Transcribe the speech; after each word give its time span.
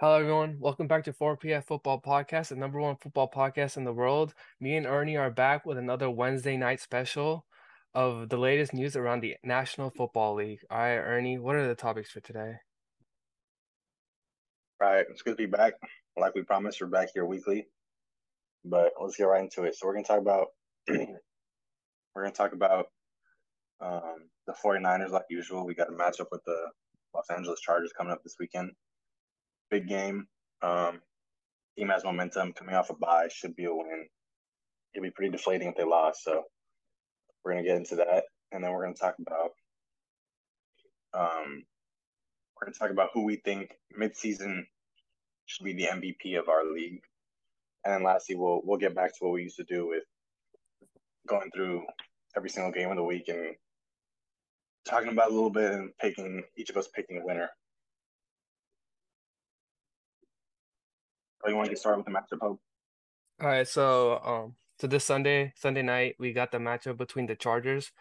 Hello, 0.00 0.14
everyone. 0.14 0.58
Welcome 0.60 0.86
back 0.86 1.02
to 1.06 1.12
4PF 1.12 1.64
Football 1.64 2.00
Podcast, 2.00 2.50
the 2.50 2.54
number 2.54 2.78
one 2.78 2.94
football 2.94 3.28
podcast 3.28 3.76
in 3.76 3.82
the 3.82 3.92
world. 3.92 4.32
Me 4.60 4.76
and 4.76 4.86
Ernie 4.86 5.16
are 5.16 5.28
back 5.28 5.66
with 5.66 5.76
another 5.76 6.08
Wednesday 6.08 6.56
night 6.56 6.80
special 6.80 7.44
of 7.94 8.28
the 8.28 8.36
latest 8.36 8.72
news 8.72 8.94
around 8.94 9.22
the 9.22 9.34
National 9.42 9.90
Football 9.90 10.36
League. 10.36 10.60
All 10.70 10.78
right, 10.78 10.94
Ernie, 10.98 11.40
what 11.40 11.56
are 11.56 11.66
the 11.66 11.74
topics 11.74 12.12
for 12.12 12.20
today? 12.20 12.58
All 14.80 14.88
right, 14.88 15.04
it's 15.10 15.22
good 15.22 15.32
to 15.32 15.36
be 15.36 15.46
back. 15.46 15.72
Like 16.16 16.36
we 16.36 16.42
promised, 16.42 16.80
we're 16.80 16.86
back 16.86 17.08
here 17.12 17.26
weekly. 17.26 17.66
But 18.64 18.92
let's 19.02 19.16
get 19.16 19.24
right 19.24 19.42
into 19.42 19.64
it. 19.64 19.74
So 19.74 19.88
we're 19.88 19.94
gonna 19.94 20.04
talk 20.04 20.20
about 20.20 20.46
we're 20.88 22.22
gonna 22.22 22.30
talk 22.30 22.52
about 22.52 22.86
um, 23.80 24.28
the 24.46 24.54
49ers 24.64 25.10
like 25.10 25.24
usual. 25.28 25.66
We 25.66 25.74
got 25.74 25.88
a 25.88 25.90
matchup 25.90 26.28
with 26.30 26.44
the 26.46 26.70
Los 27.16 27.30
Angeles 27.36 27.58
Chargers 27.58 27.92
coming 27.98 28.12
up 28.12 28.22
this 28.22 28.36
weekend 28.38 28.70
big 29.70 29.88
game. 29.88 30.26
Um, 30.62 31.00
team 31.76 31.88
has 31.88 32.04
momentum 32.04 32.52
coming 32.52 32.74
off 32.74 32.90
a 32.90 32.94
bye, 32.94 33.28
should 33.32 33.56
be 33.56 33.64
a 33.64 33.74
win. 33.74 34.06
It'd 34.94 35.02
be 35.02 35.10
pretty 35.10 35.30
deflating 35.30 35.68
if 35.68 35.76
they 35.76 35.84
lost. 35.84 36.24
So 36.24 36.44
we're 37.44 37.52
gonna 37.52 37.64
get 37.64 37.76
into 37.76 37.96
that, 37.96 38.24
and 38.52 38.62
then 38.62 38.72
we're 38.72 38.82
gonna 38.82 38.94
talk 38.94 39.16
about 39.20 39.50
um, 41.14 41.64
we're 42.56 42.66
gonna 42.66 42.76
talk 42.78 42.90
about 42.90 43.10
who 43.14 43.24
we 43.24 43.36
think 43.36 43.74
midseason 43.98 44.64
should 45.46 45.64
be 45.64 45.72
the 45.72 45.86
MVP 45.86 46.38
of 46.38 46.48
our 46.48 46.64
league, 46.64 47.00
and 47.84 47.94
then 47.94 48.02
lastly, 48.02 48.34
we'll 48.34 48.60
we'll 48.64 48.78
get 48.78 48.94
back 48.94 49.12
to 49.12 49.24
what 49.24 49.32
we 49.32 49.42
used 49.42 49.56
to 49.56 49.64
do 49.64 49.86
with 49.86 50.04
going 51.26 51.50
through 51.54 51.84
every 52.36 52.50
single 52.50 52.72
game 52.72 52.90
of 52.90 52.96
the 52.96 53.04
week 53.04 53.28
and 53.28 53.54
talking 54.86 55.10
about 55.10 55.30
a 55.30 55.34
little 55.34 55.50
bit 55.50 55.72
and 55.72 55.90
picking 55.98 56.42
each 56.56 56.70
of 56.70 56.76
us 56.76 56.88
picking 56.88 57.18
a 57.18 57.24
winner. 57.24 57.50
Oh, 61.44 61.48
you 61.48 61.56
want 61.56 61.66
to 61.66 61.70
get 61.70 61.78
started 61.78 61.98
with 61.98 62.06
the 62.06 62.12
matchup, 62.12 62.40
Hope? 62.40 62.60
All 63.40 63.48
right, 63.48 63.68
so 63.68 64.20
um, 64.24 64.54
so 64.80 64.86
this 64.86 65.04
Sunday, 65.04 65.52
Sunday 65.56 65.82
night, 65.82 66.16
we 66.18 66.32
got 66.32 66.52
the 66.52 66.58
matchup 66.58 66.96
between 66.96 67.26
the 67.26 67.36
Chargers 67.36 67.92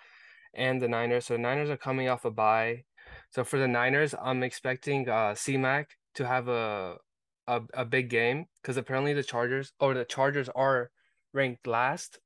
and 0.53 0.81
the 0.81 0.87
Niners. 0.87 1.25
So 1.25 1.35
the 1.35 1.39
Niners 1.39 1.69
are 1.69 1.77
coming 1.77 2.09
off 2.09 2.25
a 2.25 2.31
bye. 2.31 2.83
So 3.29 3.43
for 3.43 3.57
the 3.59 3.67
Niners, 3.67 4.13
I'm 4.21 4.43
expecting 4.43 5.09
uh 5.09 5.35
C-Mac 5.35 5.97
to 6.15 6.27
have 6.27 6.47
a 6.47 6.97
a, 7.47 7.61
a 7.73 7.85
big 7.85 8.09
game 8.09 8.45
because 8.61 8.77
apparently 8.77 9.13
the 9.13 9.23
Chargers 9.23 9.71
or 9.79 9.93
the 9.93 10.05
Chargers 10.05 10.49
are 10.49 10.91
ranked 11.33 11.67
last 11.67 12.19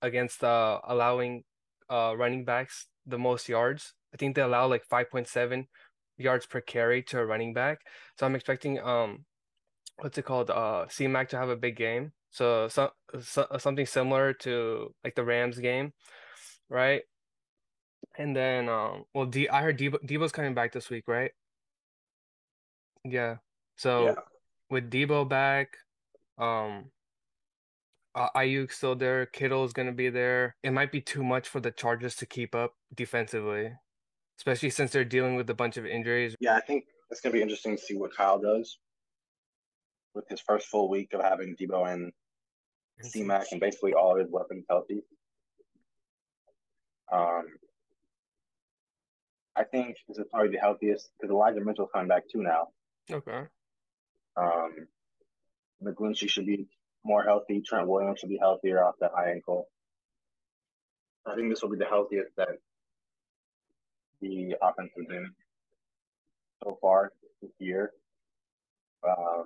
against 0.00 0.42
uh 0.42 0.80
allowing 0.84 1.44
uh 1.90 2.14
running 2.16 2.44
backs 2.44 2.86
the 3.06 3.18
most 3.18 3.48
yards. 3.48 3.94
I 4.14 4.16
think 4.16 4.36
they 4.36 4.42
allow 4.42 4.66
like 4.66 4.86
5.7 4.88 5.66
yards 6.18 6.46
per 6.46 6.60
carry 6.60 7.02
to 7.04 7.18
a 7.18 7.26
running 7.26 7.54
back. 7.54 7.80
So 8.18 8.26
I'm 8.26 8.34
expecting 8.34 8.80
um 8.80 9.24
what's 9.98 10.18
it 10.18 10.24
called? 10.24 10.50
Uh, 10.50 10.86
C-Mac 10.88 11.28
to 11.30 11.38
have 11.38 11.48
a 11.48 11.56
big 11.56 11.76
game. 11.76 12.12
So, 12.30 12.68
so, 12.68 12.90
so 13.20 13.46
something 13.58 13.86
similar 13.86 14.32
to 14.34 14.94
like 15.04 15.14
the 15.14 15.24
Rams 15.24 15.58
game, 15.58 15.92
right? 16.68 17.02
And 18.16 18.34
then, 18.34 18.68
um, 18.68 19.04
well, 19.14 19.26
D 19.26 19.48
I 19.48 19.62
heard 19.62 19.78
Deebo 19.78 20.04
Deebo's 20.04 20.32
coming 20.32 20.54
back 20.54 20.72
this 20.72 20.90
week, 20.90 21.04
right? 21.06 21.30
Yeah. 23.04 23.36
So 23.76 24.06
Yeah. 24.06 24.14
with 24.70 24.90
Deebo 24.90 25.28
back, 25.28 25.76
um, 26.38 26.90
uh, 28.14 28.28
Aiyuk 28.36 28.72
still 28.72 28.94
there, 28.94 29.26
Kittle's 29.26 29.72
gonna 29.72 29.92
be 29.92 30.10
there. 30.10 30.56
It 30.62 30.72
might 30.72 30.92
be 30.92 31.00
too 31.00 31.22
much 31.22 31.48
for 31.48 31.60
the 31.60 31.70
Chargers 31.70 32.16
to 32.16 32.26
keep 32.26 32.54
up 32.54 32.74
defensively, 32.94 33.72
especially 34.38 34.70
since 34.70 34.92
they're 34.92 35.04
dealing 35.04 35.36
with 35.36 35.48
a 35.50 35.54
bunch 35.54 35.76
of 35.76 35.86
injuries. 35.86 36.34
Yeah, 36.40 36.56
I 36.56 36.60
think 36.60 36.84
it's 37.10 37.20
gonna 37.20 37.32
be 37.32 37.42
interesting 37.42 37.76
to 37.76 37.82
see 37.82 37.96
what 37.96 38.14
Kyle 38.14 38.38
does 38.38 38.78
with 40.14 40.28
his 40.28 40.40
first 40.40 40.66
full 40.66 40.88
week 40.88 41.12
of 41.14 41.22
having 41.22 41.56
Deebo 41.56 41.92
and 41.92 42.12
C-Mac 43.00 43.46
and 43.50 43.60
basically 43.60 43.94
all 43.94 44.16
his 44.16 44.30
weapons 44.30 44.64
healthy. 44.68 45.02
Um, 47.12 47.46
I 49.54 49.64
think 49.64 49.96
this 50.08 50.18
is 50.18 50.26
probably 50.30 50.50
the 50.50 50.58
healthiest 50.58 51.10
because 51.18 51.32
Elijah 51.32 51.60
Mitchell's 51.60 51.90
coming 51.92 52.08
back 52.08 52.24
too 52.30 52.42
now. 52.42 52.68
Okay. 53.10 53.42
Um, 54.36 54.86
McGlinchey 55.84 56.28
should 56.28 56.46
be 56.46 56.66
more 57.04 57.22
healthy. 57.22 57.60
Trent 57.60 57.88
Williams 57.88 58.20
should 58.20 58.30
be 58.30 58.38
healthier 58.38 58.82
off 58.82 58.94
that 59.00 59.12
high 59.14 59.32
ankle. 59.32 59.68
I 61.26 61.34
think 61.34 61.50
this 61.50 61.62
will 61.62 61.70
be 61.70 61.76
the 61.76 61.84
healthiest 61.84 62.34
that 62.36 62.48
the 64.20 64.56
offense 64.62 64.92
has 64.96 65.06
been 65.06 65.32
so 66.62 66.78
far 66.80 67.12
this 67.42 67.50
year. 67.58 67.92
Um, 69.06 69.44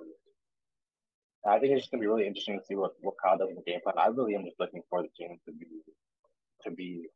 I 1.45 1.59
think 1.59 1.73
it's 1.73 1.81
just 1.81 1.91
gonna 1.91 2.01
be 2.01 2.07
really 2.07 2.27
interesting 2.27 2.59
to 2.59 2.65
see 2.65 2.75
what, 2.75 2.91
what 3.01 3.15
Kyle 3.23 3.37
does 3.37 3.49
in 3.49 3.55
the 3.55 3.61
game 3.61 3.79
plan. 3.81 3.95
I 3.97 4.07
really 4.07 4.35
am 4.35 4.45
just 4.45 4.59
looking 4.59 4.81
for 4.89 5.01
the 5.01 5.09
team 5.17 5.37
to 5.45 5.51
be 5.51 5.65
to 6.63 6.71
be 6.71 7.07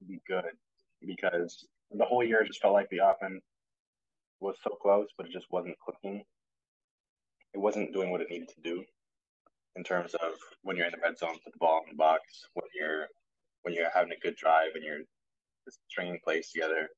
to 0.00 0.04
be 0.04 0.20
good 0.28 0.44
because 1.06 1.66
the 1.90 2.04
whole 2.04 2.24
year 2.24 2.44
just 2.44 2.60
felt 2.60 2.74
like 2.74 2.88
the 2.90 2.98
offense 2.98 3.42
was 4.40 4.56
so 4.62 4.70
close, 4.70 5.08
but 5.16 5.26
it 5.26 5.32
just 5.32 5.46
wasn't 5.50 5.76
clicking. 5.78 6.22
It 7.54 7.58
wasn't 7.58 7.92
doing 7.92 8.10
what 8.10 8.20
it 8.20 8.30
needed 8.30 8.48
to 8.48 8.60
do 8.62 8.84
in 9.76 9.82
terms 9.82 10.14
of 10.14 10.32
when 10.62 10.76
you're 10.76 10.86
in 10.86 10.92
the 10.92 10.98
red 11.02 11.18
zone, 11.18 11.36
put 11.44 11.52
the 11.52 11.58
ball 11.58 11.82
in 11.84 11.92
the 11.92 11.96
box, 11.96 12.22
when 12.54 12.66
you're 12.74 13.06
when 13.62 13.74
you're 13.74 13.90
having 13.94 14.12
a 14.12 14.20
good 14.20 14.36
drive 14.36 14.70
and 14.74 14.84
you're 14.84 15.00
just 15.64 15.78
stringing 15.88 16.18
plays 16.22 16.50
together, 16.50 16.88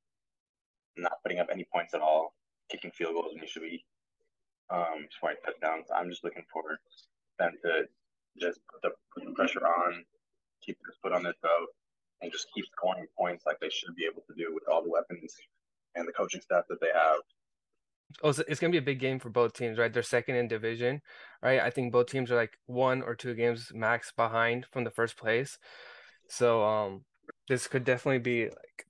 not 0.97 1.13
putting 1.23 1.39
up 1.39 1.49
any 1.53 1.65
points 1.73 1.95
at 1.95 2.01
all, 2.01 2.35
kicking 2.71 2.91
field 2.91 3.15
goals 3.15 3.33
when 3.33 3.43
you 3.43 3.49
should 3.49 3.63
be 3.63 3.85
um, 4.71 5.07
scoring 5.17 5.37
touchdowns. 5.45 5.87
I'm 5.95 6.11
just 6.11 6.25
looking 6.25 6.45
for 6.53 6.79
them 7.39 7.53
to 7.65 7.85
just 8.41 8.61
put 8.71 8.83
the, 8.83 9.33
pressure 9.35 9.67
on, 9.67 10.05
keep 10.65 10.79
their 10.85 10.95
foot 11.03 11.17
on 11.17 11.23
their 11.23 11.35
throat, 11.41 11.69
and 12.23 12.33
just 12.33 12.47
keep 12.55 12.65
scoring 12.77 13.07
points 13.19 13.45
like 13.47 13.59
they 13.61 13.71
should 13.71 13.95
be 13.95 14.07
able 14.11 14.23
to 14.27 14.35
do 14.37 14.55
with 14.55 14.65
all 14.71 14.83
the 14.83 14.91
weapons 14.91 15.35
and 15.95 16.07
the 16.07 16.13
coaching 16.13 16.41
staff 16.41 16.65
that 16.69 16.81
they 16.81 16.93
have. 16.95 17.21
Oh, 18.23 18.33
so 18.33 18.45
it's 18.49 18.61
gonna 18.61 18.71
be 18.71 18.79
a 18.79 18.83
big 18.83 19.01
game 19.01 19.19
for 19.19 19.31
both 19.31 19.53
teams, 19.53 19.79
right? 19.79 19.93
They're 19.93 20.03
second 20.03 20.37
in 20.37 20.49
division, 20.49 21.03
right? 21.43 21.61
I 21.61 21.71
think 21.71 21.93
both 21.93 22.07
teams 22.07 22.31
are 22.31 22.37
like 22.37 22.57
one 22.67 23.03
or 23.03 23.15
two 23.15 23.35
games 23.35 23.73
max 23.75 24.13
behind 24.17 24.67
from 24.73 24.85
the 24.85 24.91
first 24.91 25.17
place. 25.17 25.59
So 26.29 26.63
um 26.65 27.05
this 27.49 27.67
could 27.67 27.85
definitely 27.85 28.21
be 28.21 28.45
like 28.45 28.86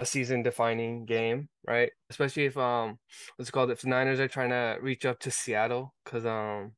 a 0.00 0.06
season 0.06 0.42
defining 0.42 1.04
game, 1.04 1.48
right? 1.66 1.92
Especially 2.10 2.46
if 2.46 2.56
um 2.58 2.98
what's 3.36 3.50
it 3.50 3.52
called 3.52 3.70
if 3.70 3.82
the 3.82 3.88
Niners 3.88 4.20
are 4.20 4.28
trying 4.28 4.50
to 4.50 4.78
reach 4.82 5.04
up 5.06 5.20
to 5.20 5.30
Seattle 5.30 5.94
because 6.04 6.26
um 6.26 6.72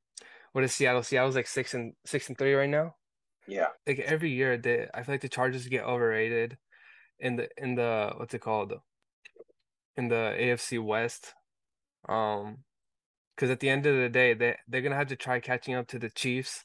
what 0.53 0.65
is 0.65 0.75
Seattle? 0.75 1.03
Seattle's 1.03 1.37
like 1.37 1.47
six 1.47 1.75
and 1.75 1.95
six 2.05 2.29
and 2.29 2.37
three 2.37 2.55
right 2.55 2.69
now. 2.69 2.97
Yeah, 3.47 3.69
Like 3.87 4.01
every 4.01 4.31
year 4.31 4.57
they 4.59 4.89
I 4.95 5.03
feel 5.03 5.15
like 5.15 5.23
the 5.23 5.29
Chargers 5.29 5.67
get 5.69 5.85
overrated 5.85 6.59
in 7.21 7.37
the 7.37 7.49
in 7.57 7.77
the 7.77 8.13
what's 8.17 8.35
it 8.35 8.41
called? 8.41 8.75
In 9.97 10.09
the 10.09 10.35
AFC 10.39 10.79
West. 10.85 11.35
Um 12.09 12.65
because 13.37 13.51
at 13.51 13.61
the 13.61 13.71
end 13.71 13.87
of 13.87 13.97
the 13.97 14.09
day 14.09 14.35
they 14.35 14.57
they're 14.69 14.83
gonna 14.83 14.97
have 14.97 15.09
to 15.09 15.17
try 15.17 15.41
catching 15.41 15.75
up 15.75 15.89
to 15.89 15.99
the 15.99 16.11
Chiefs 16.11 16.65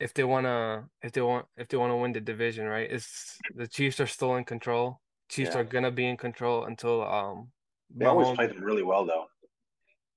if 0.00 0.14
they 0.14 0.24
wanna 0.24 0.88
if 1.02 1.12
they 1.12 1.22
want 1.22 1.46
if 1.56 1.68
they 1.68 1.76
wanna 1.76 1.96
win 1.96 2.12
the 2.12 2.20
division, 2.20 2.66
right? 2.66 2.90
It's 2.90 3.38
the 3.54 3.68
Chiefs 3.68 4.00
are 4.00 4.06
still 4.06 4.36
in 4.36 4.44
control. 4.44 5.00
Chiefs 5.28 5.50
yeah. 5.50 5.58
are 5.60 5.64
gonna 5.64 5.90
be 5.90 6.06
in 6.06 6.16
control 6.16 6.64
until 6.64 7.02
um 7.02 7.52
They 7.90 8.06
always 8.06 8.30
play 8.30 8.46
them 8.46 8.62
really 8.62 8.82
well 8.82 9.04
though. 9.04 9.26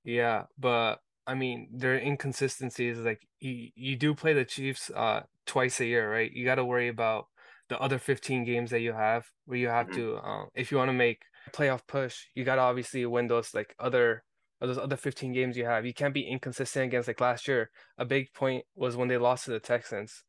yeah, 0.04 0.46
but 0.58 1.00
I 1.28 1.36
mean 1.36 1.70
their 1.74 1.96
inconsistencies 1.98 2.98
like 3.00 3.28
you 3.40 3.70
you 3.76 3.96
do 3.96 4.16
play 4.16 4.34
the 4.34 4.46
Chiefs 4.46 4.90
uh 4.90 5.24
twice 5.46 5.80
a 5.80 5.86
year, 5.86 6.12
right? 6.12 6.32
You 6.32 6.46
gotta 6.46 6.66
worry 6.66 6.88
about 6.88 7.26
the 7.70 7.80
other 7.80 8.00
15 8.00 8.46
games 8.46 8.72
that 8.72 8.80
you 8.82 8.94
have 8.94 9.28
where 9.46 9.58
you 9.58 9.68
have 9.68 9.90
hmm 9.90 9.92
to 9.92 10.18
um 10.20 10.50
if 10.56 10.72
you 10.72 10.78
want 10.78 10.90
to 10.90 10.94
make 10.94 11.22
a 11.48 11.52
playoff 11.52 11.86
push, 11.88 12.26
you 12.36 12.44
gotta 12.44 12.62
obviously 12.62 13.06
win 13.06 13.28
those 13.28 13.54
like 13.54 13.76
other 13.80 14.24
those 14.62 14.78
other 14.78 14.98
15 14.98 15.34
games 15.34 15.56
you 15.58 15.66
have. 15.66 15.86
You 15.86 15.94
can't 15.94 16.14
be 16.14 16.28
inconsistent 16.28 16.86
against 16.86 17.08
like 17.08 17.22
last 17.22 17.48
year. 17.48 17.72
A 17.98 18.06
big 18.06 18.34
point 18.34 18.66
was 18.76 18.96
when 18.98 19.08
they 19.08 19.18
lost 19.18 19.46
to 19.46 19.52
the 19.52 19.60
Texans, 19.60 20.24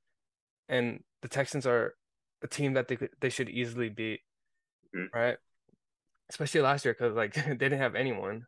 and 0.69 1.01
the 1.23 1.29
Texans 1.29 1.67
are 1.67 1.95
a 2.43 2.49
team 2.49 2.75
that 2.75 2.89
they 2.89 2.97
could, 2.97 3.11
they 3.21 3.31
should 3.31 3.49
easily 3.51 3.89
beat, 3.89 4.21
hmm 4.95 5.07
right? 5.15 5.37
Especially 6.31 6.61
last 6.63 6.85
year 6.85 6.95
because 6.95 7.15
like 7.17 7.35
they 7.35 7.55
didn't 7.57 7.81
have 7.81 7.95
anyone. 7.95 8.47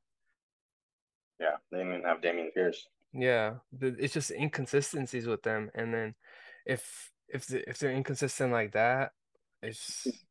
Yeah, 1.38 1.56
they 1.70 1.78
didn't 1.78 1.92
even 1.94 2.04
have 2.06 2.20
Dameon 2.22 2.54
Pierce. 2.54 2.88
Yeah, 3.12 3.56
it's 3.80 4.14
just 4.14 4.30
inconsistencies 4.30 5.26
with 5.26 5.42
them, 5.42 5.70
and 5.74 5.92
then 5.92 6.14
if 6.64 7.10
if 7.28 7.46
the, 7.46 7.68
if 7.68 7.78
they're 7.78 7.92
inconsistent 7.92 8.52
like 8.52 8.72
that, 8.72 9.12
it's 9.62 10.22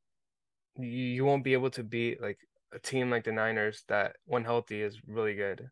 you, 0.78 0.88
you 0.88 1.26
won't 1.26 1.44
be 1.44 1.54
able 1.54 1.70
to 1.72 1.84
beat 1.84 2.22
like 2.22 2.40
a 2.74 2.80
team 2.80 3.10
like 3.10 3.24
the 3.26 3.32
Niners 3.32 3.84
that 3.88 4.18
when 4.26 4.44
healthy 4.46 4.82
is 4.82 5.00
really 5.08 5.36
good. 5.36 5.70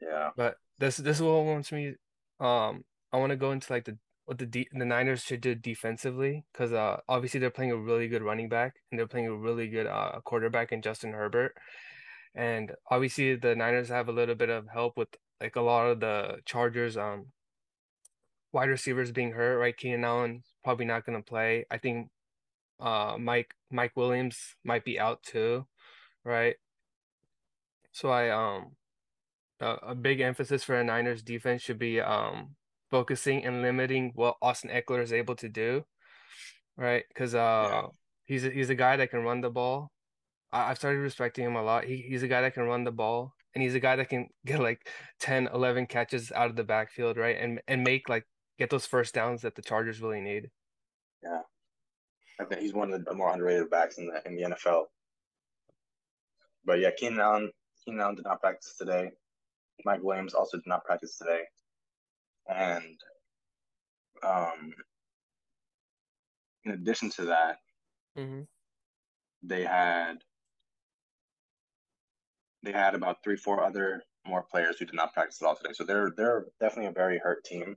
Yeah, 0.00 0.30
But 0.36 0.56
this 0.78 0.96
this 0.96 1.16
is 1.18 1.22
what 1.22 1.44
wants 1.44 1.72
me. 1.72 1.96
Um, 2.40 2.84
I 3.12 3.18
want 3.18 3.30
to 3.30 3.36
go 3.36 3.52
into 3.52 3.72
like 3.72 3.84
the 3.84 3.98
what 4.26 4.38
the 4.38 4.46
the 4.46 4.84
Niners 4.84 5.22
should 5.22 5.40
do 5.40 5.54
defensively 5.54 6.44
because 6.52 6.72
uh 6.72 7.00
obviously 7.08 7.40
they're 7.40 7.50
playing 7.50 7.72
a 7.72 7.76
really 7.76 8.08
good 8.08 8.22
running 8.22 8.48
back 8.48 8.76
and 8.90 8.98
they're 8.98 9.06
playing 9.06 9.26
a 9.26 9.36
really 9.36 9.68
good 9.68 9.86
uh 9.86 10.20
quarterback 10.24 10.72
in 10.72 10.82
Justin 10.82 11.12
Herbert. 11.12 11.54
And 12.34 12.72
obviously 12.90 13.36
the 13.36 13.54
Niners 13.54 13.88
have 13.88 14.08
a 14.08 14.12
little 14.12 14.34
bit 14.34 14.48
of 14.50 14.66
help 14.72 14.96
with 14.96 15.08
like 15.40 15.56
a 15.56 15.60
lot 15.60 15.86
of 15.86 16.00
the 16.00 16.38
Chargers 16.46 16.96
um 16.96 17.26
wide 18.52 18.68
receivers 18.68 19.12
being 19.12 19.32
hurt, 19.32 19.58
right? 19.58 19.76
Keenan 19.76 20.04
Allen 20.04 20.42
probably 20.62 20.86
not 20.86 21.04
gonna 21.04 21.22
play. 21.22 21.66
I 21.70 21.78
think 21.78 22.08
uh 22.80 23.16
Mike 23.18 23.54
Mike 23.70 23.92
Williams 23.94 24.56
might 24.64 24.84
be 24.84 24.98
out 24.98 25.22
too, 25.22 25.66
right? 26.24 26.56
So 27.92 28.08
I 28.10 28.30
um 28.30 28.72
a, 29.60 29.90
a 29.90 29.94
big 29.94 30.20
emphasis 30.20 30.64
for 30.64 30.76
the 30.78 30.84
Niners 30.84 31.22
defense 31.22 31.62
should 31.62 31.78
be 31.78 32.00
um 32.00 32.56
focusing 32.94 33.44
and 33.44 33.60
limiting 33.60 34.12
what 34.14 34.36
Austin 34.40 34.70
Ekeler 34.70 35.02
is 35.02 35.12
able 35.12 35.34
to 35.42 35.48
do, 35.48 35.84
right? 36.76 37.04
Because 37.08 37.34
Yeah. 37.34 37.42
uh 37.42 37.88
he's 38.30 38.44
a, 38.44 38.50
he's 38.50 38.70
a 38.70 38.76
guy 38.84 38.94
that 38.98 39.10
can 39.10 39.24
run 39.28 39.40
the 39.40 39.50
ball. 39.50 39.90
I, 40.52 40.70
I've 40.70 40.78
started 40.78 41.00
respecting 41.00 41.44
him 41.44 41.56
a 41.56 41.62
lot. 41.70 41.84
He 41.90 41.96
he's 42.10 42.22
a 42.22 42.28
guy 42.28 42.40
that 42.42 42.54
can 42.54 42.64
run 42.72 42.84
the 42.84 42.92
ball 42.92 43.34
and 43.54 43.62
he's 43.64 43.74
a 43.74 43.80
guy 43.80 43.96
that 43.96 44.08
can 44.08 44.28
get 44.46 44.60
like 44.60 44.80
10, 45.18 45.48
11 45.52 45.86
catches 45.86 46.30
out 46.30 46.50
of 46.50 46.56
the 46.56 46.62
backfield, 46.74 47.16
right? 47.16 47.36
And 47.44 47.60
and 47.66 47.82
make 47.82 48.08
like 48.08 48.26
get 48.60 48.70
those 48.70 48.86
first 48.86 49.12
downs 49.14 49.42
that 49.42 49.54
the 49.56 49.62
Chargers 49.62 50.00
really 50.00 50.20
need. 50.20 50.50
Yeah. 51.22 51.42
I 52.40 52.44
think 52.44 52.60
he's 52.60 52.74
one 52.74 52.92
of 52.92 53.04
the 53.04 53.14
more 53.14 53.32
underrated 53.32 53.70
backs 53.70 53.98
in 53.98 54.06
the 54.06 54.22
in 54.26 54.36
the 54.36 54.42
NFL. 54.54 54.84
But 56.64 56.78
yeah, 56.78 56.92
Keenan 56.96 57.20
Allen, 57.20 57.50
Keenan 57.84 58.00
Allen 58.00 58.14
did 58.14 58.24
not 58.24 58.40
practice 58.40 58.76
today. 58.78 59.10
Mike 59.84 60.02
Williams 60.02 60.34
also 60.34 60.56
did 60.58 60.66
not 60.74 60.84
practice 60.84 61.18
today. 61.18 61.42
And 62.48 63.00
um, 64.22 64.72
in 66.64 66.72
addition 66.72 67.10
to 67.10 67.26
that, 67.26 67.58
hmm 68.16 68.42
they 69.42 69.64
had 69.64 70.16
they 72.62 72.72
had 72.72 72.94
about 72.94 73.18
three, 73.22 73.36
four 73.36 73.62
other 73.62 74.02
more 74.26 74.42
players 74.50 74.76
who 74.78 74.86
did 74.86 74.94
not 74.94 75.12
practice 75.12 75.42
at 75.42 75.46
all 75.46 75.56
today. 75.56 75.72
So 75.74 75.84
they're 75.84 76.12
they're 76.16 76.46
definitely 76.60 76.88
a 76.90 76.92
very 76.92 77.18
hurt 77.18 77.44
team. 77.44 77.76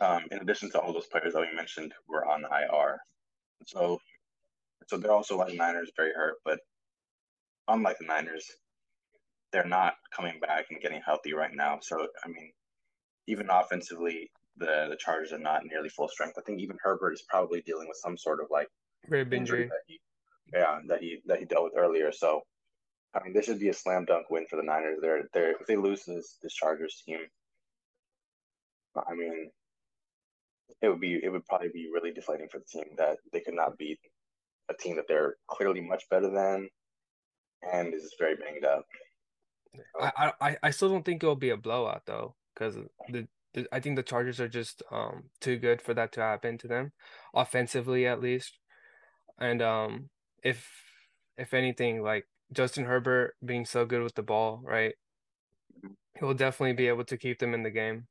Um, 0.00 0.24
in 0.32 0.38
addition 0.40 0.70
to 0.72 0.80
all 0.80 0.92
those 0.92 1.06
players 1.06 1.34
that 1.34 1.40
we 1.40 1.54
mentioned 1.56 1.92
who 2.06 2.12
were 2.14 2.26
on 2.26 2.44
IR. 2.44 2.98
So 3.66 4.00
so 4.88 4.98
they're 4.98 5.12
also 5.12 5.36
like 5.38 5.54
Niners 5.54 5.92
very 5.96 6.12
hurt, 6.14 6.36
but 6.44 6.60
unlike 7.68 7.98
the 7.98 8.06
Niners, 8.06 8.50
they're 9.54 9.64
not 9.64 9.94
coming 10.14 10.40
back 10.40 10.66
and 10.70 10.80
getting 10.80 11.00
healthy 11.06 11.32
right 11.32 11.54
now. 11.54 11.78
So 11.80 12.08
I 12.24 12.28
mean, 12.28 12.50
even 13.28 13.48
offensively, 13.48 14.30
the 14.56 14.88
the 14.90 14.96
Chargers 14.96 15.32
are 15.32 15.38
not 15.38 15.62
nearly 15.64 15.88
full 15.88 16.08
strength. 16.08 16.34
I 16.36 16.42
think 16.42 16.60
even 16.60 16.76
Herbert 16.82 17.12
is 17.12 17.22
probably 17.28 17.62
dealing 17.62 17.86
with 17.86 17.96
some 17.96 18.18
sort 18.18 18.40
of 18.40 18.48
like 18.50 18.66
Rib 19.08 19.32
injury 19.32 19.62
injury. 19.62 19.68
that 19.68 19.82
he 19.86 20.00
yeah 20.52 20.80
that 20.88 21.00
he 21.00 21.20
that 21.26 21.38
he 21.38 21.44
dealt 21.44 21.64
with 21.64 21.74
earlier. 21.76 22.10
So 22.10 22.42
I 23.14 23.22
mean, 23.22 23.32
this 23.32 23.44
should 23.44 23.60
be 23.60 23.68
a 23.68 23.72
slam 23.72 24.06
dunk 24.06 24.28
win 24.28 24.44
for 24.50 24.56
the 24.56 24.64
Niners. 24.64 24.98
They're 25.00 25.28
they're 25.32 25.52
if 25.52 25.66
they 25.68 25.76
lose 25.76 26.04
this 26.04 26.36
this 26.42 26.52
Chargers 26.52 27.00
team, 27.06 27.20
I 28.96 29.14
mean, 29.14 29.50
it 30.82 30.88
would 30.88 31.00
be 31.00 31.20
it 31.22 31.30
would 31.30 31.46
probably 31.46 31.70
be 31.72 31.88
really 31.94 32.12
deflating 32.12 32.48
for 32.50 32.58
the 32.58 32.64
team 32.64 32.96
that 32.98 33.18
they 33.32 33.38
could 33.38 33.54
not 33.54 33.78
beat 33.78 34.00
a 34.68 34.74
team 34.74 34.96
that 34.96 35.04
they're 35.06 35.36
clearly 35.46 35.80
much 35.80 36.02
better 36.10 36.28
than 36.28 36.68
and 37.72 37.94
is 37.94 38.14
very 38.18 38.34
banged 38.34 38.64
up. 38.64 38.84
I 40.00 40.32
I 40.40 40.56
I 40.62 40.70
still 40.70 40.88
don't 40.88 41.04
think 41.04 41.22
it'll 41.22 41.36
be 41.36 41.50
a 41.50 41.56
blowout 41.56 42.02
though, 42.06 42.34
because 42.54 42.76
the, 43.08 43.26
the 43.54 43.66
I 43.72 43.80
think 43.80 43.96
the 43.96 44.02
Chargers 44.02 44.40
are 44.40 44.48
just 44.48 44.82
um 44.90 45.24
too 45.40 45.56
good 45.58 45.80
for 45.80 45.94
that 45.94 46.12
to 46.12 46.20
happen 46.20 46.58
to 46.58 46.68
them, 46.68 46.92
offensively 47.34 48.06
at 48.06 48.20
least. 48.20 48.58
And 49.38 49.62
um 49.62 50.10
if 50.42 50.68
if 51.36 51.54
anything, 51.54 52.02
like 52.02 52.26
Justin 52.52 52.84
Herbert 52.84 53.34
being 53.44 53.64
so 53.64 53.84
good 53.86 54.02
with 54.02 54.14
the 54.14 54.22
ball, 54.22 54.60
right? 54.64 54.94
He'll 56.18 56.34
definitely 56.34 56.74
be 56.74 56.88
able 56.88 57.04
to 57.04 57.16
keep 57.16 57.38
them 57.38 57.54
in 57.54 57.62
the 57.62 57.70
game. 57.70 58.06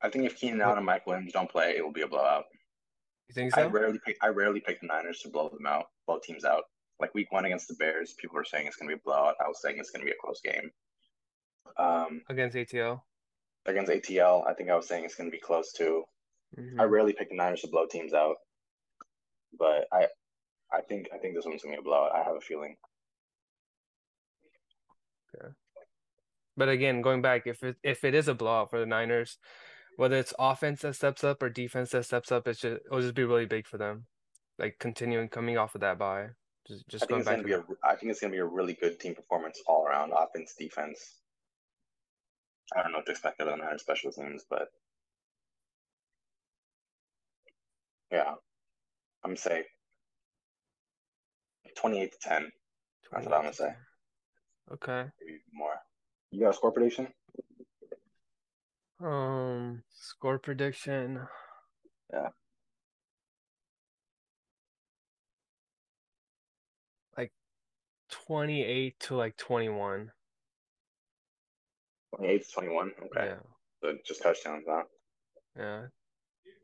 I 0.00 0.08
think 0.08 0.24
if 0.24 0.36
Keenan 0.36 0.60
Allen 0.60 0.78
and 0.78 0.86
Mike 0.86 1.06
Williams 1.06 1.32
don't 1.32 1.50
play, 1.50 1.74
it 1.76 1.84
will 1.84 1.92
be 1.92 2.02
a 2.02 2.08
blowout. 2.08 2.44
you 3.28 3.34
think 3.34 3.54
so? 3.54 3.62
I 3.62 3.66
rarely 3.66 3.98
pick 4.04 4.16
I 4.20 4.28
rarely 4.28 4.60
pick 4.60 4.80
the 4.80 4.86
Niners 4.86 5.20
to 5.20 5.28
blow 5.28 5.48
them 5.48 5.66
out, 5.66 5.86
blow 6.06 6.18
teams 6.18 6.44
out. 6.44 6.64
Like 7.00 7.14
week 7.14 7.32
one 7.32 7.44
against 7.44 7.66
the 7.68 7.74
Bears, 7.74 8.14
people 8.18 8.36
were 8.36 8.44
saying 8.44 8.66
it's 8.66 8.76
going 8.76 8.88
to 8.88 8.94
be 8.94 9.00
a 9.00 9.02
blowout. 9.04 9.34
I 9.44 9.48
was 9.48 9.60
saying 9.60 9.76
it's 9.78 9.90
going 9.90 10.02
to 10.02 10.06
be 10.06 10.12
a 10.12 10.20
close 10.22 10.40
game. 10.40 10.70
Um, 11.76 12.22
Against 12.28 12.56
ATL? 12.56 13.02
against 13.66 13.90
ATL, 13.90 14.46
I 14.46 14.54
think 14.54 14.70
I 14.70 14.76
was 14.76 14.86
saying 14.86 15.04
it's 15.04 15.14
going 15.14 15.30
to 15.30 15.34
be 15.34 15.40
close 15.40 15.72
too. 15.72 16.04
I 16.78 16.84
hmm 16.84 16.84
rarely 16.84 17.12
pick 17.12 17.28
the 17.30 17.36
Niners 17.36 17.62
to 17.62 17.68
blow 17.68 17.86
teams 17.86 18.12
out, 18.14 18.36
but 19.58 19.86
I 19.92 20.08
I 20.72 20.80
think 20.82 21.08
I 21.14 21.18
think 21.18 21.34
this 21.34 21.44
one's 21.44 21.62
going 21.62 21.76
to 21.76 21.82
be 21.82 21.86
a 21.86 21.90
blowout. 21.90 22.12
I 22.14 22.22
have 22.24 22.36
a 22.36 22.40
feeling. 22.40 22.76
Okay. 25.34 25.52
But 26.56 26.68
again, 26.68 27.02
going 27.02 27.22
back, 27.22 27.46
if 27.46 27.62
it 27.62 27.76
if 27.82 28.04
it 28.04 28.14
is 28.14 28.28
a 28.28 28.34
blowout 28.34 28.70
for 28.70 28.78
the 28.80 28.86
Niners, 28.86 29.38
whether 29.96 30.16
it's 30.18 30.34
offense 30.38 30.82
that 30.82 30.96
steps 30.96 31.24
up 31.24 31.42
or 31.42 31.48
defense 31.50 31.90
that 31.92 32.04
steps 32.06 32.32
up, 32.32 32.48
it's 32.48 32.60
just 32.60 32.82
it'll 32.86 33.00
just 33.00 33.14
be 33.14 33.24
really 33.24 33.46
big 33.46 33.66
for 33.66 33.78
them. 33.78 34.06
Like 34.58 34.78
continuing 34.78 35.28
coming 35.28 35.58
off 35.58 35.74
of 35.74 35.80
that 35.82 35.98
bye. 35.98 36.30
Just 36.66 36.88
I 37.00 37.06
just 37.06 37.06
think 37.06 37.24
going 37.24 37.24
back 37.24 37.42
to 37.42 37.54
a. 37.54 37.64
I 37.84 37.96
think 37.96 38.10
it's 38.12 38.20
going 38.20 38.32
to 38.32 38.36
be 38.36 38.40
a 38.40 38.44
really 38.44 38.74
good 38.74 39.00
team 39.00 39.14
performance 39.14 39.60
all 39.66 39.84
around, 39.86 40.12
offense, 40.12 40.54
defense. 40.58 41.21
I 42.74 42.82
don't 42.82 42.92
know 42.92 42.98
what 42.98 43.06
to 43.06 43.12
expect 43.12 43.40
out 43.40 43.48
of 43.48 43.58
the 43.58 43.78
special 43.78 44.12
teams, 44.12 44.44
but 44.48 44.68
yeah, 48.10 48.34
I'm 49.24 49.30
gonna 49.30 49.36
say 49.36 49.64
28 51.76 52.12
to 52.12 52.18
10. 52.20 52.52
That's 53.10 53.26
what 53.26 53.34
I'm 53.34 53.42
gonna 53.42 53.52
say. 53.52 53.74
Okay. 54.72 55.04
Maybe 55.20 55.40
more. 55.52 55.74
You 56.30 56.40
got 56.40 56.50
a 56.50 56.54
score 56.54 56.72
prediction? 56.72 57.08
Um, 59.00 59.82
score 59.90 60.38
prediction. 60.38 61.20
Yeah. 62.12 62.28
Like 67.16 67.32
28 68.10 68.98
to 69.00 69.16
like 69.16 69.36
21. 69.36 70.12
28 72.16 72.44
to 72.46 72.52
21. 72.52 72.92
Okay. 73.04 73.26
Yeah. 73.26 73.34
So 73.82 73.94
just 74.06 74.22
touchdowns, 74.22 74.64
huh? 74.68 74.82
Yeah. 75.56 75.82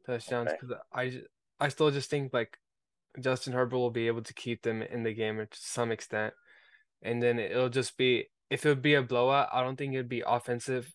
Touchdowns 0.06 0.48
Okay. 0.48 0.56
because 0.60 0.76
I 0.92 1.22
I 1.60 1.68
still 1.68 1.90
just 1.90 2.10
think 2.10 2.32
like 2.32 2.58
Justin 3.20 3.52
Herbert 3.52 3.78
will 3.78 3.90
be 3.90 4.06
able 4.06 4.22
to 4.22 4.34
keep 4.34 4.62
them 4.62 4.82
in 4.82 5.02
the 5.02 5.12
game 5.12 5.38
to 5.38 5.46
some 5.52 5.90
extent. 5.90 6.34
And 7.02 7.22
then 7.22 7.38
it'll 7.38 7.68
just 7.68 7.96
be 7.96 8.28
if 8.50 8.64
it 8.64 8.68
would 8.68 8.82
be 8.82 8.94
a 8.94 9.02
blowout, 9.02 9.48
I 9.52 9.62
don't 9.62 9.76
think 9.76 9.94
it'd 9.94 10.08
be 10.08 10.22
offensive 10.26 10.94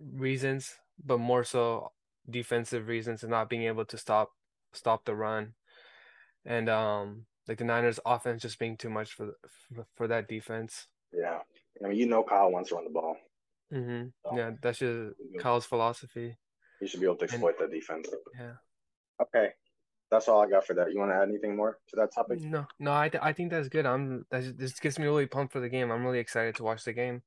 reasons, 0.00 0.74
but 1.02 1.18
more 1.18 1.44
so 1.44 1.92
defensive 2.28 2.88
reasons 2.88 3.22
and 3.22 3.30
not 3.30 3.48
being 3.48 3.62
able 3.62 3.84
to 3.84 3.96
stop 3.96 4.32
stop 4.72 5.04
the 5.04 5.14
run. 5.14 5.54
And 6.44 6.68
um 6.68 7.26
like 7.48 7.58
the 7.58 7.64
Niners 7.64 8.00
offense 8.04 8.42
just 8.42 8.58
being 8.58 8.76
too 8.76 8.90
much 8.90 9.12
for 9.12 9.32
for, 9.74 9.86
for 9.94 10.08
that 10.08 10.28
defense. 10.28 10.88
Yeah. 11.12 11.38
I 11.84 11.88
mean, 11.88 11.98
you 11.98 12.06
know 12.06 12.22
Kyle 12.24 12.50
wants 12.50 12.70
to 12.70 12.76
run 12.76 12.84
the 12.84 12.90
ball, 12.90 13.16
hmm 13.70 14.04
so 14.22 14.30
Yeah, 14.36 14.52
that's 14.62 14.78
just 14.78 15.14
Kyle's 15.38 15.66
philosophy. 15.66 16.36
You 16.80 16.86
should 16.86 17.00
be 17.00 17.06
able 17.06 17.16
to 17.16 17.24
And 17.30 17.42
exploit 17.42 17.58
that 17.58 17.70
defense. 17.70 18.08
yeah. 18.38 18.52
Okay. 19.20 19.50
That's 20.10 20.28
all 20.28 20.42
I 20.42 20.48
got 20.48 20.66
for 20.66 20.74
that. 20.74 20.92
You 20.92 20.98
want 21.00 21.12
to 21.12 21.16
add 21.16 21.28
anything 21.28 21.56
more 21.56 21.78
to 21.90 21.96
that 21.96 22.14
topic? 22.14 22.38
No, 22.38 22.66
no, 22.80 22.92
I 22.92 23.08
th 23.08 23.22
I 23.22 23.32
think 23.32 23.50
that's 23.50 23.68
good. 23.68 23.86
I'm 23.86 24.26
that's 24.30 24.52
this 24.52 24.78
gets 24.80 24.98
me 24.98 25.06
really 25.06 25.26
pumped 25.26 25.52
for 25.52 25.60
the 25.60 25.68
game. 25.68 25.90
I'm 25.92 26.04
really 26.04 26.18
excited 26.18 26.56
to 26.56 26.64
watch 26.64 26.84
the 26.84 26.92
game. 26.92 27.22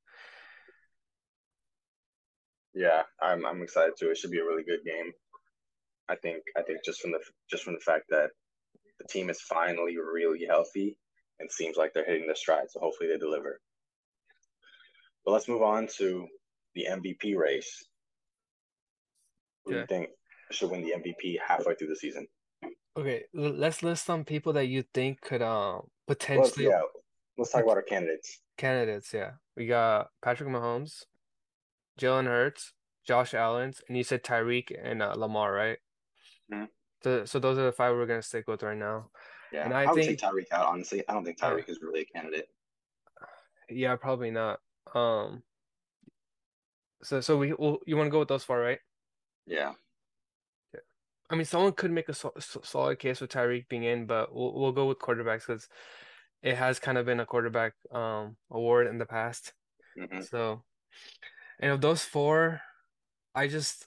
Yeah, 2.74 3.02
I'm 3.20 3.44
I'm 3.46 3.62
excited 3.62 3.94
too. 3.98 4.10
It 4.10 4.16
should 4.18 4.30
be 4.30 4.38
a 4.40 4.44
really 4.44 4.64
good 4.64 4.84
game. 4.84 5.12
I 6.08 6.16
think 6.16 6.44
I 6.56 6.62
think 6.62 6.84
just 6.84 7.00
from 7.00 7.12
the 7.12 7.20
just 7.50 7.64
from 7.64 7.74
the 7.74 7.80
fact 7.80 8.06
that 8.10 8.30
the 9.00 9.06
team 9.08 9.30
is 9.30 9.40
finally 9.42 9.96
really 9.98 10.46
healthy 10.46 10.98
and 11.40 11.50
seems 11.52 11.76
like 11.76 11.92
they're 11.94 12.06
hitting 12.06 12.26
their 12.26 12.36
stride. 12.36 12.70
So 12.70 12.80
hopefully 12.80 13.10
they 13.10 13.18
deliver. 13.18 13.60
But 15.24 15.32
let's 15.32 15.48
move 15.48 15.62
on 15.62 15.86
to 15.98 16.26
the 16.74 16.86
MVP 16.90 17.36
race. 17.36 17.86
Who 19.64 19.72
do 19.72 19.78
you 19.80 19.86
think 19.86 20.08
should 20.50 20.70
win 20.70 20.82
the 20.82 20.92
MVP 20.92 21.36
halfway 21.46 21.74
through 21.74 21.88
the 21.88 21.96
season? 21.96 22.26
Okay, 22.96 23.24
let's 23.34 23.82
list 23.82 24.04
some 24.04 24.24
people 24.24 24.52
that 24.54 24.66
you 24.66 24.82
think 24.94 25.20
could 25.20 25.42
um 25.42 25.50
Well, 25.52 25.86
let's, 26.08 26.24
potentially 26.26 26.66
yeah, 26.66 26.80
let's 27.38 27.52
talk 27.52 27.62
about 27.62 27.76
our 27.76 27.82
candidates. 27.82 28.40
candidates, 28.56 29.12
yeah. 29.14 29.32
We 29.56 29.66
got 29.66 30.08
Patrick 30.22 30.48
Mahomes, 30.48 31.04
Jalen 32.00 32.24
Hurts, 32.26 32.72
Josh 33.06 33.34
Allen, 33.34 33.72
and 33.88 33.96
you 33.96 34.02
said 34.02 34.24
Tyreek 34.24 34.72
and 34.82 35.02
uh, 35.02 35.14
Lamar, 35.16 35.52
right? 35.52 35.78
Mhm. 36.52 36.68
So, 37.02 37.24
so 37.26 37.38
those 37.38 37.58
are 37.58 37.64
the 37.64 37.72
five 37.72 37.94
we're 37.94 38.06
gonna 38.06 38.22
stick 38.22 38.48
with 38.48 38.62
right 38.62 38.76
now. 38.76 39.10
And 39.52 39.70
Yeah, 39.72 39.78
I 39.78 39.84
I 39.84 39.92
would 39.92 40.02
say 40.02 40.16
think, 40.16 40.20
Tyreek 40.20 40.50
out. 40.52 40.66
Honestly, 40.66 41.06
I 41.08 41.12
don't 41.12 41.24
think 41.24 41.38
Tyreek 41.38 41.68
is 41.68 41.80
really 41.82 42.00
a 42.00 42.04
candidate. 42.06 42.48
yeah, 43.68 43.94
probably 43.96 44.30
not. 44.30 44.60
Um, 44.94 45.42
so 47.02 47.20
so 47.20 47.36
we 47.38 47.52
well, 47.52 47.78
you 47.86 47.96
want 47.96 48.06
to 48.08 48.10
go 48.10 48.20
with 48.20 48.28
those 48.28 48.44
four, 48.44 48.60
right? 48.60 48.80
Yeah, 49.46 49.74
Yeah. 50.74 50.80
I 51.30 51.36
mean, 51.36 51.44
someone 51.46 51.72
could 51.72 51.90
make 51.90 52.08
a 52.08 52.14
so 52.14 52.32
so- 52.38 52.62
solid 52.62 52.98
case 52.98 53.20
with 53.20 53.30
Tyreek 53.30 53.68
being 53.68 53.84
in, 53.84 54.06
but 54.06 54.34
we'll 54.34 54.54
we'll 54.54 54.72
go 54.72 54.86
with 54.86 54.98
quarterbacks 54.98 55.46
because 55.46 55.68
it 56.42 56.56
has 56.56 56.78
kind 56.78 56.98
of 56.98 57.06
been 57.06 57.20
a 57.20 57.26
quarterback 57.26 57.74
um 57.92 58.36
award 58.50 58.86
in 58.86 58.98
the 58.98 59.06
past. 59.06 59.52
hmm 59.96 60.20
So, 60.20 60.64
and 61.60 61.72
of 61.72 61.80
those 61.80 62.04
four, 62.04 62.60
I 63.34 63.48
just 63.48 63.86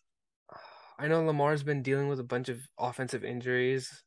I 1.00 1.08
know 1.08 1.24
Lamar's 1.24 1.64
been 1.64 1.82
dealing 1.84 2.08
with 2.08 2.20
a 2.20 2.24
bunch 2.24 2.50
of 2.50 2.62
offensive 2.78 3.24
injuries, 3.24 4.04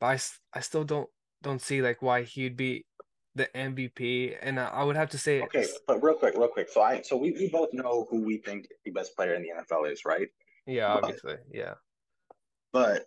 but 0.00 0.06
I 0.52 0.60
still 0.60 0.84
don't 0.84 1.08
don't 1.42 1.60
see 1.62 1.82
like 1.82 2.02
why 2.02 2.22
he'd 2.22 2.56
be 2.56 2.86
the 3.34 3.48
MVP. 3.54 4.36
And 4.40 4.58
I, 4.60 4.82
would 4.84 4.96
have 4.96 5.10
to 5.10 5.18
say, 5.18 5.42
Okay, 5.42 5.66
but 5.86 6.02
real 6.02 6.14
quick, 6.14 6.34
real 6.36 6.48
quick. 6.48 6.68
So 6.70 6.80
I 6.82 7.02
so 7.02 7.16
we, 7.16 7.32
we 7.32 7.48
both 7.48 7.70
know 7.72 8.06
who 8.10 8.22
we 8.24 8.38
think 8.38 8.68
the 8.84 8.90
best 8.90 9.16
player 9.16 9.34
in 9.34 9.42
the 9.42 9.50
NFL 9.50 9.90
is, 9.90 10.04
right? 10.04 10.28
yeah, 10.66 10.88
But 10.92 11.04
obviously, 11.04 11.36
yeah. 11.52 11.74
but 12.72 13.06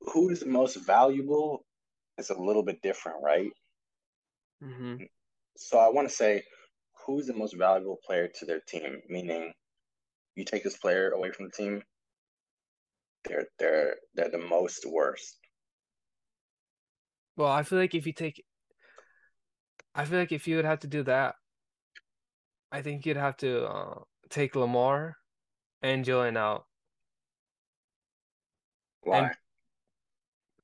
who 0.00 0.28
is 0.28 0.40
the 0.40 0.46
most 0.46 0.76
valuable 0.76 1.64
is 2.18 2.30
a 2.30 2.38
little 2.38 2.62
bit 2.62 2.82
different, 2.82 3.22
right? 3.22 3.50
hmm 4.60 5.06
So 5.56 5.78
I 5.78 5.88
want 5.88 6.08
to 6.10 6.14
say 6.14 6.42
who's 7.06 7.26
the 7.26 7.32
most 7.32 7.56
valuable 7.56 7.98
player 8.04 8.28
to 8.28 8.44
their 8.44 8.60
team, 8.60 9.00
meaning 9.08 9.54
you 10.36 10.44
take 10.44 10.64
this 10.64 10.78
player 10.78 11.10
away 11.10 11.32
from 11.32 11.46
the 11.46 11.52
team, 11.52 11.82
they're 13.24 13.48
they're 13.58 13.96
they're 14.14 14.30
the 14.30 14.38
most 14.38 14.86
worst. 14.86 15.38
Well, 17.36 17.48
I 17.50 17.62
feel 17.62 17.78
like 17.78 17.94
if 17.94 18.06
you 18.06 18.12
take, 18.12 18.44
I 19.94 20.04
feel 20.04 20.18
like 20.18 20.32
if 20.32 20.48
you 20.48 20.56
would 20.56 20.64
have 20.64 20.80
to 20.80 20.86
do 20.86 21.02
that, 21.04 21.36
I 22.70 22.82
think 22.82 23.04
you'd 23.06 23.16
have 23.16 23.36
to 23.38 23.66
uh, 23.66 23.98
take 24.30 24.56
Lamar 24.56 25.16
and 25.82 26.04
Jalen 26.04 26.36
out, 26.36 26.66
and 29.10 29.30
Why? 29.30 29.32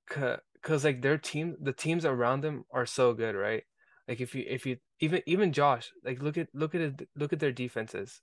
because 0.07 0.85
like 0.85 1.03
their 1.03 1.19
team, 1.19 1.57
the 1.61 1.73
teams 1.73 2.05
around 2.05 2.41
them 2.43 2.65
are 2.73 2.87
so 2.87 3.13
good, 3.15 3.35
right? 3.35 3.65
Like 4.07 4.21
if 4.21 4.35
you 4.35 4.45
if 4.49 4.67
you 4.67 4.79
even 5.01 5.23
even 5.27 5.53
Josh, 5.53 5.91
like 6.05 6.23
look 6.23 6.39
at 6.39 6.49
look 6.55 6.75
at 6.75 6.81
it, 6.81 7.09
look 7.17 7.33
at 7.33 7.41
their 7.41 7.53
defenses. 7.53 8.21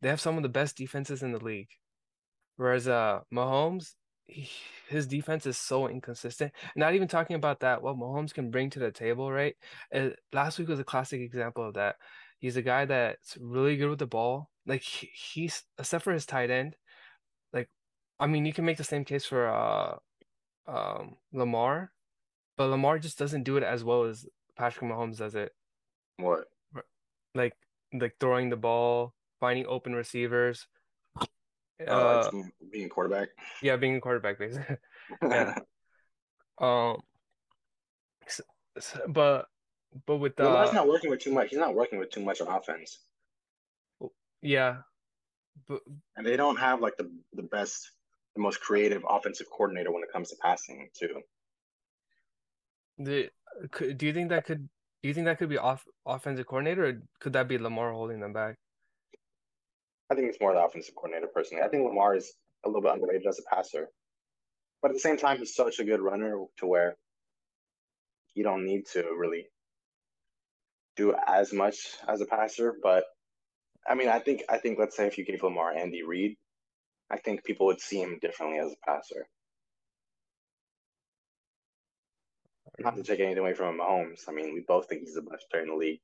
They 0.00 0.08
have 0.08 0.20
some 0.20 0.36
of 0.36 0.42
the 0.42 0.48
best 0.48 0.76
defenses 0.76 1.22
in 1.22 1.32
the 1.32 1.44
league. 1.44 1.68
Whereas 2.56 2.88
uh 2.88 3.20
Mahomes, 3.32 3.94
he, 4.28 4.48
his 4.88 5.06
defense 5.06 5.46
is 5.46 5.58
so 5.58 5.88
inconsistent. 5.88 6.52
Not 6.76 6.94
even 6.94 7.08
talking 7.08 7.36
about 7.36 7.60
that, 7.60 7.82
what 7.82 7.96
Mahomes 7.96 8.32
can 8.32 8.50
bring 8.50 8.70
to 8.70 8.78
the 8.78 8.90
table, 8.90 9.30
right? 9.30 9.54
Uh, 9.94 10.10
last 10.32 10.58
week 10.58 10.68
was 10.68 10.80
a 10.80 10.84
classic 10.84 11.20
example 11.20 11.66
of 11.66 11.74
that. 11.74 11.96
He's 12.38 12.56
a 12.56 12.62
guy 12.62 12.84
that's 12.84 13.36
really 13.40 13.76
good 13.76 13.90
with 13.90 13.98
the 13.98 14.06
ball. 14.06 14.50
Like 14.66 14.82
he, 14.82 15.10
he's 15.12 15.64
except 15.78 16.04
for 16.04 16.12
his 16.12 16.26
tight 16.26 16.50
end, 16.50 16.76
like 17.52 17.68
I 18.20 18.26
mean 18.26 18.46
you 18.46 18.52
can 18.52 18.64
make 18.64 18.76
the 18.76 18.84
same 18.84 19.04
case 19.04 19.24
for 19.24 19.48
uh 19.48 19.96
um 20.66 21.16
Lamar, 21.32 21.90
but 22.56 22.68
Lamar 22.68 22.98
just 22.98 23.18
doesn't 23.18 23.42
do 23.44 23.56
it 23.56 23.62
as 23.62 23.82
well 23.82 24.04
as 24.04 24.26
Patrick 24.56 24.90
Mahomes 24.90 25.18
does 25.18 25.34
it. 25.34 25.52
What? 26.18 26.44
Like 27.34 27.54
like 27.92 28.16
throwing 28.20 28.50
the 28.50 28.56
ball, 28.56 29.14
finding 29.40 29.66
open 29.66 29.94
receivers. 29.94 30.66
Uh, 31.86 31.94
like 31.94 32.34
Uh 32.34 32.42
being, 32.72 32.86
a 32.86 32.88
quarterback. 32.88 33.28
yeah, 33.62 33.76
being 33.76 33.96
a 33.96 34.00
quarterback 34.00 34.38
basically. 34.38 34.76
Yeah. 35.22 35.54
Um 36.60 37.02
S- 38.26 38.40
s- 38.76 38.98
But 39.08 39.46
but 40.06 40.16
with 40.16 40.38
Lamar's 40.40 40.70
uh 40.70 40.74
not 40.74 40.88
working 40.88 41.10
with 41.10 41.20
too 41.20 41.32
much. 41.32 41.50
He's 41.50 41.58
not 41.58 41.74
working 41.74 41.98
with 41.98 42.10
too 42.10 42.20
much 42.24 42.40
on 42.40 42.48
offense, 42.48 42.98
yeah, 44.42 44.78
but 45.66 45.80
and 46.16 46.26
they 46.26 46.36
don't 46.36 46.56
have 46.58 46.80
like 46.80 46.96
the 46.96 47.10
the 47.32 47.42
best, 47.44 47.90
the 48.34 48.42
most 48.42 48.60
creative 48.60 49.02
offensive 49.08 49.46
coordinator 49.50 49.92
when 49.92 50.02
it 50.02 50.12
comes 50.12 50.30
to 50.30 50.36
passing 50.42 50.88
too. 50.98 51.22
the 52.98 53.30
could, 53.70 53.96
do 53.98 54.06
you 54.06 54.12
think 54.12 54.28
that 54.30 54.44
could 54.44 54.68
do 55.02 55.08
you 55.08 55.14
think 55.14 55.26
that 55.26 55.38
could 55.38 55.48
be 55.48 55.58
off 55.58 55.84
offensive 56.06 56.46
coordinator 56.46 56.86
or 56.86 57.02
could 57.20 57.32
that 57.32 57.48
be 57.48 57.58
Lamar 57.58 57.92
holding 57.92 58.20
them 58.20 58.32
back? 58.32 58.56
I 60.10 60.14
think 60.14 60.28
it's 60.28 60.40
more 60.40 60.54
the 60.54 60.64
offensive 60.64 60.94
coordinator 60.94 61.30
personally. 61.32 61.62
I 61.62 61.68
think 61.68 61.84
Lamar 61.84 62.16
is 62.16 62.32
a 62.64 62.68
little 62.68 62.82
bit 62.82 62.92
underrated 62.92 63.26
as 63.26 63.38
a 63.38 63.54
passer, 63.54 63.88
but 64.80 64.90
at 64.90 64.94
the 64.94 65.00
same 65.00 65.16
time, 65.16 65.38
he's 65.38 65.54
such 65.54 65.78
a 65.78 65.84
good 65.84 66.00
runner 66.00 66.44
to 66.58 66.66
where 66.66 66.96
you 68.34 68.42
don't 68.42 68.64
need 68.64 68.86
to 68.92 69.02
really 69.16 69.48
do 70.96 71.14
as 71.26 71.52
much 71.52 71.96
as 72.08 72.20
a 72.20 72.26
passer. 72.26 72.74
But 72.82 73.04
I 73.86 73.94
mean, 73.94 74.08
I 74.08 74.18
think 74.18 74.42
I 74.48 74.58
think 74.58 74.78
let's 74.78 74.96
say 74.96 75.06
if 75.06 75.18
you 75.18 75.24
gave 75.24 75.42
Lamar 75.42 75.72
Andy 75.72 76.02
Reid, 76.02 76.36
I 77.10 77.18
think 77.18 77.44
people 77.44 77.66
would 77.66 77.80
see 77.80 78.00
him 78.00 78.18
differently 78.20 78.58
as 78.58 78.72
a 78.72 78.86
passer. 78.86 79.26
Not 82.78 82.96
to 82.96 83.02
take 83.02 83.20
anything 83.20 83.38
away 83.38 83.54
from 83.54 83.78
Mahomes. 83.78 84.28
I 84.28 84.32
mean, 84.32 84.54
we 84.54 84.60
both 84.60 84.88
think 84.88 85.00
he's 85.02 85.14
the 85.14 85.22
best 85.22 85.50
player 85.50 85.64
in 85.64 85.70
the 85.70 85.74
league. 85.74 86.00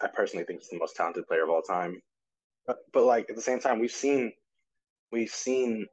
I 0.00 0.08
personally 0.08 0.44
think 0.44 0.60
he's 0.60 0.68
the 0.68 0.78
most 0.78 0.94
talented 0.94 1.26
player 1.26 1.44
of 1.44 1.50
all 1.50 1.62
time. 1.62 2.02
But 2.66 2.78
but 2.92 3.04
like 3.04 3.28
at 3.30 3.36
the 3.36 3.42
same 3.42 3.60
time, 3.60 3.80
we've 3.80 3.90
seen 3.90 4.32
we've 5.10 5.30
seen 5.30 5.86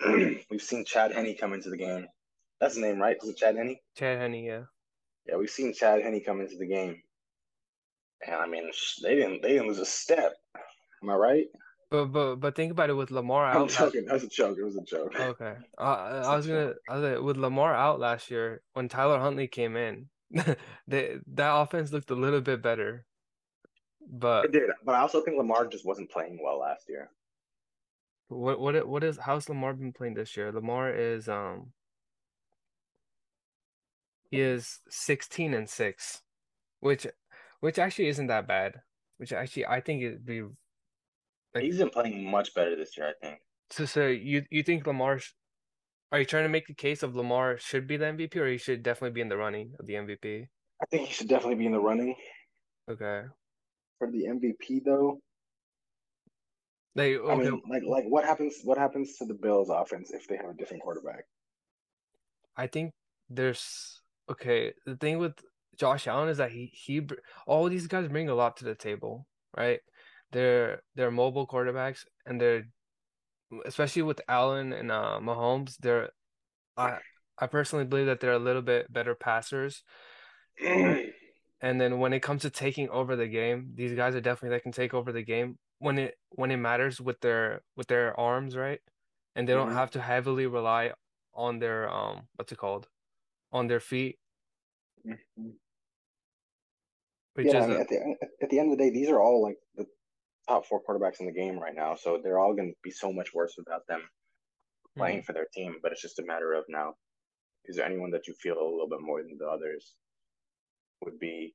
we've 0.50 0.62
seen 0.62 0.84
Chad 0.84 1.12
Henne 1.12 1.36
come 1.38 1.52
into 1.52 1.70
the 1.70 1.76
game. 1.76 2.06
That's 2.60 2.74
his 2.74 2.82
name, 2.82 2.98
right? 2.98 3.16
Is 3.22 3.28
it 3.28 3.36
Chad 3.36 3.56
Henne? 3.56 3.76
Chad 3.96 4.18
Henne, 4.18 4.34
yeah. 4.34 4.62
Yeah, 5.26 5.36
we've 5.36 5.50
seen 5.50 5.72
Chad 5.72 6.02
Henne 6.02 6.20
come 6.24 6.40
into 6.40 6.56
the 6.56 6.66
game, 6.66 7.02
and 8.26 8.36
I 8.36 8.46
mean, 8.46 8.70
they 9.02 9.16
didn't 9.16 9.42
they 9.42 9.50
didn't 9.50 9.68
lose 9.68 9.78
a 9.78 9.86
step. 9.86 10.34
Am 11.02 11.10
I 11.10 11.14
right? 11.14 11.46
But 11.90 12.06
but 12.06 12.36
but 12.36 12.54
think 12.54 12.70
about 12.70 12.90
it 12.90 12.94
with 12.94 13.10
Lamar 13.10 13.46
I'm 13.46 13.56
out 13.56 13.62
last 13.62 13.78
joking. 13.78 14.04
That 14.06 14.14
was 14.14 14.24
a 14.24 14.28
joke. 14.28 14.58
It 14.58 14.64
was 14.64 14.76
a 14.76 14.82
joke. 14.82 15.12
okay. 15.18 15.54
Uh, 15.76 16.22
I 16.24 16.36
was 16.36 16.46
gonna 16.46 16.68
joke. 16.68 16.76
I 16.88 16.98
was 16.98 17.12
like, 17.12 17.22
with 17.22 17.36
Lamar 17.36 17.74
out 17.74 17.98
last 17.98 18.30
year 18.30 18.62
when 18.74 18.88
Tyler 18.88 19.18
Huntley 19.18 19.48
came 19.48 19.76
in, 19.76 20.08
they 20.86 21.18
that 21.34 21.56
offense 21.56 21.92
looked 21.92 22.10
a 22.10 22.14
little 22.14 22.40
bit 22.40 22.62
better. 22.62 23.06
But 24.12 24.46
It 24.46 24.52
did, 24.52 24.70
but 24.84 24.94
I 24.96 25.00
also 25.00 25.20
think 25.20 25.36
Lamar 25.38 25.66
just 25.68 25.86
wasn't 25.86 26.10
playing 26.10 26.40
well 26.42 26.58
last 26.58 26.88
year. 26.88 27.10
what 28.28 28.58
what 28.60 28.86
what 28.88 29.04
is 29.04 29.18
how's 29.18 29.48
Lamar 29.48 29.72
been 29.74 29.92
playing 29.92 30.14
this 30.14 30.36
year? 30.36 30.50
Lamar 30.52 30.90
is 30.92 31.28
um 31.28 31.72
he 34.30 34.40
is 34.40 34.78
16 34.88 35.54
and 35.54 35.68
6. 35.68 36.22
which 36.80 37.06
which 37.60 37.78
actually 37.78 38.08
isn't 38.08 38.26
that 38.28 38.46
bad. 38.48 38.80
Which 39.18 39.32
actually 39.32 39.66
I 39.66 39.80
think 39.80 40.02
it'd 40.02 40.24
be 40.26 40.42
like 41.54 41.64
He's 41.64 41.78
been 41.78 41.90
playing 41.90 42.24
much 42.30 42.54
better 42.54 42.74
this 42.76 42.96
year, 42.96 43.08
I 43.08 43.26
think. 43.26 43.40
so. 43.70 43.84
So 43.84 44.06
you 44.06 44.42
you 44.50 44.62
think 44.62 44.86
Lamar? 44.86 45.18
sh- 45.18 45.34
Are 46.12 46.18
you 46.18 46.24
trying 46.24 46.44
to 46.44 46.48
make 46.56 46.66
the 46.66 46.74
case 46.74 47.02
of 47.04 47.14
Lamar 47.14 47.58
should 47.58 47.86
be 47.86 47.96
the 47.96 48.06
MVP 48.06 48.36
or 48.36 48.48
he 48.48 48.56
should 48.58 48.82
definitely 48.82 49.14
be 49.14 49.20
in 49.20 49.28
the 49.28 49.36
running 49.36 49.74
of 49.78 49.86
the 49.86 49.94
MVP? 49.94 50.48
I 50.82 50.86
think 50.90 51.06
he 51.08 51.12
should 51.14 51.28
definitely 51.28 51.56
be 51.62 51.66
in 51.66 51.72
the 51.72 51.80
running 51.80 52.14
Okay, 52.90 53.24
for 54.00 54.10
the 54.10 54.24
MVP, 54.24 54.82
though. 54.84 55.20
like 56.96 57.18
I 57.28 57.34
mean, 57.36 57.62
like, 57.68 57.82
like 57.86 58.04
what 58.08 58.24
happens? 58.24 58.56
What 58.64 58.78
happens 58.78 59.16
to 59.18 59.26
the 59.26 59.34
Bills' 59.34 59.70
offense 59.70 60.10
if 60.10 60.26
they 60.26 60.36
have 60.36 60.50
a 60.50 60.54
different 60.54 60.82
quarterback? 60.82 61.24
I 62.56 62.66
think 62.66 62.92
there's 63.28 64.00
okay. 64.28 64.72
The 64.86 64.96
thing 64.96 65.18
with 65.18 65.34
Josh 65.78 66.08
Allen 66.08 66.30
is 66.30 66.38
that 66.38 66.50
he 66.50 66.72
he 66.72 67.06
all 67.46 67.68
these 67.68 67.86
guys 67.86 68.08
bring 68.08 68.28
a 68.28 68.34
lot 68.34 68.56
to 68.56 68.64
the 68.64 68.74
table, 68.74 69.26
right? 69.56 69.80
They're 70.32 70.82
they're 70.96 71.10
mobile 71.10 71.46
quarterbacks 71.46 72.04
and 72.26 72.40
they're 72.40 72.64
especially 73.66 74.02
with 74.02 74.20
Allen 74.28 74.72
and 74.72 74.90
uh 74.90 75.20
Mahomes, 75.22 75.76
they're 75.78 76.10
I 76.76 76.98
I 77.38 77.46
personally 77.46 77.84
believe 77.84 78.06
that 78.06 78.20
they're 78.20 78.32
a 78.32 78.38
little 78.38 78.62
bit 78.62 78.92
better 78.92 79.14
passers? 79.14 79.82
And 81.60 81.80
then 81.80 81.98
when 82.00 82.12
it 82.12 82.20
comes 82.22 82.42
to 82.42 82.50
taking 82.50 82.88
over 82.90 83.16
the 83.16 83.28
game, 83.28 83.74
these 83.74 83.94
guys 83.94 84.14
are 84.14 84.20
definitely 84.20 84.56
that 84.56 84.62
can 84.62 84.72
take 84.72 84.94
over 84.94 85.12
the 85.12 85.22
game 85.22 85.58
when 85.78 85.98
it 85.98 86.18
when 86.30 86.50
it 86.50 86.56
matters 86.58 87.00
with 87.00 87.20
their 87.20 87.64
with 87.76 87.88
their 87.88 88.18
arms, 88.18 88.56
right? 88.56 88.80
And 89.34 89.48
they 89.48 89.54
don't 89.54 89.70
hmm 89.70 89.80
have 89.80 89.90
to 89.92 90.00
heavily 90.02 90.46
rely 90.46 90.94
on 91.34 91.58
their 91.58 91.88
um 91.90 92.28
what's 92.36 92.52
it 92.52 92.58
called? 92.58 92.88
On 93.52 93.68
their 93.68 93.80
feet, 93.80 94.20
which 97.34 97.52
Yeah, 97.52 97.60
I 97.60 97.66
is 97.66 97.68
mean, 97.68 97.76
a 97.76 97.80
at 97.80 97.88
the 97.88 98.16
at 98.42 98.50
the 98.50 98.58
end 98.58 98.72
of 98.72 98.78
the 98.78 98.84
day, 98.84 98.90
these 98.90 99.08
are 99.08 99.20
all 99.20 99.42
like 99.42 99.58
the 99.74 99.86
top 100.48 100.66
four 100.66 100.82
quarterbacks 100.84 101.20
in 101.20 101.26
the 101.26 101.32
game 101.32 101.58
right 101.58 101.74
now, 101.74 101.94
so 101.94 102.20
they're 102.22 102.38
all 102.38 102.54
going 102.54 102.70
to 102.72 102.78
be 102.82 102.90
so 102.90 103.12
much 103.12 103.34
worse 103.34 103.54
without 103.58 103.86
them 103.88 104.08
playing 104.98 105.22
Mhm. 105.22 105.24
for 105.24 105.32
their 105.34 105.48
team. 105.54 105.78
But 105.82 105.92
it's 105.92 106.02
just 106.02 106.18
a 106.20 106.24
matter 106.24 106.52
of 106.54 106.64
now, 106.68 106.96
is 107.66 107.76
there 107.76 107.86
anyone 107.86 108.10
that 108.12 108.28
you 108.28 108.34
feel 108.34 108.56
a 108.58 108.64
little 108.70 108.88
bit 108.88 109.00
more 109.02 109.22
than 109.22 109.38
the 109.38 109.48
others 109.48 109.96
would 111.02 111.18
be 111.18 111.54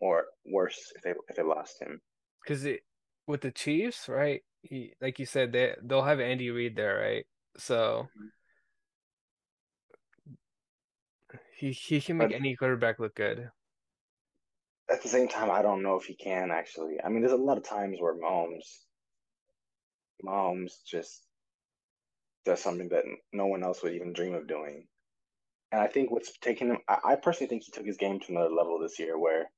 more 0.00 0.24
worse 0.46 0.92
if 0.96 1.02
they 1.02 1.14
if 1.28 1.36
they 1.36 1.42
lost 1.42 1.80
him? 1.80 2.00
because 2.42 2.64
it 2.64 2.80
with 3.26 3.40
the 3.40 3.50
Chiefs, 3.50 4.08
right? 4.08 4.42
He, 4.62 4.94
like 5.00 5.18
you 5.18 5.26
said, 5.26 5.52
they 5.52 5.74
they'll 5.82 6.02
have 6.02 6.20
Andy 6.20 6.50
Reid 6.50 6.76
there, 6.76 6.98
right? 6.98 7.26
So 7.56 8.08
mm-hmm. 8.16 8.26
he 11.58 11.72
he 11.72 12.00
can 12.00 12.18
make 12.18 12.30
But 12.30 12.36
any 12.36 12.56
quarterback 12.56 12.98
look 12.98 13.14
good. 13.14 13.50
at 14.90 15.02
the 15.02 15.08
same 15.08 15.28
time, 15.28 15.50
I 15.50 15.62
don't 15.62 15.82
know 15.82 15.96
if 15.96 16.04
he 16.04 16.14
can 16.14 16.50
actually. 16.50 16.96
I 17.02 17.08
mean, 17.08 17.20
there's 17.20 17.32
a 17.32 17.36
lot 17.36 17.58
of 17.58 17.64
times 17.64 17.98
where 18.00 18.14
Mahomes 18.14 18.80
Mahomes 20.24 20.82
just 20.86 21.26
does 22.44 22.60
something 22.62 22.88
that 22.90 23.04
no 23.32 23.46
one 23.46 23.62
else 23.62 23.82
would 23.82 23.94
even 23.94 24.12
dream 24.12 24.34
of 24.34 24.46
doing. 24.46 24.86
And 25.74 25.82
I 25.82 25.88
think 25.88 26.12
what's 26.12 26.38
taken 26.38 26.70
him, 26.70 26.78
I, 26.88 26.98
I 27.04 27.14
personally 27.16 27.48
think 27.48 27.64
he 27.64 27.72
took 27.72 27.84
his 27.84 27.96
game 27.96 28.20
to 28.20 28.26
another 28.30 28.48
level 28.54 28.78
this 28.78 28.96
year 29.00 29.18
where 29.18 29.50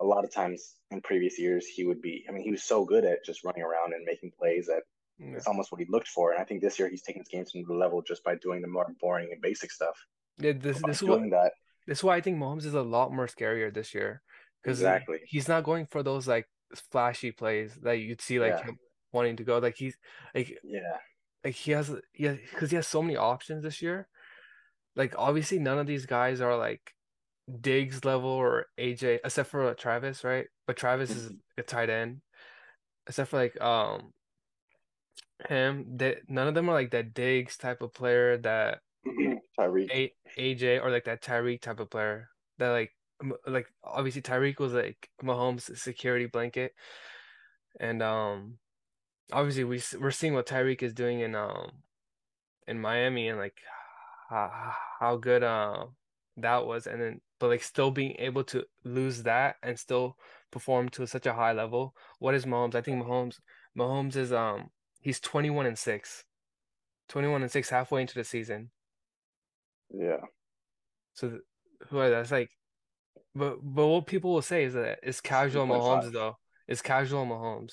a 0.00 0.04
lot 0.04 0.24
of 0.24 0.32
times 0.32 0.76
in 0.92 1.00
previous 1.00 1.36
years 1.36 1.66
he 1.66 1.84
would 1.84 2.00
be, 2.00 2.24
I 2.28 2.32
mean, 2.32 2.44
he 2.44 2.52
was 2.52 2.62
so 2.62 2.84
good 2.84 3.04
at 3.04 3.24
just 3.26 3.42
running 3.42 3.64
around 3.64 3.92
and 3.92 4.04
making 4.04 4.30
plays 4.38 4.66
that 4.66 4.84
Yeah. 5.18 5.34
it's 5.36 5.48
almost 5.48 5.72
what 5.72 5.80
he 5.80 5.86
looked 5.90 6.06
for. 6.06 6.30
And 6.30 6.40
I 6.40 6.44
think 6.44 6.60
this 6.60 6.78
year 6.78 6.88
he's 6.88 7.02
taking 7.02 7.22
his 7.22 7.28
game 7.28 7.44
to 7.44 7.58
another 7.58 7.74
level 7.74 8.02
just 8.02 8.22
by 8.22 8.36
doing 8.36 8.62
the 8.62 8.68
more 8.68 8.86
boring 9.00 9.30
and 9.32 9.42
basic 9.42 9.72
stuff. 9.72 9.96
Yeah, 10.38 10.52
this 10.52 10.80
this 10.80 11.02
is 11.02 11.08
doing 11.08 11.30
that, 11.30 11.50
this 11.88 11.98
is 11.98 12.04
why 12.04 12.14
I 12.14 12.20
think 12.20 12.38
Mahomes 12.38 12.64
is 12.64 12.74
a 12.74 12.82
lot 12.82 13.12
more 13.12 13.26
scarier 13.26 13.74
this 13.74 13.92
year 13.94 14.22
because 14.62 14.78
exactly. 14.78 15.18
he's 15.26 15.48
not 15.48 15.64
going 15.64 15.86
for 15.86 16.04
those 16.04 16.28
like 16.28 16.46
flashy 16.92 17.32
plays 17.32 17.74
that 17.82 17.98
you'd 17.98 18.20
see 18.20 18.38
like 18.38 18.58
Yeah. 18.58 18.66
him 18.66 18.78
wanting 19.10 19.34
to 19.38 19.42
go. 19.42 19.58
Like 19.58 19.74
he's 19.74 19.96
like 20.36 20.56
Yeah. 20.62 20.98
like 21.42 21.54
he 21.54 21.72
has 21.72 21.92
yeah 22.14 22.36
because 22.52 22.70
he 22.70 22.76
has 22.76 22.86
so 22.86 23.02
many 23.02 23.16
options 23.16 23.64
this 23.64 23.82
year. 23.82 24.06
Like 24.98 25.14
obviously 25.16 25.60
none 25.60 25.78
of 25.78 25.86
these 25.86 26.04
guys 26.04 26.40
are 26.40 26.56
like 26.58 26.92
Diggs 27.60 28.04
level 28.04 28.28
or 28.28 28.66
AJ 28.78 29.20
except 29.24 29.48
for 29.48 29.72
Travis, 29.74 30.24
right? 30.24 30.46
But 30.66 30.76
Travis 30.76 31.10
is 31.10 31.32
a 31.56 31.62
tight 31.62 31.88
end. 31.88 32.20
Except 33.06 33.30
for 33.30 33.38
like 33.38 33.58
um 33.62 34.12
him, 35.48 35.96
that 35.98 36.28
none 36.28 36.48
of 36.48 36.54
them 36.54 36.68
are 36.68 36.74
like 36.74 36.90
that 36.90 37.14
Diggs 37.14 37.56
type 37.56 37.80
of 37.80 37.94
player 37.94 38.36
that 38.38 38.80
Tyreek. 39.58 39.90
A 39.92 40.12
AJ 40.36 40.82
or 40.82 40.90
like 40.90 41.04
that 41.04 41.22
Tyreek 41.22 41.62
type 41.62 41.78
of 41.80 41.90
player 41.90 42.28
that 42.58 42.70
like 42.70 42.90
like 43.46 43.66
obviously 43.84 44.20
Tyreek 44.20 44.58
was 44.58 44.72
like 44.72 45.08
Mahomes' 45.22 45.78
security 45.78 46.26
blanket, 46.26 46.74
and 47.78 48.02
um 48.02 48.58
obviously 49.32 49.64
we 49.64 49.80
we're 50.00 50.10
seeing 50.10 50.34
what 50.34 50.46
Tyreek 50.46 50.82
is 50.82 50.92
doing 50.92 51.20
in 51.20 51.36
um 51.36 51.70
in 52.66 52.80
Miami 52.80 53.28
and 53.28 53.38
like 53.38 53.56
how, 54.28 54.74
how 55.00 55.16
good 55.16 55.42
uh 55.42 55.86
that 56.36 56.66
was, 56.66 56.86
and 56.86 57.00
then 57.00 57.20
but 57.40 57.48
like 57.48 57.62
still 57.62 57.90
being 57.90 58.16
able 58.18 58.44
to 58.44 58.64
lose 58.84 59.22
that 59.24 59.56
and 59.62 59.78
still 59.78 60.16
perform 60.50 60.88
to 60.90 61.06
such 61.06 61.26
a 61.26 61.34
high 61.34 61.52
level. 61.52 61.94
What 62.18 62.34
is 62.34 62.46
Mahomes? 62.46 62.74
I 62.74 62.80
think 62.80 63.02
Mahomes 63.02 63.36
Mahomes 63.76 64.16
is 64.16 64.32
um 64.32 64.70
he's 65.00 65.20
21 65.20 65.66
and 65.66 65.78
6. 65.78 66.24
21 67.08 67.42
and 67.42 67.50
6 67.50 67.70
halfway 67.70 68.00
into 68.02 68.14
the 68.14 68.24
season. 68.24 68.70
Yeah. 69.90 70.20
So 71.14 71.38
who 71.88 71.98
are 71.98 72.10
that's 72.10 72.30
like, 72.30 72.50
but 73.34 73.58
but 73.62 73.86
what 73.86 74.06
people 74.06 74.34
will 74.34 74.42
say 74.42 74.64
is 74.64 74.74
that 74.74 75.00
it's 75.02 75.20
casual 75.20 75.66
3.5. 75.66 75.80
Mahomes 75.80 76.12
though. 76.12 76.36
It's 76.66 76.82
casual 76.82 77.24
Mahomes. 77.24 77.72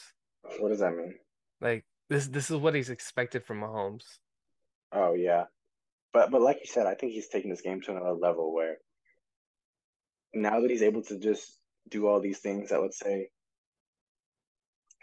What 0.59 0.69
does 0.69 0.79
that 0.79 0.95
mean? 0.95 1.15
Like 1.59 1.85
this 2.09 2.27
this 2.27 2.49
is 2.49 2.57
what 2.57 2.75
he's 2.75 2.89
expected 2.89 3.43
from 3.43 3.61
Mahomes. 3.61 4.03
Oh 4.91 5.13
yeah. 5.13 5.45
But 6.15 6.31
but 6.31 6.41
like 6.41 6.59
you 6.61 6.67
said, 6.67 6.87
I 6.87 6.95
think 6.95 7.11
he's 7.11 7.27
taking 7.27 7.49
this 7.49 7.59
game 7.59 7.81
to 7.81 7.91
another 7.91 8.13
level 8.13 8.53
where 8.53 8.77
now 10.33 10.61
that 10.61 10.71
he's 10.71 10.81
able 10.81 11.01
to 11.03 11.19
just 11.19 11.59
do 11.89 12.07
all 12.07 12.21
these 12.21 12.39
things 12.39 12.69
that 12.69 12.81
let's 12.81 12.97
say 12.97 13.27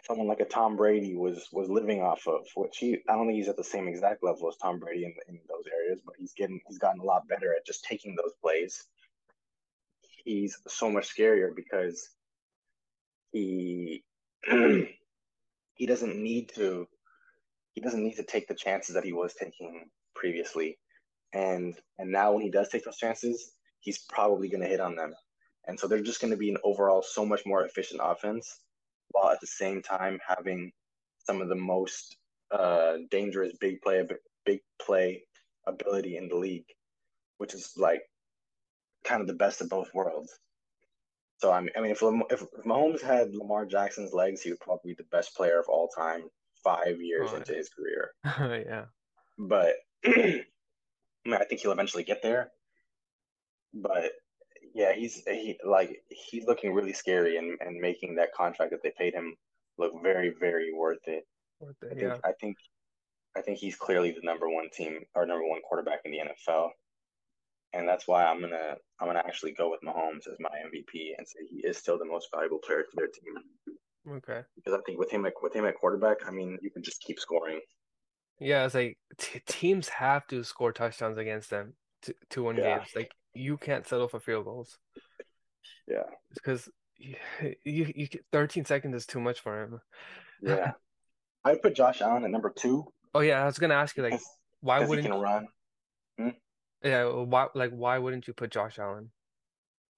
someone 0.07 0.27
like 0.27 0.39
a 0.39 0.45
Tom 0.45 0.75
Brady 0.75 1.15
was 1.15 1.49
was 1.51 1.69
living 1.69 2.01
off 2.01 2.27
of, 2.27 2.47
which 2.55 2.77
he 2.79 2.97
I 3.07 3.13
don't 3.13 3.27
think 3.27 3.37
he's 3.37 3.47
at 3.47 3.57
the 3.57 3.63
same 3.63 3.87
exact 3.87 4.23
level 4.23 4.49
as 4.49 4.57
Tom 4.57 4.79
Brady 4.79 5.05
in, 5.05 5.13
in 5.29 5.39
those 5.47 5.65
areas, 5.71 6.01
but 6.03 6.15
he's 6.17 6.33
getting 6.33 6.59
he's 6.67 6.79
gotten 6.79 6.99
a 6.99 7.05
lot 7.05 7.27
better 7.27 7.53
at 7.55 7.63
just 7.63 7.85
taking 7.85 8.15
those 8.15 8.33
plays. 8.41 8.83
He's 10.25 10.57
so 10.67 10.89
much 10.89 11.15
scarier 11.15 11.55
because 11.55 12.09
he 13.31 14.03
he 14.49 15.85
doesn't 15.85 16.17
need 16.17 16.49
to 16.55 16.87
he 17.73 17.81
doesn't 17.81 18.03
need 18.03 18.15
to 18.15 18.23
take 18.23 18.47
the 18.47 18.55
chances 18.55 18.95
that 18.95 19.05
he 19.05 19.13
was 19.13 19.35
taking 19.35 19.91
previously. 20.15 20.79
And 21.33 21.75
and 21.97 22.11
now 22.11 22.33
when 22.33 22.43
he 22.43 22.51
does 22.51 22.69
take 22.69 22.83
those 22.85 22.97
chances, 22.97 23.51
he's 23.79 23.99
probably 24.09 24.49
going 24.49 24.61
to 24.61 24.69
hit 24.69 24.79
on 24.79 24.95
them. 24.95 25.13
And 25.65 25.79
so 25.79 25.87
they're 25.87 26.01
just 26.01 26.21
going 26.21 26.31
to 26.31 26.37
be 26.37 26.49
an 26.49 26.57
overall 26.63 27.01
so 27.01 27.25
much 27.25 27.45
more 27.45 27.65
efficient 27.65 28.01
offense 28.03 28.59
while 29.09 29.31
at 29.31 29.39
the 29.41 29.47
same 29.47 29.81
time 29.81 30.19
having 30.27 30.71
some 31.25 31.41
of 31.41 31.49
the 31.49 31.55
most 31.55 32.17
uh, 32.51 32.97
dangerous 33.09 33.53
big 33.59 33.81
play 33.81 34.05
big 34.45 34.59
play 34.81 35.23
ability 35.65 36.17
in 36.17 36.27
the 36.27 36.35
league, 36.35 36.67
which 37.37 37.53
is 37.53 37.73
like 37.77 38.01
kind 39.03 39.21
of 39.21 39.27
the 39.27 39.33
best 39.33 39.61
of 39.61 39.69
both 39.69 39.93
worlds. 39.93 40.37
So 41.37 41.51
I 41.51 41.61
mean, 41.61 41.71
I 41.75 41.81
mean, 41.81 41.91
if 41.91 42.01
if 42.01 42.43
Mahomes 42.65 43.01
had 43.01 43.33
Lamar 43.33 43.65
Jackson's 43.65 44.13
legs, 44.13 44.41
he 44.41 44.51
would 44.51 44.59
probably 44.59 44.93
be 44.93 44.95
the 44.97 45.09
best 45.11 45.35
player 45.35 45.59
of 45.59 45.65
all 45.67 45.87
time 45.87 46.23
five 46.63 47.01
years 47.01 47.29
Oh, 47.33 47.37
into 47.37 47.53
his 47.53 47.69
career. 47.69 48.11
yeah. 48.65 48.85
But 49.37 49.75
I 51.25 51.29
mean, 51.29 51.39
I 51.41 51.45
think 51.45 51.61
he'll 51.61 51.71
eventually 51.71 52.03
get 52.03 52.21
there. 52.21 52.51
But 53.73 54.11
yeah, 54.73 54.93
he's 54.93 55.23
he 55.25 55.57
like 55.65 56.01
he's 56.09 56.45
looking 56.45 56.73
really 56.73 56.93
scary 56.93 57.37
and, 57.37 57.57
and 57.61 57.79
making 57.79 58.15
that 58.15 58.33
contract 58.33 58.71
that 58.71 58.83
they 58.83 58.93
paid 58.97 59.13
him 59.13 59.35
look 59.77 59.93
very, 60.01 60.33
very 60.39 60.73
worth 60.73 61.07
it. 61.07 61.25
What 61.59 61.75
I 61.83 61.89
think 61.89 62.01
yeah. 62.01 62.17
I 62.23 62.31
think 62.39 62.57
I 63.35 63.41
think 63.41 63.57
he's 63.57 63.75
clearly 63.75 64.11
the 64.11 64.25
number 64.25 64.49
one 64.49 64.69
team 64.69 64.99
or 65.15 65.25
number 65.25 65.47
one 65.47 65.61
quarterback 65.67 66.01
in 66.05 66.11
the 66.11 66.19
NFL. 66.19 66.69
And 67.73 67.87
that's 67.87 68.07
why 68.07 68.25
I'm 68.25 68.41
gonna 68.41 68.75
I'm 68.99 69.07
gonna 69.07 69.23
actually 69.25 69.53
go 69.53 69.69
with 69.69 69.81
Mahomes 69.81 70.27
as 70.31 70.37
my 70.39 70.49
MVP 70.49 71.13
and 71.17 71.27
say 71.27 71.39
he 71.49 71.67
is 71.67 71.77
still 71.77 71.97
the 71.97 72.05
most 72.05 72.29
valuable 72.33 72.59
player 72.59 72.83
to 72.83 72.95
their 72.95 73.07
team. 73.07 73.33
Okay. 74.17 74.41
Because 74.55 74.73
I 74.73 74.81
think 74.85 74.99
with 74.99 75.09
him 75.09 75.25
at 75.25 75.33
with 75.41 75.55
him 75.55 75.65
at 75.65 75.75
quarterback, 75.75 76.17
I 76.27 76.31
mean, 76.31 76.57
you 76.61 76.69
can 76.69 76.83
just 76.83 77.01
keep 77.01 77.19
scoring. 77.19 77.59
Yeah, 78.43 78.65
it's 78.65 78.75
like 78.75 78.97
t 79.17 79.41
teams 79.47 79.87
have 79.89 80.27
to 80.27 80.43
score 80.43 80.71
touchdowns 80.71 81.17
against 81.17 81.49
them 81.49 81.73
to 82.03 82.13
to 82.31 82.43
win 82.43 82.57
Yeah. 82.57 82.77
games. 82.79 82.89
Like 82.95 83.11
you 83.33 83.57
can't 83.57 83.87
settle 83.87 84.07
for 84.07 84.19
field 84.19 84.45
goals 84.45 84.77
Yeah, 85.87 86.03
because 86.33 86.69
you, 86.97 87.15
you 87.63 87.91
you 87.95 88.07
13 88.31 88.65
seconds 88.65 88.95
is 88.95 89.05
too 89.05 89.19
much 89.19 89.39
for 89.39 89.63
him. 89.63 89.81
yeah. 90.41 90.71
I 91.45 91.55
put 91.55 91.75
Josh 91.75 92.01
Allen 92.01 92.23
at 92.23 92.31
number 92.31 92.49
two 92.49 92.85
Oh 93.13 93.19
yeah, 93.19 93.41
I 93.43 93.45
was 93.45 93.59
gonna 93.59 93.73
ask 93.75 93.95
you 93.97 94.03
like 94.03 94.19
why 94.61 94.79
wouldn't 94.79 95.07
can 95.07 95.19
run. 95.19 95.47
Hmm? 96.17 96.29
yeah 96.83 97.05
why 97.05 97.47
like 97.53 97.71
why 97.71 97.97
wouldn't 97.97 98.27
you 98.27 98.33
put 98.33 98.51
Josh 98.51 98.79
Allen? 98.79 99.11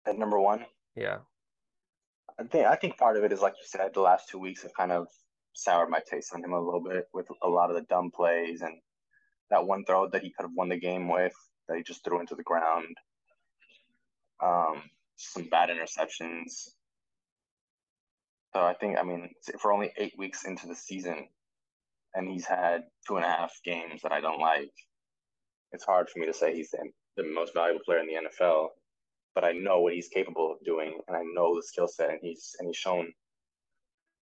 At 0.06 0.18
number 0.18 0.40
one, 0.40 0.66
Yeah. 0.96 1.20
I 2.40 2.44
think 2.44 2.66
I 2.66 2.76
think 2.76 2.98
part 2.98 3.18
of 3.18 3.24
it 3.24 3.32
is 3.32 3.42
like 3.42 3.54
you 3.54 3.66
said, 3.66 3.94
the 3.94 4.02
last 4.02 4.30
two 4.30 4.40
weeks 4.40 4.64
have 4.64 4.74
kind 4.74 4.92
of 4.92 5.08
soured 5.56 5.90
my 5.90 6.00
taste 6.10 6.34
on 6.34 6.44
him 6.44 6.54
a 6.54 6.60
little 6.60 6.82
bit 6.82 7.08
with 7.14 7.28
a 7.42 7.50
lot 7.50 7.70
of 7.70 7.76
the 7.76 7.84
dumb 7.84 8.12
plays 8.12 8.62
and 8.62 8.76
that 9.50 9.66
one 9.66 9.86
throw 9.86 10.08
that 10.10 10.22
he 10.22 10.30
could 10.30 10.44
have 10.44 10.56
won 10.56 10.70
the 10.70 10.78
game 10.78 11.08
with 11.08 11.34
that 11.68 11.78
he 11.78 11.84
just 11.84 12.04
threw 12.04 12.20
into 12.20 12.36
the 12.36 12.44
ground. 12.44 12.96
Um, 14.44 14.84
some 15.16 15.46
bad 15.46 15.70
interceptions. 15.70 16.70
So 18.54 18.62
I 18.62 18.74
think 18.74 18.98
I 18.98 19.04
mean 19.04 19.30
we're 19.64 19.74
only 19.74 19.92
eight 19.98 20.14
weeks 20.18 20.46
into 20.46 20.68
the 20.68 20.76
season, 20.76 21.28
and 22.14 22.28
he's 22.28 22.46
had 22.46 22.84
two 23.08 23.16
and 23.16 23.26
a 23.26 23.30
half 23.30 23.54
games 23.64 24.02
that 24.02 24.12
I 24.12 24.22
don't 24.22 24.40
like. 24.40 24.72
It's 25.72 25.84
hard 25.84 26.10
for 26.10 26.20
me 26.20 26.26
to 26.26 26.34
say 26.34 26.56
he's 26.56 26.72
the, 26.72 26.90
the 27.18 27.24
most 27.24 27.54
valuable 27.54 27.82
player 27.86 28.00
in 28.00 28.08
the 28.08 28.30
NFL, 28.30 28.70
but 29.34 29.44
I 29.44 29.52
know 29.52 29.82
what 29.82 29.94
he's 29.94 30.08
capable 30.08 30.54
of 30.54 30.66
doing, 30.66 31.00
and 31.08 31.18
I 31.18 31.24
know 31.34 31.56
the 31.56 31.64
skill 31.64 31.88
set, 31.88 32.12
and 32.12 32.20
he's 32.22 32.56
and 32.60 32.68
he's 32.68 32.78
shown 32.78 33.12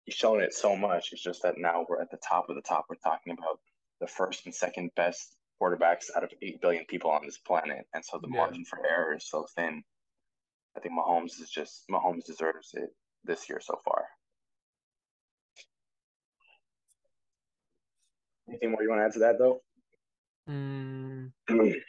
he's 0.05 0.15
shown 0.15 0.41
it 0.41 0.53
so 0.53 0.75
much. 0.75 1.11
It's 1.11 1.23
just 1.23 1.43
that 1.43 1.57
now 1.57 1.85
we're 1.87 2.01
at 2.01 2.11
the 2.11 2.17
top 2.17 2.49
of 2.49 2.55
the 2.55 2.61
top. 2.61 2.85
We're 2.89 2.95
talking 2.97 3.33
about 3.33 3.59
the 3.99 4.07
first 4.07 4.45
and 4.45 4.53
second 4.55 4.91
best 4.95 5.35
quarterbacks 5.61 6.05
out 6.15 6.23
of 6.23 6.33
eight 6.41 6.61
billion 6.61 6.85
people 6.85 7.11
on 7.11 7.25
this 7.25 7.37
planet, 7.37 7.85
and 7.93 8.03
so 8.03 8.17
the 8.19 8.27
Yeah. 8.27 8.37
margin 8.37 8.65
for 8.65 8.85
error 8.85 9.15
is 9.15 9.27
so 9.29 9.45
thin. 9.55 9.83
I 10.75 10.79
think 10.79 10.93
Mahomes 10.95 11.39
is 11.41 11.49
just 11.49 11.87
Mahomes 11.89 12.25
deserves 12.25 12.71
it 12.73 12.89
this 13.23 13.49
year 13.49 13.59
so 13.61 13.79
far. 13.85 14.05
Anything 18.47 18.71
more 18.71 18.81
you 18.83 18.89
want 18.89 18.99
to 19.01 19.05
add 19.05 19.13
to 19.13 19.19
that 19.19 19.37
though? 19.37 19.61
Mm, 20.49 21.31
we 21.49 21.81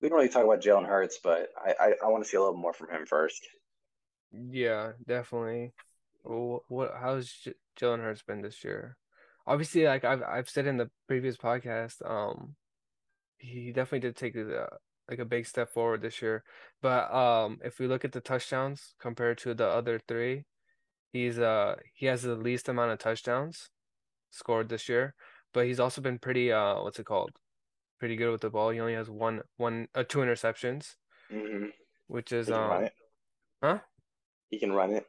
didn't 0.00 0.16
really 0.16 0.28
talk 0.28 0.44
about 0.44 0.60
Jalen 0.62 0.86
Hurts, 0.86 1.18
but 1.22 1.48
I, 1.56 1.74
I, 1.80 1.94
I 2.04 2.08
want 2.08 2.22
to 2.24 2.28
see 2.28 2.36
a 2.36 2.40
little 2.40 2.56
more 2.56 2.72
from 2.72 2.90
him 2.90 3.06
first. 3.06 3.46
yeah, 4.32 4.92
definitely. 5.06 5.72
What, 6.26 6.62
what 6.68 6.92
how's 7.00 7.30
J 7.30 7.52
Jalen 7.80 8.00
Hurts 8.00 8.22
been 8.22 8.42
this 8.42 8.64
year? 8.64 8.96
Obviously, 9.46 9.84
like 9.84 10.04
I've 10.04 10.22
I've 10.22 10.48
said 10.48 10.66
in 10.66 10.76
the 10.76 10.90
previous 11.08 11.36
podcast, 11.36 12.04
um, 12.08 12.56
he 13.38 13.72
definitely 13.72 14.00
did 14.00 14.16
take 14.16 14.34
a 14.36 14.68
like 15.08 15.20
a 15.20 15.24
big 15.24 15.46
step 15.46 15.70
forward 15.70 16.02
this 16.02 16.20
year. 16.20 16.42
But 16.82 17.12
um, 17.14 17.58
if 17.64 17.78
we 17.78 17.86
look 17.86 18.04
at 18.04 18.12
the 18.12 18.20
touchdowns 18.20 18.94
compared 19.00 19.38
to 19.38 19.54
the 19.54 19.66
other 19.68 20.00
three, 20.08 20.44
he's 21.12 21.38
uh 21.38 21.76
he 21.94 22.06
has 22.06 22.22
the 22.22 22.34
least 22.36 22.68
amount 22.68 22.92
of 22.92 22.98
touchdowns 22.98 23.70
scored 24.30 24.68
this 24.68 24.88
year. 24.88 25.14
But 25.54 25.66
he's 25.66 25.80
also 25.80 26.00
been 26.00 26.18
pretty 26.18 26.52
uh 26.52 26.82
what's 26.82 26.98
it 26.98 27.06
called? 27.06 27.30
Pretty 28.00 28.16
good 28.16 28.32
with 28.32 28.40
the 28.42 28.50
ball. 28.50 28.70
He 28.70 28.80
only 28.80 28.94
has 28.94 29.08
one 29.08 29.42
one 29.56 29.88
uh, 29.94 30.02
two 30.02 30.18
interceptions, 30.18 30.96
Mm-hmm. 31.32 31.66
which 32.08 32.32
is 32.32 32.48
He 32.48 32.52
can 32.52 32.62
run 32.68 32.82
um 32.82 32.84
it. 32.84 32.92
huh? 33.62 33.78
He 34.50 34.58
can 34.58 34.72
run 34.72 34.92
it. 34.92 35.06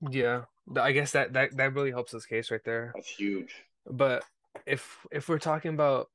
Yeah, 0.00 0.42
I 0.76 0.92
guess 0.92 1.12
that 1.12 1.32
that 1.32 1.56
that 1.56 1.74
really 1.74 1.90
helps 1.90 2.12
this 2.12 2.26
case 2.26 2.50
right 2.50 2.64
there. 2.64 2.92
That's 2.94 3.08
huge. 3.08 3.54
But 3.88 4.24
if 4.66 5.06
if 5.10 5.28
we're 5.28 5.38
talking 5.38 5.72
about 5.74 6.10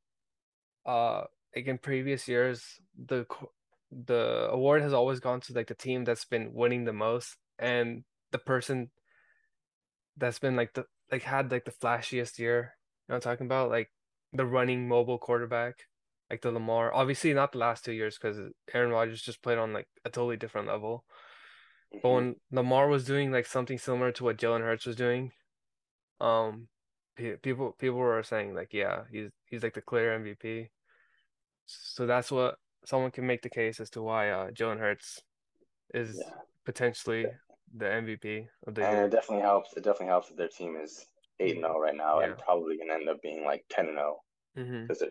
uh 0.85 1.23
like 1.55 1.67
in 1.67 1.77
previous 1.77 2.27
years, 2.27 2.79
the 2.97 3.25
the 3.91 4.47
award 4.51 4.81
has 4.81 4.93
always 4.93 5.19
gone 5.19 5.41
to 5.41 5.53
like 5.53 5.67
the 5.67 5.75
team 5.75 6.03
that's 6.03 6.25
been 6.25 6.53
winning 6.53 6.85
the 6.85 6.93
most, 6.93 7.37
and 7.59 8.03
the 8.31 8.37
person 8.37 8.89
that's 10.17 10.39
been 10.39 10.55
like 10.55 10.73
the 10.73 10.85
like 11.11 11.23
had 11.23 11.51
like 11.51 11.65
the 11.65 11.71
flashiest 11.71 12.39
year. 12.39 12.75
You 13.07 13.13
know 13.13 13.15
what 13.17 13.25
I'm 13.25 13.31
talking 13.31 13.47
about? 13.47 13.69
Like 13.69 13.91
the 14.31 14.45
running 14.45 14.87
mobile 14.87 15.17
quarterback, 15.17 15.87
like 16.29 16.41
the 16.41 16.51
Lamar. 16.51 16.93
Obviously 16.93 17.33
not 17.33 17.51
the 17.51 17.57
last 17.57 17.83
two 17.83 17.91
years 17.91 18.17
because 18.17 18.37
Aaron 18.73 18.91
Rodgers 18.91 19.21
just 19.21 19.41
played 19.41 19.57
on 19.57 19.73
like 19.73 19.87
a 20.05 20.09
totally 20.09 20.37
different 20.37 20.67
level. 20.67 21.03
But 22.01 22.09
when 22.11 22.35
Lamar 22.51 22.87
was 22.87 23.05
doing 23.05 23.31
like 23.31 23.45
something 23.45 23.77
similar 23.77 24.11
to 24.13 24.23
what 24.23 24.37
Jalen 24.37 24.61
Hurts 24.61 24.85
was 24.85 24.95
doing, 24.95 25.31
um, 26.21 26.69
people 27.41 27.73
people 27.79 27.97
were 27.97 28.23
saying 28.23 28.55
like, 28.55 28.73
yeah, 28.73 29.03
he's 29.11 29.29
he's 29.45 29.63
like 29.63 29.73
the 29.73 29.81
clear 29.81 30.13
MVP. 30.15 30.69
So 31.67 32.05
that's 32.07 32.31
what 32.31 32.57
someone 32.85 33.11
can 33.11 33.27
make 33.27 33.41
the 33.43 33.49
case 33.49 33.79
as 33.79 33.89
to 33.91 34.01
why 34.03 34.29
uh 34.31 34.51
Jalen 34.51 34.79
Hurts 34.79 35.21
is 35.93 36.17
Yeah, 36.17 36.35
potentially 36.65 37.25
the 37.75 37.91
MVP 37.91 38.47
of 38.67 38.75
the 38.75 38.83
and 38.83 39.05
it 39.05 39.11
definitely 39.11 39.43
helps. 39.43 39.73
It 39.77 39.83
definitely 39.83 40.07
helps 40.07 40.29
that 40.29 40.37
their 40.37 40.47
team 40.47 40.75
is 40.75 41.05
eight 41.39 41.55
and 41.55 41.63
zero 41.63 41.79
right 41.79 41.95
now, 41.95 42.19
Yeah. 42.19 42.27
and 42.27 42.37
probably 42.37 42.77
gonna 42.77 42.93
end 42.93 43.09
up 43.09 43.21
being 43.21 43.43
like 43.45 43.65
ten 43.69 43.87
and 43.87 43.97
zero. 43.97 44.21
hmm 44.55 44.85
Because 44.87 45.01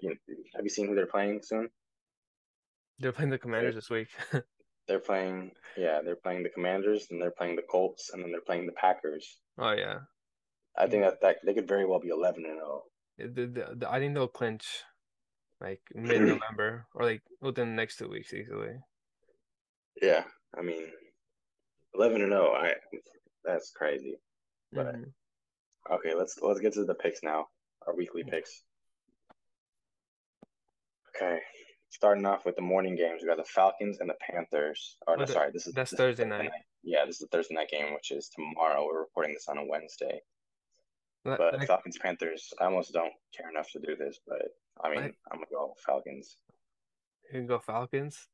have 0.54 0.64
you 0.64 0.70
seen 0.70 0.88
who 0.88 0.94
they're 0.94 1.06
playing 1.06 1.42
soon? 1.42 1.70
They're 3.00 3.12
playing 3.12 3.30
the 3.30 3.38
Commanders 3.38 3.74
this 3.74 3.90
week. 3.90 4.08
they're 4.86 5.00
playing 5.00 5.52
yeah, 5.76 6.00
they're 6.04 6.16
playing 6.16 6.42
the 6.42 6.48
Commanders, 6.50 7.06
and 7.10 7.20
they're 7.20 7.30
playing 7.30 7.56
the 7.56 7.62
Colts, 7.62 8.10
and 8.12 8.22
then 8.22 8.30
they're 8.32 8.40
playing 8.40 8.66
the 8.66 8.72
Packers. 8.72 9.38
Oh 9.58 9.72
yeah. 9.72 9.98
I 10.76 10.86
think 10.86 11.02
that, 11.02 11.20
that 11.22 11.36
they 11.44 11.54
could 11.54 11.68
very 11.68 11.86
well 11.86 12.00
be 12.00 12.08
eleven 12.08 12.44
and 12.44 12.58
oh. 12.62 12.82
zero. 13.18 13.32
The, 13.34 13.46
the, 13.46 13.76
the, 13.76 13.90
I 13.90 13.98
think 13.98 14.14
they'll 14.14 14.28
clinch 14.28 14.66
like 15.60 15.80
mid-November 15.94 16.86
or 16.94 17.04
like 17.04 17.22
within 17.40 17.68
the 17.68 17.74
next 17.74 17.98
two 17.98 18.08
weeks 18.08 18.32
easily. 18.32 18.76
Yeah, 20.00 20.24
I 20.56 20.62
mean, 20.62 20.86
eleven 21.94 22.22
and 22.22 22.32
zero. 22.32 22.52
I 22.52 22.74
that's 23.44 23.70
crazy. 23.70 24.16
But 24.72 24.94
Mhm. 24.94 25.12
okay, 25.90 26.14
let's 26.14 26.38
let's 26.40 26.60
get 26.60 26.72
to 26.74 26.84
the 26.84 26.94
picks 26.94 27.22
now. 27.22 27.48
Our 27.86 27.94
weekly 27.94 28.24
picks. 28.24 28.62
Okay, 31.16 31.40
starting 31.90 32.24
off 32.24 32.44
with 32.46 32.56
the 32.56 32.62
morning 32.62 32.96
games, 32.96 33.20
we 33.22 33.28
got 33.28 33.36
the 33.36 33.44
Falcons 33.44 33.98
and 34.00 34.08
the 34.08 34.14
Panthers. 34.20 34.96
Or 35.06 35.16
no, 35.16 35.24
sorry, 35.26 35.50
this 35.52 35.66
is 35.66 35.74
that's 35.74 35.90
this 35.90 35.98
Thursday 35.98 36.24
night. 36.24 36.50
Yeah, 36.82 37.04
this 37.04 37.16
is 37.16 37.20
the 37.20 37.36
Thursday 37.36 37.54
night 37.54 37.68
game, 37.70 37.92
which 37.92 38.10
is 38.10 38.30
tomorrow. 38.30 38.86
We're 38.86 39.00
recording 39.00 39.34
this 39.34 39.48
on 39.48 39.58
a 39.58 39.64
Wednesday. 39.66 40.22
Like, 41.24 41.38
But 41.38 41.58
like, 41.58 41.66
Falcons 41.66 41.98
Panthers, 41.98 42.52
I 42.60 42.64
almost 42.64 42.92
don't 42.94 43.12
care 43.36 43.50
enough 43.50 43.70
to 43.72 43.78
do 43.80 43.94
this, 43.96 44.18
but 44.26 44.40
I 44.82 44.88
mean, 44.90 45.02
like, 45.02 45.16
I'm 45.30 45.38
gonna 45.38 45.46
go 45.50 45.74
Falcons. 45.84 46.36
you 47.24 47.30
can 47.40 47.46
go 47.46 47.58
Falcons. 47.58 48.26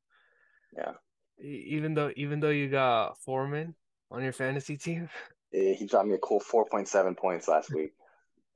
Yeah, 0.76 0.92
Even 1.38 1.94
though 1.94 2.12
even 2.16 2.38
though 2.40 2.50
you 2.50 2.68
got 2.68 3.18
Foreman 3.18 3.74
on 4.10 4.22
your 4.22 4.32
fantasy 4.32 4.76
team. 4.76 5.08
He 5.52 5.86
dropped 5.86 6.08
me 6.08 6.14
a 6.14 6.18
cool 6.18 6.40
4.7 6.40 7.16
points 7.16 7.48
last 7.48 7.72
week, 7.72 7.94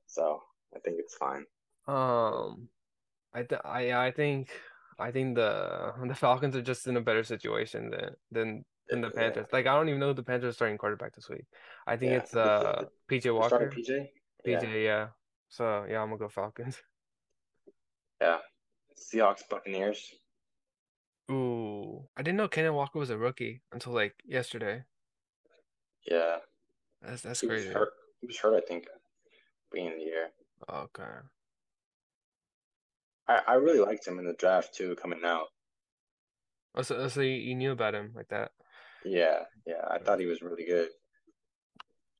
so 0.05 0.43
I 0.75 0.79
think 0.79 0.97
it's 0.99 1.15
fine. 1.15 1.45
Um, 1.87 2.67
I 3.33 3.41
th 3.43 3.59
I 3.63 4.07
I 4.07 4.11
think 4.11 4.49
I 5.01 5.11
think 5.11 5.35
the 5.35 5.93
the 6.05 6.15
Falcons 6.15 6.55
are 6.55 6.61
just 6.61 6.87
in 6.87 6.97
a 6.97 7.01
better 7.01 7.23
situation 7.23 7.89
than 7.89 8.09
than 8.31 8.65
than 8.89 9.01
the 9.01 9.11
Yeah, 9.13 9.21
Panthers. 9.21 9.47
Like 9.51 9.67
I 9.67 9.75
don't 9.75 9.89
even 9.89 9.99
know 9.99 10.09
who 10.09 10.13
the 10.13 10.23
Panthers 10.23 10.49
are 10.49 10.53
starting 10.53 10.77
quarterback 10.77 11.15
this 11.15 11.29
week. 11.29 11.45
I 11.87 11.97
think 11.97 12.11
yeah. 12.11 12.17
it's 12.17 12.35
uh 12.35 12.85
PJ 13.09 13.33
Walker. 13.33 13.71
PJ. 13.75 14.07
PJ, 14.45 14.63
Yeah, 14.63 14.75
yeah. 14.75 15.07
So 15.49 15.85
yeah, 15.89 16.01
I'm 16.01 16.09
gonna 16.09 16.17
go 16.17 16.29
Falcons. 16.29 16.77
yeah. 18.21 18.37
Seahawks 18.97 19.47
Buccaneers. 19.49 20.13
Ooh, 21.31 22.07
I 22.17 22.23
didn't 22.23 22.37
know 22.37 22.47
Kenneth 22.47 22.73
Walker 22.73 22.99
was 22.99 23.09
a 23.09 23.17
rookie 23.17 23.61
until 23.71 23.93
like 23.93 24.15
yesterday. 24.25 24.83
Yeah, 26.05 26.37
That's 27.01 27.21
that's 27.21 27.41
he 27.41 27.47
was 27.47 27.61
crazy. 27.61 27.73
hurt. 27.73 27.93
He 28.21 28.27
was 28.27 28.37
hurt, 28.37 28.55
I 28.55 28.61
think, 28.67 28.87
beginning 29.71 29.93
of 29.93 29.99
the 29.99 30.05
year. 30.05 30.29
Okay. 30.69 31.03
I, 33.31 33.53
I 33.53 33.53
really 33.55 33.79
liked 33.79 34.07
him 34.07 34.19
in 34.19 34.25
the 34.25 34.33
draft 34.33 34.75
too, 34.75 34.95
coming 34.95 35.21
out. 35.25 35.47
Oh, 36.75 36.81
so, 36.81 37.07
so 37.07 37.21
you, 37.21 37.35
you 37.35 37.55
knew 37.55 37.71
about 37.71 37.95
him 37.95 38.11
like 38.15 38.29
that. 38.29 38.51
Yeah, 39.03 39.39
yeah. 39.65 39.85
I 39.89 39.97
thought 39.99 40.19
he 40.19 40.25
was 40.25 40.41
really 40.41 40.65
good. 40.65 40.89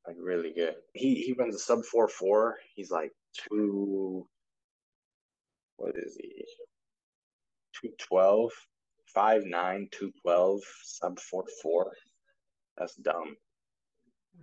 Like 0.07 0.17
really 0.19 0.51
good. 0.53 0.75
He 0.93 1.15
he 1.15 1.33
runs 1.33 1.55
a 1.55 1.59
sub 1.59 1.85
four 1.85 2.07
four. 2.07 2.57
He's 2.75 2.89
like 2.89 3.11
two 3.49 4.27
what 5.77 5.95
is 5.95 6.17
he? 6.19 6.45
Two 7.79 7.89
twelve, 7.99 8.51
five 9.13 9.43
nine, 9.45 9.89
two 9.91 10.11
twelve, 10.23 10.61
sub 10.83 11.19
four 11.19 11.43
four. 11.61 11.91
That's 12.77 12.95
dumb. 12.95 13.35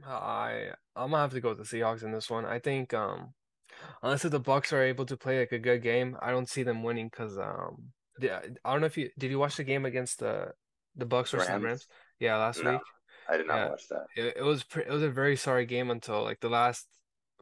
I 0.07 0.71
I'm 0.95 1.11
gonna 1.11 1.23
have 1.23 1.33
to 1.33 1.41
go 1.41 1.51
with 1.51 1.59
the 1.59 1.65
Seahawks 1.65 2.05
in 2.05 2.13
this 2.13 2.31
one. 2.31 2.45
I 2.45 2.61
think 2.61 2.95
um 2.95 3.35
unless 4.03 4.25
if 4.25 4.31
the 4.33 4.41
Bucks 4.41 4.73
are 4.73 4.83
able 4.83 5.07
to 5.07 5.17
play 5.17 5.39
like 5.41 5.53
a 5.53 5.59
good 5.59 5.83
game, 5.83 6.17
I 6.21 6.31
don't 6.31 6.49
see 6.49 6.63
them 6.63 6.83
winning 6.83 7.09
because 7.09 7.39
um 7.39 7.93
yeah, 8.21 8.41
I 8.65 8.73
don't 8.73 8.81
know 8.81 8.87
if 8.87 8.97
you 8.99 9.11
did 9.19 9.31
you 9.31 9.39
watch 9.39 9.57
the 9.57 9.65
game 9.65 9.85
against 9.85 10.19
the 10.21 10.53
the 10.97 11.07
Bucks 11.07 11.31
versus 11.33 11.49
the 11.49 11.61
Rams? 11.61 11.87
Yeah, 12.19 12.37
last 12.37 12.63
No, 12.63 12.71
week. 12.71 12.83
I 13.29 13.37
did 13.37 13.47
not 13.47 13.57
Yeah. 13.57 13.71
watch 13.71 13.89
that. 13.89 14.07
It, 14.17 14.37
it 14.39 14.43
was 14.43 14.65
pre 14.65 14.83
it 14.85 14.91
was 14.91 15.03
a 15.03 15.11
very 15.11 15.37
sorry 15.37 15.67
game 15.67 15.91
until 15.91 16.23
like 16.25 16.41
the 16.41 16.49
last 16.49 16.89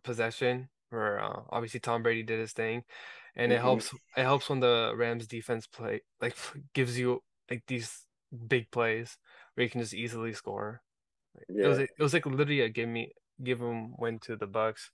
possession 0.03 0.69
where 0.91 1.21
uh, 1.21 1.43
obviously 1.51 1.81
Tom 1.81 2.03
Brady 2.03 2.23
did 2.23 2.39
his 2.41 2.53
thing, 2.53 2.85
and 3.35 3.53
it 3.53 3.57
Mhm. 3.57 3.61
helps 3.61 3.93
it 4.17 4.23
helps 4.23 4.49
when 4.49 4.61
the 4.61 4.93
Rams 4.97 5.27
defense 5.27 5.67
play 5.67 6.03
like 6.21 6.37
gives 6.75 6.99
you 6.99 7.23
like 7.51 7.65
these 7.67 8.05
big 8.49 8.71
plays 8.71 9.17
where 9.55 9.65
you 9.65 9.71
can 9.71 9.81
just 9.81 9.95
easily 9.95 10.33
score. 10.33 10.83
It 11.63 11.67
was 11.69 11.79
it 11.79 11.91
was 11.99 12.13
like 12.15 12.27
literally 12.27 12.61
a 12.61 12.69
give 12.69 12.89
me 12.89 13.13
give 13.43 13.59
them 13.59 13.95
win 13.99 14.19
to 14.21 14.37
the 14.37 14.47
Bucks. 14.47 14.91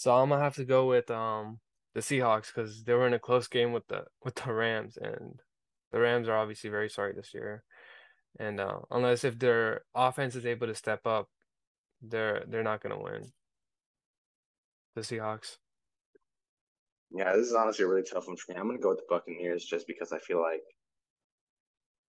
So 0.00 0.14
I'm 0.14 0.30
gonna 0.30 0.42
have 0.42 0.54
to 0.54 0.64
go 0.64 0.86
with 0.86 1.10
um 1.10 1.60
the 1.92 2.00
Seahawks 2.00 2.46
because 2.46 2.84
they 2.84 2.94
were 2.94 3.06
in 3.06 3.12
a 3.12 3.18
close 3.18 3.48
game 3.48 3.74
with 3.74 3.86
the 3.88 4.04
with 4.24 4.34
the 4.34 4.50
Rams 4.50 4.96
and 4.96 5.38
the 5.92 6.00
Rams 6.00 6.26
are 6.26 6.38
obviously 6.38 6.70
very 6.70 6.88
sorry 6.88 7.12
this 7.12 7.34
year. 7.34 7.64
And 8.38 8.60
uh, 8.60 8.78
unless 8.90 9.24
if 9.24 9.38
their 9.38 9.82
offense 9.94 10.36
is 10.36 10.46
able 10.46 10.68
to 10.68 10.74
step 10.74 11.06
up, 11.06 11.28
they're 12.00 12.44
they're 12.48 12.62
not 12.62 12.82
gonna 12.82 12.98
win. 12.98 13.30
The 14.94 15.02
Seahawks. 15.02 15.58
Yeah, 17.10 17.36
this 17.36 17.48
is 17.48 17.54
honestly 17.54 17.84
a 17.84 17.88
really 17.88 18.08
tough 18.10 18.26
one 18.26 18.38
for 18.38 18.54
me. 18.54 18.58
I'm 18.58 18.68
gonna 18.68 18.78
go 18.78 18.88
with 18.88 19.00
the 19.00 19.14
Buccaneers 19.14 19.66
just 19.66 19.86
because 19.86 20.12
I 20.12 20.18
feel 20.20 20.40
like 20.40 20.62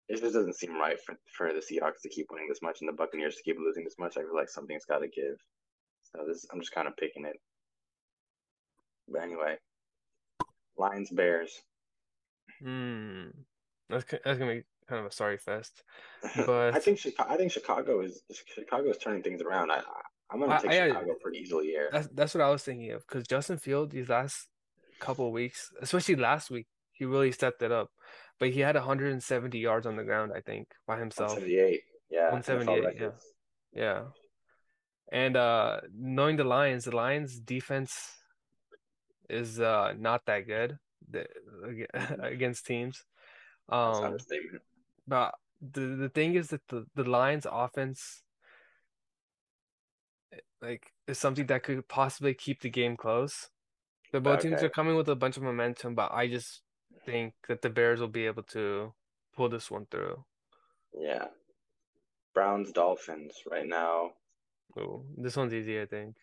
it 0.06 0.20
just 0.20 0.34
doesn't 0.34 0.54
seem 0.54 0.78
right 0.78 0.98
for, 1.04 1.16
for 1.36 1.52
the 1.52 1.58
Seahawks 1.58 2.02
to 2.02 2.08
keep 2.08 2.28
winning 2.30 2.46
this 2.48 2.62
much 2.62 2.82
and 2.82 2.88
the 2.88 2.92
Buccaneers 2.92 3.34
to 3.34 3.42
keep 3.42 3.56
losing 3.58 3.82
this 3.82 3.98
much. 3.98 4.16
I 4.16 4.20
feel 4.20 4.36
like 4.36 4.48
something's 4.48 4.84
got 4.84 5.00
to 5.00 5.08
give. 5.08 5.34
So 6.02 6.22
this, 6.28 6.46
I'm 6.52 6.60
just 6.60 6.72
kind 6.72 6.86
of 6.86 6.96
picking 6.96 7.24
it. 7.24 7.34
But 9.10 9.22
anyway, 9.22 9.56
Lions 10.76 11.10
Bears. 11.10 11.52
Hmm. 12.62 13.28
That's 13.88 14.04
that's 14.24 14.38
gonna 14.38 14.54
be 14.54 14.62
kind 14.88 15.00
of 15.00 15.06
a 15.06 15.12
sorry 15.12 15.38
fest. 15.38 15.82
But 16.46 16.74
I 16.74 16.78
think 16.78 16.98
Chicago. 16.98 17.32
I 17.32 17.36
think 17.36 17.52
Chicago 17.52 18.00
is 18.00 18.22
Chicago 18.56 18.90
is 18.90 18.98
turning 18.98 19.22
things 19.22 19.42
around. 19.42 19.70
I, 19.70 19.78
I 19.78 19.82
I'm 20.30 20.40
gonna 20.40 20.60
take 20.60 20.70
I 20.70 20.88
Chicago 20.88 21.14
pretty 21.22 21.38
easily 21.38 21.66
here. 21.66 21.88
that's 21.92 22.08
that's 22.14 22.34
what 22.34 22.42
I 22.42 22.50
was 22.50 22.62
thinking 22.62 22.92
of 22.92 23.06
because 23.06 23.26
Justin 23.26 23.58
Field 23.58 23.90
these 23.90 24.08
last 24.08 24.46
couple 25.00 25.26
of 25.26 25.32
weeks, 25.32 25.70
especially 25.80 26.16
last 26.16 26.50
week, 26.50 26.66
he 26.92 27.04
really 27.04 27.32
stepped 27.32 27.62
it 27.62 27.72
up. 27.72 27.90
But 28.38 28.50
he 28.50 28.60
had 28.60 28.74
170 28.74 29.58
yards 29.58 29.86
on 29.86 29.96
the 29.96 30.04
ground, 30.04 30.32
I 30.34 30.40
think, 30.40 30.68
by 30.86 30.98
himself. 30.98 31.32
178. 31.32 31.82
Yeah, 32.10 32.32
178, 32.32 32.96
yeah. 33.00 33.10
Yeah. 33.72 34.02
And 35.12 35.36
uh 35.36 35.80
knowing 35.92 36.36
the 36.36 36.44
Lions, 36.44 36.84
the 36.84 36.94
Lions 36.94 37.38
defense 37.38 37.92
is 39.30 39.60
uh 39.60 39.94
not 39.98 40.26
that 40.26 40.46
good 40.46 40.78
against 42.20 42.66
teams. 42.66 43.04
Um 43.68 44.16
but 45.06 45.34
the 45.60 45.80
the 45.80 46.08
thing 46.08 46.34
is 46.34 46.48
that 46.48 46.66
the, 46.68 46.86
the 46.94 47.04
Lions 47.04 47.46
offense 47.50 48.22
like 50.62 50.92
is 51.06 51.18
something 51.18 51.46
that 51.46 51.62
could 51.62 51.86
possibly 51.88 52.34
keep 52.34 52.60
the 52.60 52.70
game 52.70 52.96
close. 52.96 53.50
The 54.12 54.20
both 54.20 54.40
teams 54.40 54.62
are 54.62 54.68
coming 54.68 54.96
with 54.96 55.08
a 55.08 55.14
bunch 55.14 55.36
of 55.36 55.42
momentum, 55.42 55.94
but 55.94 56.12
I 56.12 56.26
just 56.26 56.62
think 57.06 57.34
that 57.48 57.62
the 57.62 57.70
Bears 57.70 58.00
will 58.00 58.08
be 58.08 58.26
able 58.26 58.42
to 58.44 58.92
pull 59.36 59.48
this 59.48 59.70
one 59.70 59.86
through. 59.90 60.24
Yeah. 60.92 61.26
Browns 62.34 62.72
Dolphins 62.72 63.34
right 63.50 63.66
now. 63.66 64.12
Oh, 64.78 65.04
this 65.16 65.36
one's 65.36 65.54
easy, 65.54 65.80
I 65.80 65.86
think. 65.86 66.16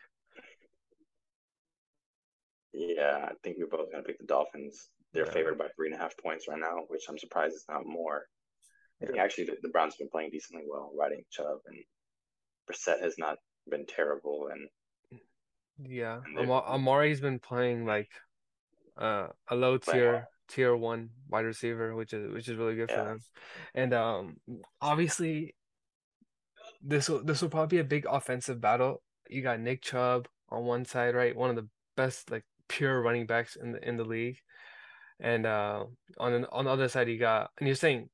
Yeah, 2.73 3.29
I 3.29 3.33
think 3.43 3.57
we're 3.59 3.67
both 3.67 3.91
gonna 3.91 4.03
pick 4.03 4.19
the 4.19 4.25
Dolphins. 4.25 4.89
They're 5.13 5.25
Yeah. 5.25 5.31
favored 5.31 5.57
by 5.57 5.69
three 5.69 5.87
and 5.87 5.95
a 5.95 5.97
half 5.97 6.17
points 6.17 6.47
right 6.47 6.59
now, 6.59 6.85
which 6.87 7.05
I'm 7.09 7.17
surprised 7.17 7.55
it's 7.55 7.69
not 7.69 7.85
more. 7.85 8.27
I 9.01 9.05
think 9.05 9.17
Yeah. 9.17 9.23
actually 9.23 9.45
the, 9.45 9.57
the 9.61 9.69
Browns 9.69 9.93
have 9.93 9.99
been 9.99 10.09
playing 10.09 10.31
decently 10.31 10.65
well, 10.67 10.91
riding 10.97 11.23
Chubb, 11.31 11.59
and 11.65 11.83
Brissett 12.69 13.01
has 13.01 13.17
not 13.17 13.37
been 13.69 13.85
terrible. 13.85 14.49
And 14.51 14.69
Yeah, 15.79 16.21
And 16.25 16.49
Amari's 16.49 17.21
been 17.21 17.39
playing 17.39 17.85
like 17.85 18.11
uh 18.97 19.27
a 19.47 19.55
low 19.55 19.77
tier 19.77 20.27
tier 20.47 20.75
one 20.75 21.11
wide 21.27 21.45
receiver, 21.45 21.93
which 21.95 22.13
is 22.13 22.33
which 22.33 22.47
is 22.47 22.57
really 22.57 22.75
good 22.75 22.89
for 22.89 23.03
them. 23.03 23.19
And 23.75 23.93
um, 23.93 24.37
obviously, 24.81 25.55
this 26.81 27.09
will 27.09 27.23
this 27.23 27.41
will 27.41 27.49
probably 27.49 27.77
be 27.77 27.81
a 27.81 27.83
big 27.83 28.05
offensive 28.09 28.59
battle. 28.59 29.03
You 29.29 29.41
got 29.41 29.59
Nick 29.59 29.81
Chubb 29.81 30.27
on 30.49 30.63
one 30.63 30.85
side, 30.85 31.15
right? 31.15 31.35
One 31.35 31.49
of 31.49 31.55
the 31.55 31.69
best 31.95 32.31
like 32.31 32.45
pure 32.67 33.01
running 33.01 33.25
backs 33.25 33.55
in 33.55 33.71
the 33.73 33.87
in 33.87 33.97
the 33.97 34.05
league. 34.05 34.39
And 35.19 35.45
uh, 35.45 35.85
on 36.19 36.33
an, 36.33 36.45
on 36.51 36.65
the 36.65 36.71
other 36.71 36.87
side, 36.87 37.07
you 37.09 37.17
got 37.17 37.51
and 37.59 37.67
you're 37.67 37.75
saying 37.75 38.09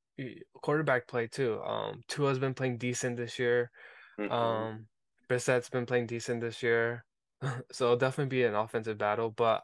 quarterback 0.62 1.06
play 1.08 1.26
too. 1.26 1.60
Um, 1.62 2.02
Tua's 2.08 2.38
been 2.38 2.54
playing 2.54 2.78
decent 2.78 3.16
this 3.16 3.38
year. 3.38 3.70
Mhm. 4.18 4.30
Um, 4.30 4.86
Brissett's 5.28 5.68
been 5.70 5.86
playing 5.86 6.06
decent 6.06 6.40
this 6.40 6.62
year, 6.62 7.04
so 7.72 7.84
it'll 7.86 7.96
definitely 7.96 8.30
be 8.30 8.44
an 8.44 8.54
offensive 8.54 8.98
battle. 8.98 9.30
But 9.30 9.62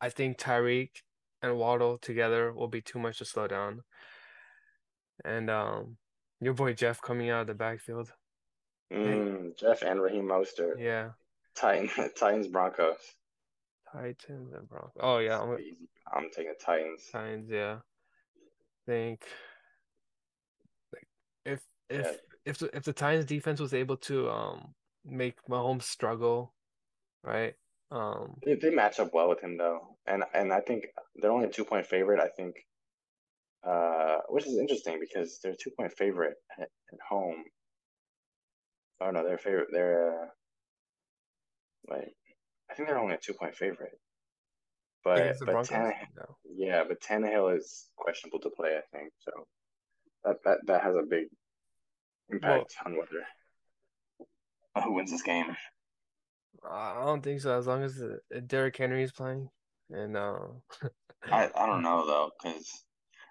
I 0.00 0.08
think 0.08 0.38
Tyreek 0.38 0.90
and 1.42 1.56
Waddle 1.56 1.98
together 1.98 2.52
will 2.52 2.68
be 2.68 2.80
too 2.82 2.98
much 2.98 3.18
to 3.18 3.24
slow 3.24 3.46
down. 3.48 3.82
And 5.24 5.50
um, 5.50 5.96
your 6.40 6.54
boy 6.54 6.72
Jeff 6.74 7.00
coming 7.02 7.28
out 7.30 7.42
of 7.42 7.46
the 7.48 7.54
backfield, 7.54 8.12
Mm, 8.92 9.56
Jeff 9.56 9.82
and 9.82 10.00
Raheem 10.00 10.24
Mostert. 10.26 10.74
yeah, 10.78 11.10
Titan, 11.54 11.88
Titans 12.16 12.48
Broncos. 12.48 12.96
Titans 13.92 14.52
and 14.54 14.68
Broncos. 14.68 14.92
Oh 15.00 15.18
yeah, 15.18 15.40
I'm. 15.40 15.56
I'm 16.12 16.30
taking 16.30 16.52
the 16.58 16.64
Titans. 16.64 17.08
Titans. 17.12 17.48
Yeah, 17.50 17.78
think 18.86 19.24
like 20.92 21.06
if 21.44 21.60
if 21.88 22.06
Yeah. 22.06 22.12
if 22.44 22.58
the, 22.58 22.76
if 22.76 22.84
the 22.84 22.92
Titans 22.92 23.26
defense 23.26 23.60
was 23.60 23.74
able 23.74 23.96
to 23.98 24.30
um 24.30 24.74
make 25.04 25.36
Mahomes 25.48 25.82
struggle, 25.82 26.54
right? 27.22 27.54
Um, 27.90 28.36
They, 28.44 28.54
they 28.54 28.70
match 28.70 29.00
up 29.00 29.12
well 29.12 29.28
with 29.28 29.40
him 29.40 29.56
though, 29.56 29.96
and 30.06 30.24
and 30.34 30.52
I 30.52 30.60
think 30.60 30.86
they're 31.16 31.32
only 31.32 31.46
a 31.46 31.50
two 31.50 31.64
point 31.64 31.86
favorite. 31.86 32.20
I 32.20 32.28
think, 32.28 32.54
uh, 33.66 34.18
which 34.28 34.46
is 34.46 34.58
interesting 34.58 34.98
because 35.00 35.38
they're 35.42 35.52
a 35.52 35.56
two 35.56 35.70
point 35.76 35.92
favorite 35.96 36.36
at, 36.58 36.68
at 36.92 36.98
home. 37.08 37.44
Oh 39.00 39.10
no, 39.10 39.24
they're 39.24 39.38
favorite. 39.38 39.68
They're 39.72 40.22
uh, 40.22 40.26
like 41.88 42.14
I 42.70 42.74
think 42.74 42.88
they're 42.88 42.98
only 42.98 43.14
a 43.14 43.18
two 43.18 43.34
point 43.34 43.54
favorite. 43.56 43.98
But 45.02 45.36
but 45.38 45.46
Broncos. 45.46 45.68
Tannehill, 45.68 46.06
No. 46.16 46.36
yeah, 46.54 46.84
but 46.86 47.00
Tannehill 47.00 47.56
is 47.56 47.86
questionable 47.96 48.40
to 48.40 48.50
play. 48.50 48.76
I 48.76 48.96
think 48.96 49.12
so. 49.20 49.32
That 50.24 50.36
that 50.44 50.58
that 50.66 50.82
has 50.82 50.94
a 50.94 51.02
big 51.08 51.26
impact 52.30 52.74
on 52.84 52.96
whether 52.96 53.24
who 54.84 54.92
wins 54.94 55.10
this 55.10 55.22
game. 55.22 55.56
I 56.68 57.02
don't 57.04 57.22
think 57.22 57.40
so. 57.40 57.56
As 57.56 57.66
long 57.66 57.82
as 57.82 58.00
uh, 58.00 58.40
Derrick 58.46 58.76
Henry 58.76 59.02
is 59.02 59.12
playing, 59.12 59.48
and 59.90 60.16
uh, 60.16 60.36
I 61.30 61.50
I 61.56 61.66
don't 61.66 61.82
know 61.82 62.06
though, 62.06 62.30
because 62.42 62.84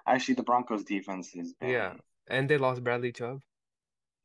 actually 0.08 0.34
the 0.36 0.44
Broncos 0.44 0.84
defense 0.84 1.36
is 1.36 1.54
yeah, 1.62 1.94
and 2.28 2.50
they 2.50 2.58
lost 2.58 2.84
Bradley 2.84 3.12
Chubb. 3.12 3.42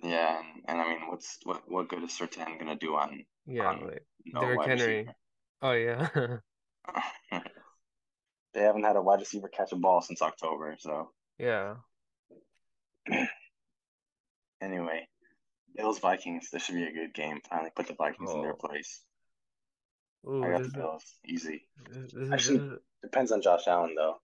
yeah, 0.02 0.38
and, 0.40 0.62
and 0.68 0.80
I 0.80 0.88
mean, 0.88 1.08
what's 1.08 1.38
what 1.44 1.62
what 1.68 1.88
good 1.88 2.02
is 2.02 2.12
Sertan 2.12 2.58
gonna 2.58 2.76
do 2.76 2.94
on 2.96 3.24
Yeah, 3.46 3.70
Um, 3.70 3.84
like 3.86 4.06
no 4.26 4.40
Derrick 4.40 4.66
Henry. 4.66 4.96
receiver? 4.98 5.14
Oh 5.62 5.72
yeah, 5.72 6.08
They 8.54 8.60
haven't 8.60 8.84
had 8.84 8.96
a 8.96 9.02
wide 9.02 9.20
receiver 9.20 9.48
catch 9.48 9.72
a 9.72 9.76
ball 9.76 10.00
since 10.00 10.22
October. 10.22 10.76
So 10.78 11.10
yeah. 11.38 11.74
anyway, 14.62 15.08
Bills 15.76 15.98
Vikings. 15.98 16.48
This 16.52 16.62
should 16.64 16.76
be 16.76 16.84
a 16.84 16.92
good 16.92 17.12
game. 17.14 17.40
Finally 17.48 17.70
put 17.74 17.88
the 17.88 17.94
Vikings 17.94 18.30
in 18.30 18.42
their 18.42 18.52
Oh. 18.54 18.56
place. 18.68 19.02
Ooh, 20.28 20.42
I 20.42 20.50
got 20.52 20.58
this 20.62 20.72
the 20.72 20.78
is 20.78 20.82
Bills 20.82 21.04
easy. 21.26 21.68
this, 21.90 22.12
this 22.12 22.30
Actually- 22.32 22.56
is- 22.74 22.78
Depends 23.02 23.32
on 23.32 23.42
Josh 23.42 23.66
Allen 23.66 23.94
though. 23.94 24.16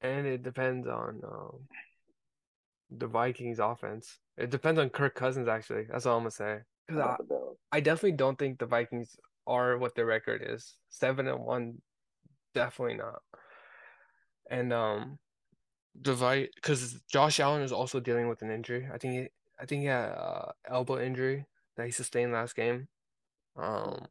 and 0.00 0.26
it 0.26 0.42
depends 0.42 0.88
on 0.88 1.20
um 1.24 1.68
the 2.90 3.06
Vikings 3.06 3.60
offense. 3.60 4.18
It 4.36 4.50
depends 4.50 4.80
on 4.80 4.90
Kirk 4.90 5.14
Cousins 5.14 5.46
actually. 5.48 5.84
That's 5.84 6.06
all 6.06 6.16
I'm 6.16 6.22
gonna 6.22 6.30
say. 6.32 6.58
I 6.88 6.92
Because 6.92 7.00
I, 7.00 7.04
got 7.06 7.18
the 7.18 7.24
Bills. 7.24 7.56
I 7.72 7.80
definitely 7.80 8.12
don't 8.12 8.38
think 8.38 8.58
the 8.58 8.66
Vikings 8.66 9.16
are 9.46 9.78
what 9.78 9.94
their 9.94 10.06
record 10.06 10.42
is. 10.46 10.74
Seven 10.90 11.28
and 11.28 11.40
one, 11.40 11.82
definitely 12.54 12.96
not. 12.96 13.22
And 14.50 14.72
um, 14.72 15.18
the 16.00 16.14
Vi 16.14 16.48
because 16.54 17.00
Josh 17.10 17.40
Allen 17.40 17.62
is 17.62 17.72
also 17.72 18.00
dealing 18.00 18.28
with 18.28 18.42
an 18.42 18.50
injury. 18.50 18.88
I 18.92 18.98
think 18.98 19.14
he, 19.14 19.28
I 19.60 19.66
think 19.66 19.82
he 19.82 19.86
had 19.86 20.10
uh, 20.10 20.52
elbow 20.68 21.00
injury 21.00 21.46
that 21.76 21.86
he 21.86 21.92
sustained 21.92 22.32
last 22.32 22.56
game. 22.56 22.88
Um, 23.56 24.06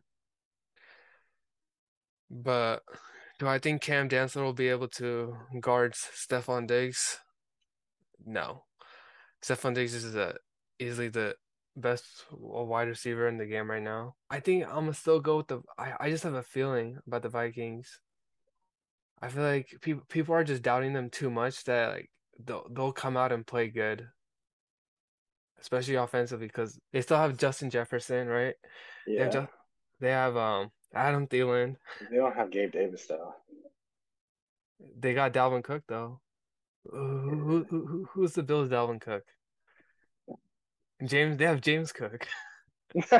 but 2.29 2.83
do 3.39 3.47
I 3.47 3.59
think 3.59 3.81
Cam 3.81 4.09
Dantzler 4.09 4.43
will 4.43 4.53
be 4.53 4.69
able 4.69 4.87
to 4.89 5.35
guard 5.59 5.93
Stefon 5.93 6.67
Diggs? 6.67 7.19
No. 8.25 8.63
Stefon 9.43 9.75
Diggs 9.75 9.93
is 9.93 10.13
the 10.13 10.35
easily 10.79 11.09
the 11.09 11.35
best 11.75 12.25
wide 12.31 12.87
receiver 12.87 13.27
in 13.27 13.37
the 13.37 13.45
game 13.45 13.69
right 13.69 13.81
now. 13.81 14.15
I 14.29 14.39
think 14.39 14.65
I'm 14.65 14.75
gonna 14.85 14.93
still 14.93 15.19
go 15.19 15.37
with 15.37 15.47
the. 15.47 15.61
I, 15.77 15.93
I 15.99 16.09
just 16.09 16.23
have 16.23 16.33
a 16.35 16.43
feeling 16.43 16.99
about 17.07 17.21
the 17.23 17.29
Vikings. 17.29 17.99
I 19.21 19.29
feel 19.29 19.43
like 19.43 19.73
people 19.81 20.03
people 20.09 20.35
are 20.35 20.43
just 20.43 20.61
doubting 20.63 20.93
them 20.93 21.09
too 21.09 21.29
much 21.29 21.63
that 21.65 21.91
like 21.93 22.11
they'll 22.43 22.67
they'll 22.69 22.91
come 22.91 23.15
out 23.17 23.31
and 23.31 23.45
play 23.47 23.69
good, 23.69 24.07
especially 25.59 25.95
offensively 25.95 26.47
because 26.47 26.79
they 26.91 27.01
still 27.01 27.17
have 27.17 27.37
Justin 27.37 27.69
Jefferson, 27.69 28.27
right? 28.27 28.55
They 29.07 29.15
have 29.15 29.33
Yeah, 29.33 29.45
they 29.99 30.09
have 30.09 30.35
um 30.37 30.71
Adam 30.93 31.27
Thielen. 31.27 31.77
they 32.11 32.17
don't 32.17 32.35
have 32.35 32.51
Gabe 32.51 32.71
Davis 32.71 33.05
though. 33.07 33.33
They 34.99 35.13
got 35.13 35.33
Dalvin 35.33 35.63
Cook 35.63 35.83
though. 35.87 36.19
Who, 36.91 37.63
who, 37.69 37.85
who- 37.85 38.07
who's 38.11 38.33
the 38.33 38.43
Bills' 38.43 38.69
Dalvin 38.69 38.99
Cook? 38.99 39.23
James. 41.07 41.37
They 41.37 41.45
have 41.45 41.61
James 41.61 41.91
Cook. 41.91 42.27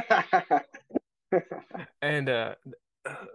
And 2.01 2.29
uh 2.29 2.55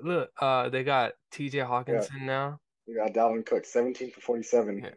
look, 0.03 0.31
uh 0.41 0.69
they 0.69 0.85
got 0.85 1.15
TJ 1.33 1.67
Hockenson 1.67 2.23
now. 2.23 2.61
We 2.87 2.95
got 2.95 3.13
Dalvin 3.13 3.45
Cook, 3.45 3.65
17 3.65 4.13
for 4.13 4.21
47. 4.21 4.79
Yeah. 4.85 4.91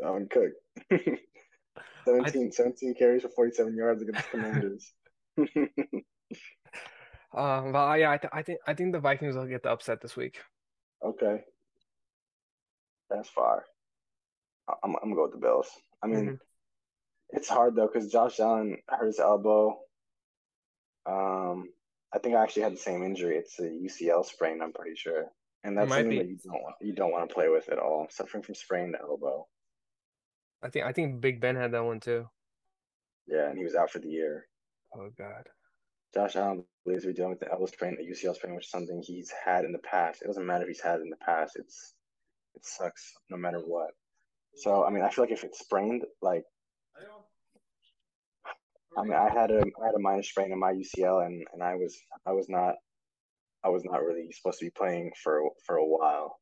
Dalvin 0.00 0.30
Cook. 0.30 0.52
17, 2.06 2.52
17 2.52 2.94
carries 2.94 3.22
for 3.22 3.28
47 3.28 3.76
yards 3.76 4.02
against 4.02 4.24
the 4.24 4.30
Commanders. 4.38 4.92
Um, 7.36 7.72
but 7.72 7.90
uh, 7.90 7.94
yeah, 7.94 8.10
I, 8.12 8.18
th 8.18 8.30
I 8.32 8.42
think 8.42 8.60
I 8.66 8.74
think 8.74 8.92
the 8.92 9.00
Vikings 9.00 9.34
will 9.36 9.46
get 9.46 9.62
the 9.62 9.70
upset 9.70 10.00
this 10.00 10.16
week. 10.16 10.38
Okay. 11.04 11.42
That's 13.10 13.28
far. 13.28 13.64
I- 14.68 14.74
I'm, 14.84 14.94
I'm 14.96 15.02
gonna 15.10 15.14
go 15.16 15.22
with 15.24 15.32
the 15.32 15.38
Bills. 15.38 15.68
I 16.02 16.06
mean, 16.06 16.26
Mhm. 16.26 16.38
It's 17.34 17.48
hard 17.48 17.74
though 17.74 17.88
because 17.92 18.10
Josh 18.10 18.40
Allen 18.40 18.78
hurt 18.88 19.06
his 19.06 19.18
elbow. 19.18 19.78
Um, 21.06 21.68
I 22.14 22.18
think 22.18 22.36
I 22.36 22.42
actually 22.42 22.62
had 22.62 22.72
the 22.72 22.78
same 22.78 23.02
injury. 23.02 23.36
It's 23.36 23.58
a 23.58 23.64
UCL 23.64 24.24
sprain, 24.24 24.62
I'm 24.62 24.72
pretty 24.72 24.96
sure. 24.96 25.26
And 25.64 25.76
that's 25.76 25.90
something 25.90 26.10
be. 26.10 26.18
that 26.18 26.28
you 26.28 26.38
don't 26.44 26.62
want 26.62 26.74
you 26.80 26.92
don't 26.94 27.12
want 27.12 27.28
to 27.28 27.34
play 27.34 27.48
with 27.48 27.68
at 27.70 27.78
all. 27.78 28.06
Suffering 28.10 28.42
from 28.42 28.54
sprained 28.54 28.96
elbow. 29.00 29.46
I 30.62 30.68
think 30.68 30.86
I 30.86 30.92
think 30.92 31.20
Big 31.20 31.40
Ben 31.40 31.56
had 31.56 31.72
that 31.72 31.84
one 31.84 32.00
too. 32.00 32.28
Yeah, 33.26 33.48
and 33.48 33.58
he 33.58 33.64
was 33.64 33.74
out 33.74 33.90
for 33.90 33.98
the 33.98 34.08
year. 34.08 34.46
Oh 34.94 35.10
God. 35.18 35.48
Josh 36.14 36.36
Allen 36.36 36.64
believes 36.84 37.04
be 37.04 37.12
dealing 37.12 37.30
with 37.30 37.40
the 37.40 37.50
elbow 37.50 37.66
sprain, 37.66 37.96
the 37.98 38.04
UCL 38.04 38.36
sprain, 38.36 38.54
which 38.54 38.66
is 38.66 38.70
something 38.70 39.02
he's 39.02 39.32
had 39.44 39.64
in 39.64 39.72
the 39.72 39.80
past. 39.80 40.22
It 40.22 40.26
doesn't 40.28 40.46
matter 40.46 40.62
if 40.62 40.68
he's 40.68 40.80
had 40.80 41.00
it 41.00 41.02
in 41.02 41.10
the 41.10 41.16
past. 41.16 41.56
It's 41.56 41.94
it 42.54 42.64
sucks 42.64 43.14
no 43.30 43.36
matter 43.36 43.58
what. 43.58 43.90
So 44.54 44.84
I 44.84 44.90
mean, 44.90 45.02
I 45.02 45.10
feel 45.10 45.24
like 45.24 45.32
if 45.32 45.42
it's 45.42 45.58
sprained, 45.58 46.04
like 46.22 46.44
I 48.96 49.02
mean, 49.02 49.14
I 49.14 49.28
had 49.28 49.50
a 49.50 49.60
I 49.60 49.86
had 49.86 49.94
a 49.96 50.00
minor 50.00 50.22
sprain 50.22 50.52
in 50.52 50.58
my 50.58 50.72
UCL, 50.72 51.26
and 51.26 51.44
and 51.52 51.62
I 51.62 51.74
was 51.74 51.96
I 52.26 52.32
was 52.32 52.48
not 52.48 52.76
I 53.64 53.68
was 53.68 53.84
not 53.84 54.02
really 54.02 54.30
supposed 54.32 54.58
to 54.60 54.66
be 54.66 54.70
playing 54.70 55.12
for 55.22 55.40
for 55.66 55.76
a 55.76 55.84
while. 55.84 56.36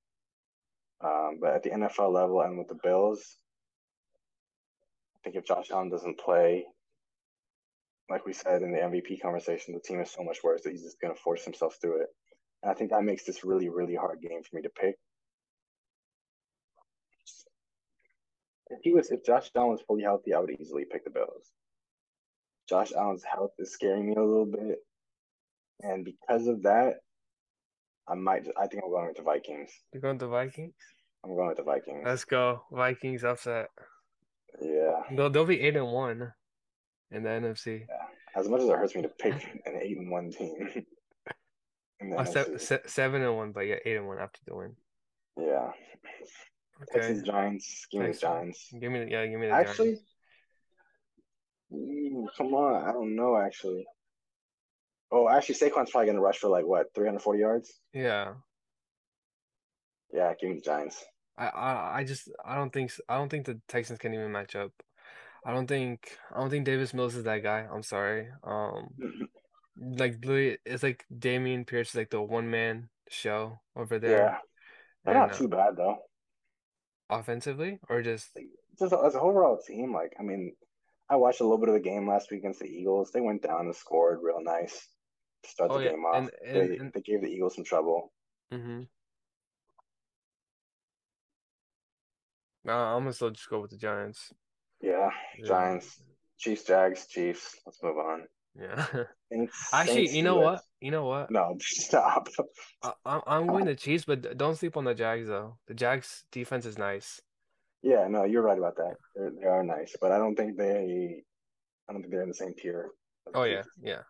Um, 1.02 1.38
but 1.40 1.54
at 1.54 1.62
the 1.62 1.70
NFL 1.70 2.12
level 2.12 2.42
and 2.42 2.58
with 2.58 2.68
the 2.68 2.78
Bills, 2.82 3.36
I 5.16 5.18
think 5.24 5.36
if 5.36 5.44
Josh 5.44 5.70
Allen 5.70 5.90
doesn't 5.90 6.20
play, 6.20 6.64
like 8.08 8.24
we 8.24 8.32
said 8.32 8.62
in 8.62 8.72
the 8.72 8.78
MVP 8.78 9.20
conversation, 9.20 9.74
the 9.74 9.80
team 9.80 10.00
is 10.00 10.12
so 10.12 10.22
much 10.22 10.38
worse 10.44 10.62
that 10.62 10.70
he's 10.70 10.84
just 10.84 11.00
going 11.00 11.12
to 11.14 11.20
force 11.20 11.44
himself 11.44 11.76
through 11.80 12.02
it. 12.02 12.08
And 12.62 12.70
I 12.70 12.74
think 12.74 12.90
that 12.90 13.02
makes 13.02 13.24
this 13.24 13.44
really, 13.44 13.68
really 13.68 13.96
hard 13.96 14.20
game 14.20 14.42
for 14.42 14.54
me 14.56 14.62
to 14.62 14.68
pick. 14.68 14.94
If 18.70 18.78
he 18.82 18.92
was, 18.92 19.10
if 19.10 19.24
Josh 19.24 19.50
Allen 19.56 19.70
was 19.70 19.82
fully 19.82 20.02
healthy, 20.02 20.34
I 20.34 20.38
would 20.38 20.50
easily 20.60 20.84
pick 20.90 21.04
the 21.04 21.10
Bills. 21.10 21.50
Josh 22.72 22.92
Allen's 22.96 23.22
health 23.22 23.50
is 23.58 23.70
scaring 23.70 24.06
me 24.06 24.14
a 24.14 24.22
little 24.22 24.46
bit, 24.46 24.78
and 25.80 26.06
because 26.06 26.46
of 26.46 26.62
that, 26.62 27.00
I 28.08 28.14
might. 28.14 28.48
I 28.58 28.66
think 28.66 28.82
I'm 28.82 28.90
going 28.90 29.08
with 29.08 29.18
the 29.18 29.22
Vikings. 29.22 29.70
You're 29.92 30.00
going 30.00 30.18
to 30.18 30.24
the 30.24 30.30
Vikings? 30.30 30.72
I'm 31.22 31.36
going 31.36 31.48
with 31.48 31.58
the 31.58 31.64
Vikings. 31.64 32.02
Let's 32.02 32.24
go. 32.24 32.62
Vikings 32.72 33.24
upset. 33.24 33.68
Yeah. 34.58 35.02
They'll 35.14 35.28
they'll 35.28 35.44
be 35.44 35.60
eight 35.60 35.76
and 35.76 35.92
one 35.92 36.32
in 37.10 37.24
the 37.24 37.28
NFC. 37.28 37.80
Yeah. 37.80 38.40
As 38.40 38.48
much 38.48 38.62
as 38.62 38.70
it 38.70 38.78
hurts 38.78 38.94
me 38.94 39.02
to 39.02 39.08
pick 39.08 39.34
an 39.66 39.78
eight 39.78 39.98
and 39.98 40.10
one 40.10 40.30
team 40.30 40.86
Uh, 42.16 42.24
se 42.24 42.56
se 42.56 42.80
seven 42.86 43.20
and 43.22 43.36
one, 43.36 43.52
but 43.52 43.66
yeah, 43.66 43.76
eight 43.84 43.96
and 43.96 44.08
one 44.08 44.18
after 44.18 44.40
the 44.46 44.56
win. 44.56 44.74
Yeah. 45.36 45.70
Okay. 46.82 47.00
Texans 47.00 47.22
Giants. 47.22 47.86
Give 47.92 48.00
me 48.00 48.12
the 48.12 48.18
Giants. 48.18 48.68
Give 48.80 48.90
me 48.90 49.04
the 49.04 49.10
yeah, 49.10 49.26
give 49.26 49.38
me 49.38 49.46
the 49.46 49.52
Actually, 49.52 49.90
Giants. 49.90 50.11
Mm, 51.72 52.28
come 52.36 52.54
on. 52.54 52.88
I 52.88 52.92
don't 52.92 53.16
know. 53.16 53.36
Actually. 53.36 53.84
Oh, 55.12 55.28
actually, 55.28 55.54
Saquon's 55.54 55.90
probably 55.92 56.06
gonna 56.06 56.20
rush 56.20 56.38
for 56.38 56.48
like 56.48 56.66
what, 56.66 56.92
340 56.92 57.38
yards? 57.38 57.72
Yeah. 57.92 58.34
Yeah, 60.12 60.32
give 60.34 60.50
me 60.50 60.56
the 60.56 60.62
Giants. 60.62 61.04
I, 61.36 61.46
I 61.48 61.98
I 62.00 62.04
just 62.04 62.28
I 62.44 62.54
don't 62.56 62.72
think 62.72 62.92
I 63.08 63.16
don't 63.16 63.28
think 63.28 63.46
the 63.46 63.60
Texans 63.68 63.98
can 63.98 64.14
even 64.14 64.32
match 64.32 64.54
up. 64.54 64.72
I 65.44 65.52
don't 65.52 65.66
think 65.66 66.18
I 66.34 66.40
don't 66.40 66.50
think 66.50 66.66
Davis 66.66 66.94
Mills 66.94 67.16
is 67.16 67.24
that 67.24 67.42
guy. 67.42 67.66
I'm 67.72 67.82
sorry. 67.82 68.28
Um 68.44 68.94
like 69.76 70.14
literally 70.24 70.58
it's 70.66 70.82
like 70.82 71.04
Dameon 71.16 71.66
Pierce 71.66 71.90
is 71.90 71.96
like 71.96 72.10
the 72.10 72.22
one 72.22 72.50
man 72.50 72.90
show 73.08 73.60
over 73.76 73.98
there. 73.98 74.24
Yeah, 74.24 74.38
they're 75.04 75.14
And 75.14 75.16
not 75.16 75.34
too 75.34 75.48
bad 75.48 75.76
though. 75.76 75.98
offensively 77.10 77.78
or 77.88 78.02
just 78.02 78.30
Just 78.78 78.92
as 78.92 79.14
an 79.14 79.20
overall 79.20 79.58
team, 79.58 79.92
like 79.94 80.12
I 80.18 80.22
mean, 80.22 80.54
I 81.12 81.16
watched 81.16 81.40
a 81.40 81.44
little 81.44 81.58
bit 81.58 81.68
of 81.68 81.74
the 81.74 81.80
game 81.80 82.08
last 82.08 82.30
week 82.30 82.40
against 82.40 82.60
the 82.60 82.66
Eagles. 82.66 83.10
They 83.12 83.20
went 83.20 83.42
down 83.42 83.66
and 83.66 83.76
scored 83.76 84.20
real 84.22 84.42
nice 84.42 84.88
to 85.42 85.50
start 85.50 85.70
oh 85.70 85.76
the 85.76 85.84
yeah 85.84 85.90
game 85.90 86.04
off. 86.06 86.16
and 86.16 86.30
and, 86.46 86.56
They 86.56 86.76
and 86.78 86.92
they 86.94 87.02
gave 87.02 87.20
the 87.20 87.28
Eagles 87.28 87.54
some 87.54 87.64
trouble. 87.64 88.10
mm-hmm. 88.50 88.84
No, 92.64 92.72
I'm 92.72 93.02
gonna 93.02 93.12
still 93.12 93.28
just 93.30 93.50
go 93.50 93.60
with 93.60 93.72
the 93.72 93.76
Giants. 93.76 94.32
Yeah, 94.80 95.10
Yeah. 95.38 95.46
Giants, 95.46 96.00
Chiefs, 96.38 96.64
Jags, 96.64 97.06
Chiefs. 97.08 97.56
Let's 97.66 97.82
move 97.82 97.98
on. 97.98 98.22
Yeah. 98.58 98.86
Saints, 99.30 99.68
Actually, 99.70 100.16
you 100.16 100.22
know 100.22 100.36
what? 100.38 100.62
You 100.80 100.92
know 100.92 101.04
what? 101.04 101.30
No, 101.30 101.56
stop. 101.60 102.28
I, 102.82 102.92
I'm 103.04 103.20
I'm 103.26 103.46
going 103.48 103.66
to 103.66 103.74
Chiefs, 103.74 104.06
but 104.06 104.38
don't 104.38 104.56
sleep 104.56 104.78
on 104.78 104.84
the 104.84 104.94
Jags 104.94 105.28
though. 105.28 105.58
The 105.66 105.74
Jags 105.74 106.24
defense 106.32 106.64
is 106.64 106.78
nice. 106.78 107.20
Yeah, 107.82 108.06
no, 108.08 108.24
you're 108.24 108.42
right 108.42 108.58
about 108.58 108.76
that. 108.76 108.94
They're, 109.14 109.30
they 109.30 109.46
are 109.46 109.64
nice, 109.64 109.96
but 110.00 110.12
I 110.12 110.18
don't 110.18 110.36
think 110.36 110.56
they. 110.56 111.22
I 111.88 111.92
don't 111.92 112.02
think 112.02 112.12
they're 112.12 112.22
in 112.22 112.28
the 112.28 112.34
same 112.34 112.54
tier. 112.54 112.90
Oh 113.34 113.42
yeah, 113.44 113.62
yeah. 113.80 114.02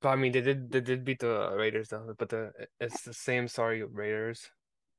But 0.00 0.10
I 0.10 0.16
mean, 0.16 0.32
they 0.32 0.40
did 0.40 0.70
they 0.70 0.80
did 0.80 1.04
beat 1.04 1.20
the 1.20 1.54
Raiders 1.56 1.88
though. 1.88 2.14
But 2.16 2.30
the 2.30 2.52
it's 2.80 3.02
the 3.02 3.12
same 3.12 3.48
sorry 3.48 3.82
Raiders. 3.82 4.50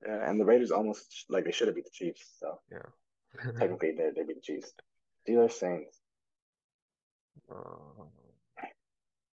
Yeah, 0.06 0.30
and 0.30 0.40
the 0.40 0.46
Raiders 0.46 0.72
almost 0.72 1.26
like 1.30 1.46
they 1.46 1.52
should 1.52 1.68
have 1.68 1.76
beat 1.76 1.86
the 1.86 1.92
Chiefs. 1.92 2.38
So 2.40 2.60
Yeah. 2.72 2.86
technically, 3.60 3.94
they 3.98 4.12
they 4.16 4.24
beat 4.24 4.36
the 4.38 4.42
Chiefs. 4.42 4.74
Steelers, 5.28 5.54
Saints. 5.54 6.00
Uh, 7.52 8.06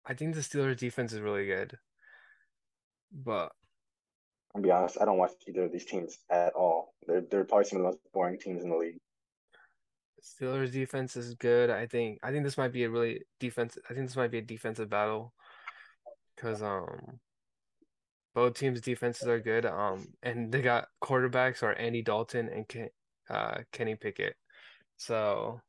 I 0.06 0.14
think 0.14 0.36
the 0.36 0.42
Steelers 0.42 0.78
defense 0.78 1.14
is 1.14 1.22
really 1.22 1.46
good, 1.46 1.78
but 3.12 3.52
I'll 4.56 4.62
be 4.62 4.72
honest, 4.72 4.98
I 5.00 5.06
don't 5.06 5.18
watch 5.18 5.32
either 5.48 5.66
of 5.66 5.72
these 5.72 5.86
teams 5.86 6.18
at 6.30 6.54
all. 6.54 6.94
They're 7.06 7.22
they're 7.22 7.44
probably 7.44 7.66
some 7.66 7.78
of 7.78 7.84
the 7.84 7.90
most 7.90 8.00
boring 8.14 8.40
teams 8.40 8.64
in 8.64 8.70
the 8.70 8.78
league. 8.78 8.98
Steelers 10.22 10.72
defense 10.72 11.16
is 11.16 11.36
good. 11.36 11.70
I 11.70 11.86
think 11.86 12.20
I 12.24 12.32
think 12.32 12.44
this 12.44 12.58
might 12.58 12.74
be 12.74 12.84
a 12.84 12.90
really 12.90 13.22
defense. 13.40 13.78
I 13.90 13.94
think 13.94 14.08
this 14.08 14.18
might 14.18 14.32
be 14.32 14.40
a 14.40 14.42
defensive 14.42 14.90
battle 14.90 15.34
because 16.36 16.62
um 16.62 17.20
both 18.34 18.56
teams' 18.56 18.82
defenses 18.82 19.28
are 19.28 19.40
good. 19.40 19.66
Um 19.66 20.08
and 20.24 20.52
they 20.52 20.62
got 20.62 20.88
quarterbacks 21.02 21.64
are 21.64 21.74
Andy 21.74 22.02
Dalton 22.02 22.50
and 22.50 22.68
Ken, 22.68 22.90
uh 23.30 23.60
Kenny 23.72 23.96
Pickett. 23.96 24.36
So, 24.98 25.62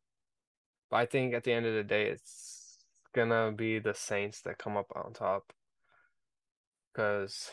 but 0.91 0.97
I 0.97 1.07
think 1.07 1.35
at 1.35 1.45
the 1.45 1.53
end 1.53 1.67
of 1.67 1.75
the 1.75 1.85
day, 1.85 2.07
it's 2.09 2.79
gonna 3.15 3.53
be 3.53 3.79
the 3.79 3.95
Saints 3.95 4.43
that 4.43 4.59
come 4.59 4.77
up 4.77 4.91
on 4.97 5.13
top 5.13 5.53
because 6.93 7.53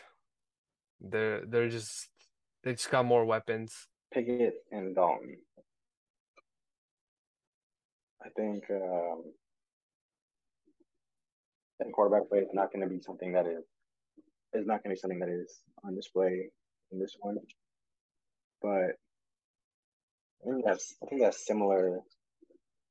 they're 1.00 1.44
they're 1.46 1.68
just 1.68 2.08
they 2.64 2.72
just 2.72 2.90
got 2.90 3.04
more 3.04 3.24
weapons. 3.24 3.86
Pickett 4.12 4.54
and 4.72 4.94
Dalton. 4.94 5.36
I 8.24 8.28
think 8.36 8.64
um, 8.70 9.22
think 11.82 11.94
quarterback 11.94 12.28
play 12.28 12.38
is 12.38 12.48
not 12.52 12.72
going 12.72 12.82
to 12.82 12.92
be 12.92 13.00
something 13.00 13.32
that 13.32 13.46
is 13.46 13.64
is 14.54 14.66
not 14.66 14.82
going 14.82 14.94
to 14.94 14.96
be 14.96 15.00
something 15.00 15.18
that 15.20 15.28
is 15.28 15.60
on 15.84 15.94
display 15.94 16.50
in 16.90 16.98
this 16.98 17.14
one. 17.20 17.36
But 18.62 18.96
I 20.42 20.50
think 20.50 20.64
that's 20.64 20.94
I 21.02 21.06
think 21.06 21.22
that's 21.22 21.46
similar 21.46 22.00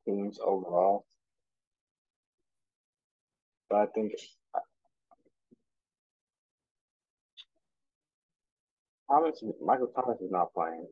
teams 0.06 0.40
overall. 0.44 1.06
But 3.70 3.78
I 3.78 3.86
think 3.88 4.14
Thomas, 9.10 9.42
Michael 9.64 9.88
Thomas 9.96 10.20
is 10.22 10.32
not 10.32 10.54
playing. 10.54 10.88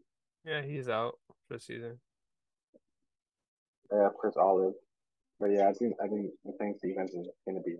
Yeah, 0.45 0.62
he's 0.62 0.89
out 0.89 1.15
for 1.47 1.56
the 1.56 1.60
season. 1.60 1.99
Yeah, 3.91 4.10
Chris 4.19 4.36
Olave. 4.36 4.73
But 5.39 5.51
yeah, 5.51 5.67
I 5.67 5.73
think 5.73 5.95
I 6.04 6.08
think 6.08 6.32
I 6.47 6.51
think 6.58 6.82
defense 6.82 7.12
is 7.13 7.28
going 7.45 7.58
to 7.58 7.63
be 7.63 7.75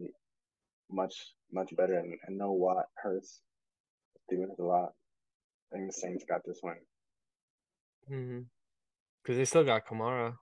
much 0.91 1.13
much 1.52 1.76
better, 1.76 1.98
and, 1.98 2.13
and 2.28 2.38
no 2.38 2.52
Watt 2.52 2.86
hurts 2.95 3.41
defense 4.30 4.60
a 4.60 4.63
lot. 4.63 4.89
I 5.71 5.78
think 5.78 5.88
the 5.88 5.93
Saints 5.93 6.26
got 6.28 6.41
this 6.45 6.60
one. 6.62 6.76
Mm-hmm. 8.12 8.39
Because 9.24 9.38
they 9.38 9.45
still 9.45 9.63
got 9.63 9.88
Kamara. 9.88 10.36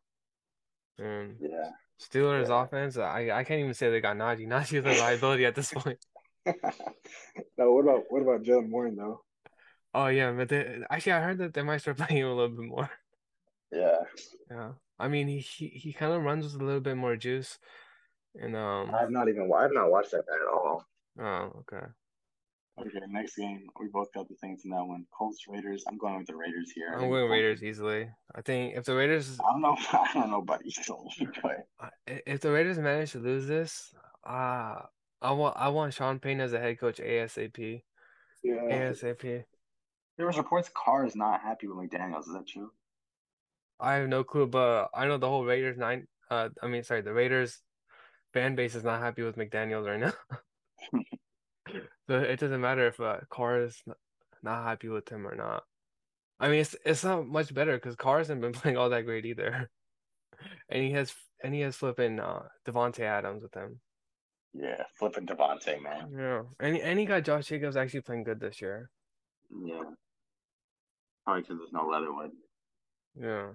And 0.97 1.37
Yeah. 1.39 1.69
Steelers 2.01 2.49
Yeah. 2.49 2.63
offense, 2.63 2.97
I 2.97 3.29
I 3.31 3.43
can't 3.43 3.59
even 3.61 3.73
say 3.73 3.89
they 3.89 4.01
got 4.01 4.17
Najee. 4.17 4.47
Najee 4.47 4.79
is 4.79 4.85
a 4.85 5.01
liability 5.01 5.45
at 5.45 5.55
this 5.55 5.71
point. 5.71 5.99
no, 6.45 7.71
what 7.71 7.81
about 7.81 8.03
what 8.09 8.21
about 8.21 8.43
Jaylen 8.43 8.69
Warren 8.69 8.95
though? 8.95 9.21
Oh 9.93 10.07
yeah, 10.07 10.31
but 10.31 10.49
they, 10.49 10.79
actually 10.89 11.11
I 11.13 11.21
heard 11.21 11.37
that 11.39 11.53
they 11.53 11.61
might 11.61 11.77
start 11.77 11.97
playing 12.01 12.21
him 12.21 12.27
a 12.27 12.33
little 12.35 12.55
bit 12.55 12.65
more. 12.67 12.89
Yeah, 13.71 13.99
Yeah. 14.49 14.71
I 14.99 15.07
mean 15.07 15.27
he 15.27 15.39
he, 15.39 15.67
he 15.67 15.93
kind 15.93 16.13
of 16.13 16.23
runs 16.23 16.45
with 16.45 16.61
a 16.61 16.65
little 16.65 16.81
bit 16.81 16.95
more 16.97 17.15
juice. 17.15 17.57
And 18.39 18.55
um 18.55 18.93
I've 18.93 19.11
not 19.11 19.29
even 19.29 19.51
I've 19.55 19.73
not 19.73 19.91
watched 19.91 20.11
that 20.11 20.25
at 20.29 20.47
all. 20.51 20.85
oh 21.19 21.63
okay. 21.71 21.85
Okay, 22.79 22.99
next 23.07 23.35
game 23.35 23.67
we 23.79 23.87
both 23.87 24.11
got 24.13 24.27
the 24.27 24.35
Saints 24.35 24.65
in 24.65 24.71
that 24.71 24.83
one. 24.83 25.05
Colts 25.15 25.45
Raiders. 25.47 25.83
I'm 25.87 25.97
going 25.99 26.17
with 26.17 26.25
the 26.25 26.35
Raiders 26.35 26.71
here. 26.71 26.89
I 26.89 26.93
I'm 26.93 26.99
think 27.01 27.11
the 27.13 27.19
going 27.19 27.31
Raiders 27.31 27.63
easily. 27.63 28.09
I 28.33 28.41
think 28.41 28.75
if 28.75 28.85
the 28.85 28.95
Raiders 28.95 29.39
I 29.39 29.51
don't 29.51 29.61
know. 29.61 29.77
I 29.91 30.09
don't 30.13 30.31
know 30.31 30.39
about 30.39 30.65
easily, 30.65 31.27
but 31.43 31.67
if 32.07 32.41
the 32.41 32.51
Raiders 32.51 32.79
manage 32.79 33.11
to 33.11 33.19
lose 33.19 33.45
this, 33.47 33.93
uh 34.27 34.81
I 35.21 35.31
want 35.31 35.55
I 35.57 35.69
want 35.69 35.93
Sean 35.93 36.19
Payton 36.19 36.41
as 36.41 36.53
a 36.53 36.59
head 36.59 36.79
coach 36.79 36.97
ASAP. 36.99 37.83
yeah. 38.43 38.53
ASAP. 38.55 39.45
There 40.17 40.27
was 40.27 40.37
reports 40.37 40.69
Carr 40.73 41.05
is 41.05 41.15
not 41.15 41.41
happy 41.41 41.67
with 41.67 41.77
McDaniels. 41.77 42.27
Is 42.27 42.33
that 42.33 42.47
true? 42.47 42.71
I 43.79 43.95
have 43.95 44.07
no 44.07 44.23
clue, 44.23 44.47
but 44.47 44.89
I 44.93 45.07
know 45.07 45.17
the 45.17 45.27
whole 45.27 45.45
Raiders 45.45 45.77
nine. 45.77 46.07
Uh, 46.29 46.49
I 46.61 46.67
mean, 46.67 46.83
sorry, 46.83 47.01
the 47.01 47.13
Raiders 47.13 47.59
fan 48.33 48.55
base 48.55 48.75
is 48.75 48.83
not 48.83 49.01
happy 49.01 49.23
with 49.23 49.35
McDaniels 49.35 49.87
right 49.87 49.99
now. 49.99 50.13
So 52.09 52.19
it 52.19 52.39
doesn't 52.39 52.59
matter 52.59 52.87
if 52.87 52.99
uh, 52.99 53.19
Carr 53.29 53.63
is 53.63 53.81
not 54.41 54.65
happy 54.65 54.89
with 54.89 55.07
him 55.07 55.25
or 55.25 55.35
not. 55.35 55.63
I 56.39 56.49
mean, 56.49 56.59
it's 56.59 56.75
it's 56.85 57.03
not 57.03 57.25
much 57.25 57.53
better 57.53 57.75
because 57.75 57.95
Carr 57.95 58.17
hasn't 58.17 58.41
been 58.41 58.51
playing 58.59 58.77
all 58.77 58.89
that 58.89 59.05
great 59.05 59.25
either, 59.25 59.69
and 60.67 60.83
he 60.83 60.91
has 60.91 61.13
and 61.41 61.53
he 61.53 61.61
has 61.61 61.77
flipping 61.77 62.19
uh 62.19 62.43
Davante 62.67 62.99
Adams 62.99 63.43
with 63.43 63.53
him. 63.53 63.79
Yeah, 64.53 64.83
flipping 64.99 65.25
Davante, 65.25 65.81
man. 65.81 66.11
Yeah, 66.13 66.41
and 66.59 66.77
and 66.77 66.99
he 66.99 67.05
got 67.05 67.23
Josh 67.23 67.47
Jacobs 67.47 67.77
actually 67.77 68.01
playing 68.01 68.25
good 68.25 68.41
this 68.41 68.61
year. 68.61 68.89
Yeah. 69.61 69.83
Probably 71.25 71.41
because 71.41 71.57
there's 71.59 71.73
no 71.73 71.87
Leatherwood. 71.87 72.31
Yeah, 73.19 73.49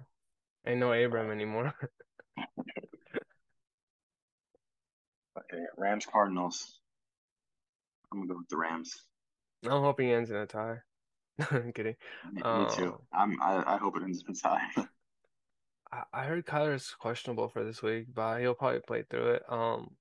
Ain't 0.65 0.79
no 0.79 0.93
Abram 0.93 1.31
anymore. 1.31 1.73
Okay, 5.37 5.63
Rams 5.77 6.05
Cardinals. 6.05 6.79
I'm 8.11 8.19
gonna 8.19 8.33
go 8.33 8.37
with 8.39 8.49
the 8.49 8.57
Rams. 8.57 9.05
I'm 9.63 9.81
hoping 9.81 10.07
he 10.07 10.13
ends 10.13 10.29
in 10.29 10.35
a 10.35 10.45
tie. 10.45 10.79
I'm 11.51 11.71
kidding. 11.71 11.95
Me, 12.31 12.41
me 12.43 12.65
too. 12.75 12.95
I'm. 13.13 13.41
I, 13.41 13.75
I 13.75 13.77
hope 13.77 13.95
it 13.97 14.03
ends 14.03 14.23
in 14.27 14.33
a 14.33 14.37
tie. 14.37 14.61
I, 15.91 16.03
I 16.13 16.23
heard 16.23 16.45
Kyler 16.45 16.75
is 16.75 16.93
questionable 16.99 17.47
for 17.49 17.63
this 17.63 17.81
week, 17.81 18.07
but 18.13 18.39
he'll 18.39 18.53
probably 18.53 18.81
play 18.81 19.03
through 19.09 19.35
it. 19.35 19.43
Um, 19.49 19.91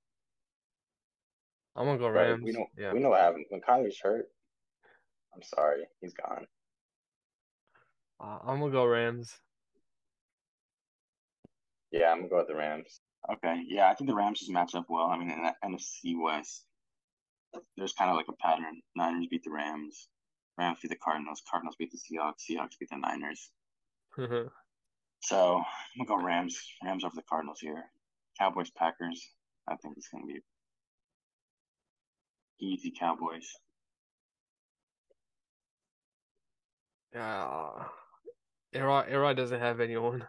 I'm 1.77 1.87
gonna 1.87 1.99
go 1.99 2.09
Rams. 2.09 2.43
we 2.45 2.53
know. 2.53 2.67
Yeah, 2.77 2.93
We 2.93 3.01
know 3.01 3.11
what 3.11 3.21
happened 3.21 3.47
when 3.51 3.61
Kyler's 3.61 4.01
hurt. 4.03 4.29
I'm 5.39 5.43
sorry, 5.45 5.85
he's 6.01 6.15
gone. 6.15 6.47
uh, 8.21 8.39
I'm 8.45 8.59
gonna 8.59 8.73
go 8.73 8.85
Rams. 8.85 9.33
Yeah, 11.93 12.11
I'm 12.11 12.19
gonna 12.19 12.29
go 12.29 12.39
with 12.39 12.49
the 12.49 12.57
Rams. 12.57 13.01
Okay, 13.33 13.63
yeah, 13.69 13.89
I 13.89 13.95
think 13.95 14.11
the 14.11 14.17
Rams 14.17 14.41
just 14.41 14.51
match 14.51 14.75
up 14.75 14.87
well. 14.89 15.07
I 15.07 15.17
mean, 15.17 15.31
in 15.31 15.45
the 15.45 15.55
NFC 15.65 16.21
West, 16.21 16.65
there's 17.77 17.93
kind 17.93 18.11
of 18.11 18.17
like 18.17 18.27
a 18.29 18.33
pattern. 18.33 18.83
Niners 18.97 19.29
beat 19.31 19.45
the 19.45 19.53
Rams, 19.53 20.09
Rams 20.59 20.79
beat 20.83 20.89
the 20.89 20.97
Cardinals, 20.97 21.41
Cardinals 21.49 21.77
beat 21.79 21.93
the 21.93 21.99
Seahawks, 21.99 22.43
Seahawks 22.51 22.77
beat 22.81 22.91
the 22.91 22.97
Niners. 22.97 23.53
So 25.21 25.59
I'm 25.59 26.05
gonna 26.05 26.21
go 26.21 26.27
Rams, 26.27 26.59
Rams 26.85 27.05
over 27.05 27.15
the 27.15 27.23
Cardinals 27.23 27.61
here. 27.61 27.85
Cowboys, 28.41 28.71
Packers. 28.71 29.25
I 29.69 29.77
think 29.77 29.97
it's 29.97 30.09
gonna 30.09 30.27
be 30.27 30.41
easy 32.59 32.91
Cowboys. 32.91 33.49
Yeah, 37.15 37.71
A-Rod 38.75 39.07
A-Rod 39.11 39.37
doesn't 39.37 39.61
have 39.61 39.81
anyone. 39.81 40.27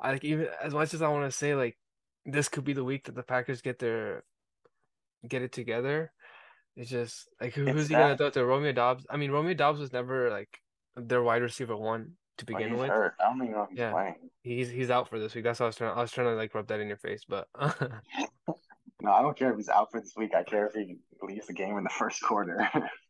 I 0.00 0.12
like 0.12 0.24
even 0.24 0.48
as 0.62 0.72
much 0.72 0.94
as 0.94 1.02
I 1.02 1.08
want 1.08 1.30
to 1.30 1.36
say 1.36 1.54
like 1.54 1.76
this 2.24 2.48
could 2.48 2.64
be 2.64 2.72
the 2.72 2.84
week 2.84 3.04
that 3.04 3.14
the 3.14 3.22
Packers 3.22 3.60
get 3.60 3.78
their 3.78 4.24
get 5.26 5.42
it 5.42 5.52
together. 5.52 6.12
It's 6.76 6.90
just 6.90 7.28
like 7.40 7.54
who, 7.54 7.66
It's 7.66 7.72
who's 7.72 7.88
he 7.88 7.94
gonna 7.94 8.16
throw 8.16 8.30
to? 8.30 8.44
Romeo 8.44 8.72
Doubs. 8.72 9.06
I 9.10 9.16
mean, 9.16 9.30
Romeo 9.30 9.54
Doubs 9.54 9.80
was 9.80 9.92
never 9.92 10.30
like 10.30 10.60
their 10.96 11.22
wide 11.22 11.42
receiver 11.42 11.76
one 11.76 12.12
to 12.38 12.44
begin 12.46 12.70
he's 12.70 12.78
with. 12.78 12.88
hurt. 12.88 13.14
I 13.20 13.24
don't 13.24 13.42
even 13.42 13.52
know 13.52 13.62
if 13.64 13.70
he's 13.70 13.78
Yeah. 13.78 13.90
playing. 13.92 14.14
He's 14.42 14.70
he's 14.70 14.90
out 14.90 15.08
for 15.08 15.18
this 15.18 15.34
week. 15.34 15.44
That's 15.44 15.60
what 15.60 15.66
I 15.66 15.68
was 15.68 15.76
trying. 15.76 15.98
I 15.98 16.00
was 16.00 16.12
trying 16.12 16.28
to 16.28 16.34
like 16.34 16.54
rub 16.54 16.68
that 16.68 16.80
in 16.80 16.88
your 16.88 16.96
face, 16.96 17.24
but 17.28 17.48
No, 19.00 19.12
I 19.12 19.22
don't 19.22 19.36
care 19.36 19.50
if 19.50 19.56
he's 19.56 19.68
out 19.68 19.90
for 19.90 20.00
this 20.00 20.14
week. 20.16 20.34
I 20.34 20.42
care 20.42 20.66
if 20.66 20.74
he 20.74 20.96
leaves 21.22 21.46
the 21.46 21.52
game 21.52 21.76
in 21.78 21.84
the 21.84 21.90
first 21.90 22.22
quarter. 22.22 22.68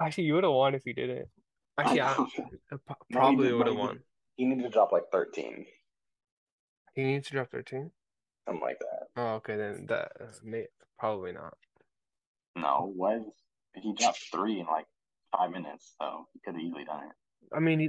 actually, 0.00 0.24
you 0.24 0.34
would 0.34 0.44
have 0.44 0.52
won 0.52 0.74
if 0.74 0.84
you 0.86 0.94
didn't. 0.94 1.28
Actually, 1.78 2.00
I. 2.02 2.26
I 2.72 2.76
probably 3.10 3.48
did, 3.48 3.54
would 3.54 3.66
have 3.66 3.76
won. 3.76 4.00
he 4.36 4.44
needed 4.44 4.62
to 4.64 4.68
drop 4.70 4.92
like 4.92 5.04
13, 5.12 5.64
He 6.94 7.02
needs 7.04 7.26
to 7.28 7.32
drop 7.34 7.50
thirteen. 7.50 7.90
something 8.46 8.62
like 8.62 8.78
that. 8.80 9.06
Oh, 9.16 9.34
okay, 9.36 9.56
then 9.56 9.86
that 9.88 10.12
may 10.44 10.66
probably 10.98 11.32
not. 11.32 11.54
No, 12.56 12.92
what? 12.94 13.20
He 13.74 13.94
dropped 13.94 14.20
three 14.30 14.60
in 14.60 14.66
like 14.66 14.84
five 15.36 15.50
minutes, 15.50 15.94
so 16.00 16.26
he 16.34 16.40
could 16.44 16.54
have 16.54 16.62
easily 16.62 16.84
done 16.84 17.04
it. 17.04 17.56
I 17.56 17.60
mean, 17.60 17.80
he, 17.80 17.88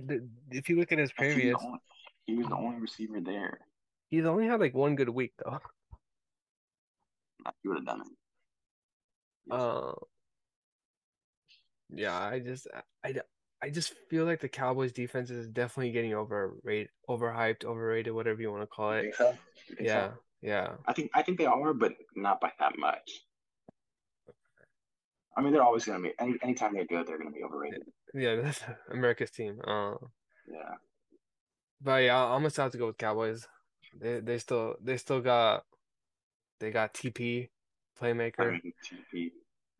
if 0.58 0.70
you 0.70 0.80
look 0.80 0.92
at 0.94 0.98
his 1.00 1.12
He 1.18 1.26
was 1.26 1.34
previous, 1.34 1.58
only- 1.64 1.80
He 2.26 2.36
was 2.36 2.48
the 2.48 2.56
only 2.56 2.80
receiver 2.80 3.20
there. 3.20 3.60
he's 4.10 4.26
only 4.26 4.48
had 4.48 4.60
like 4.62 4.74
one 4.74 4.96
good 4.96 5.10
week 5.10 5.34
though. 5.44 5.60
He 7.62 7.68
would 7.68 7.78
have 7.80 7.86
done 7.86 8.02
it. 8.02 9.54
Uh, 9.54 9.92
yeah, 11.96 12.18
I 12.18 12.40
just 12.40 12.68
I, 13.04 13.14
I 13.62 13.70
just 13.70 13.94
feel 14.10 14.26
like 14.26 14.42
the 14.42 14.50
Cowboys 14.50 14.92
defense 14.92 15.30
is 15.30 15.48
definitely 15.48 15.92
getting 15.92 16.14
overrated, 16.14 16.90
overhyped, 17.10 17.64
overrated, 17.66 18.14
whatever 18.14 18.42
you 18.42 18.52
want 18.52 18.64
to 18.64 18.68
call 18.68 18.92
it. 18.94 19.16
so? 19.16 19.34
Think 19.68 19.80
so? 19.80 19.84
Yeah, 19.86 20.10
yeah. 20.42 20.68
I 20.86 20.94
think 20.94 21.12
I 21.14 21.22
think 21.24 21.38
they 21.38 21.46
are, 21.46 21.74
but 21.74 21.94
not 22.16 22.42
by 22.42 22.52
that 22.60 22.78
much. 22.78 23.10
I 25.36 25.42
mean, 25.42 25.52
they're 25.54 25.64
always 25.64 25.86
going 25.86 26.02
to 26.04 26.10
be. 26.10 26.14
Any 26.20 26.36
anytime 26.44 26.74
they're 26.74 26.86
good, 26.86 27.08
they're 27.08 27.18
going 27.18 27.32
to 27.32 27.36
be 27.36 27.44
overrated. 27.44 27.84
Yeah, 28.14 28.36
that's 28.36 28.62
America's 28.92 29.32
team. 29.32 29.60
Uh, 29.66 29.96
Yeah. 30.48 30.76
but 31.82 32.04
yeah, 32.04 32.24
I'm 32.24 32.44
gonna 32.44 32.52
have 32.56 32.72
to 32.72 32.78
go 32.78 32.88
with 32.88 32.98
Cowboys. 32.98 33.48
They 34.00 34.20
they 34.20 34.38
still 34.38 34.76
they 34.82 34.98
still 34.98 35.22
got 35.22 35.64
they 36.60 36.70
got 36.72 36.94
TP 36.94 37.50
I 38.00 38.06
playmaker. 38.06 38.52
mean, 38.52 38.74
TP. 38.86 39.32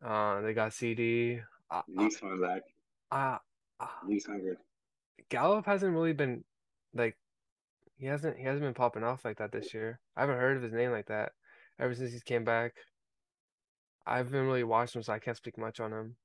Uh, 0.04 0.40
they 0.40 0.54
got 0.54 0.72
CD. 0.72 1.40
Uh, 1.70 1.82
Lee's 1.88 2.16
coming 2.16 2.40
back. 2.40 2.62
uh, 3.10 3.38
uh, 3.80 3.86
Lee's 4.06 4.26
hungry. 4.26 4.56
Gallup 5.30 5.66
hasn't 5.66 5.94
really 5.94 6.12
been 6.12 6.44
like 6.94 7.16
he 7.96 8.06
hasn't 8.06 8.36
he 8.36 8.44
hasn't 8.44 8.62
been 8.62 8.74
popping 8.74 9.02
off 9.04 9.24
like 9.24 9.38
that 9.38 9.52
this 9.52 9.72
year. 9.74 10.00
I 10.16 10.20
haven't 10.22 10.38
heard 10.38 10.56
of 10.56 10.62
his 10.62 10.72
name 10.72 10.90
like 10.90 11.06
that 11.06 11.32
ever 11.78 11.94
since 11.94 12.12
he's 12.12 12.22
came 12.22 12.44
back. 12.44 12.72
I 14.06 14.18
haven't 14.18 14.46
really 14.46 14.64
watched 14.64 14.94
him, 14.94 15.02
so 15.02 15.12
I 15.12 15.18
can't 15.18 15.36
speak 15.36 15.56
much 15.56 15.80
on 15.80 15.92
him. 15.92 16.16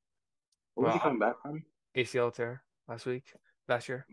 Where's 0.75 0.93
he 0.93 0.97
Well, 0.97 1.03
coming 1.03 1.19
back 1.19 1.41
from? 1.41 1.63
ACL 1.95 2.33
tear 2.33 2.61
last 2.87 3.05
week, 3.05 3.23
last 3.67 3.87
year. 3.87 4.05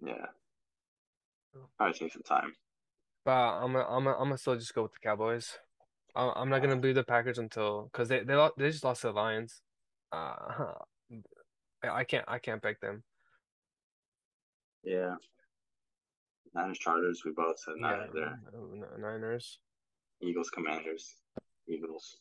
Yeah. 0.00 0.26
Probably 1.76 1.94
take 1.98 2.12
some 2.12 2.22
time. 2.22 2.52
But 3.24 3.32
I'm 3.32 3.72
gonna, 3.72 3.86
I'm 3.88 4.04
gonna, 4.04 4.16
I'm 4.16 4.24
gonna 4.24 4.38
still 4.38 4.56
just 4.56 4.74
go 4.74 4.82
with 4.82 4.92
the 4.92 4.98
Cowboys. 5.02 5.58
I- 6.14 6.32
I'm 6.36 6.48
not 6.50 6.62
gonna 6.62 6.76
believe 6.76 6.94
the 6.94 7.04
Packers 7.04 7.38
until 7.38 7.84
because 7.92 8.08
they 8.08 8.20
they 8.22 8.34
lo- 8.34 8.52
they 8.56 8.70
just 8.70 8.84
lost 8.84 9.00
to 9.02 9.08
the 9.08 9.12
Lions. 9.14 9.60
Uh, 10.14 10.72
I 11.90 12.04
can't 12.04 12.24
I 12.28 12.38
can't 12.38 12.62
pick 12.62 12.80
them. 12.80 13.02
Yeah. 14.84 15.14
Niners, 16.54 16.78
Chargers. 16.78 17.22
We 17.24 17.32
both 17.32 17.58
said 17.58 17.74
Yeah, 17.80 17.88
Niners 17.90 18.10
there. 18.14 18.40
N- 18.54 18.84
Niners. 19.00 19.58
Eagles, 20.22 20.50
Commanders. 20.50 21.14
Eagles. 21.68 22.16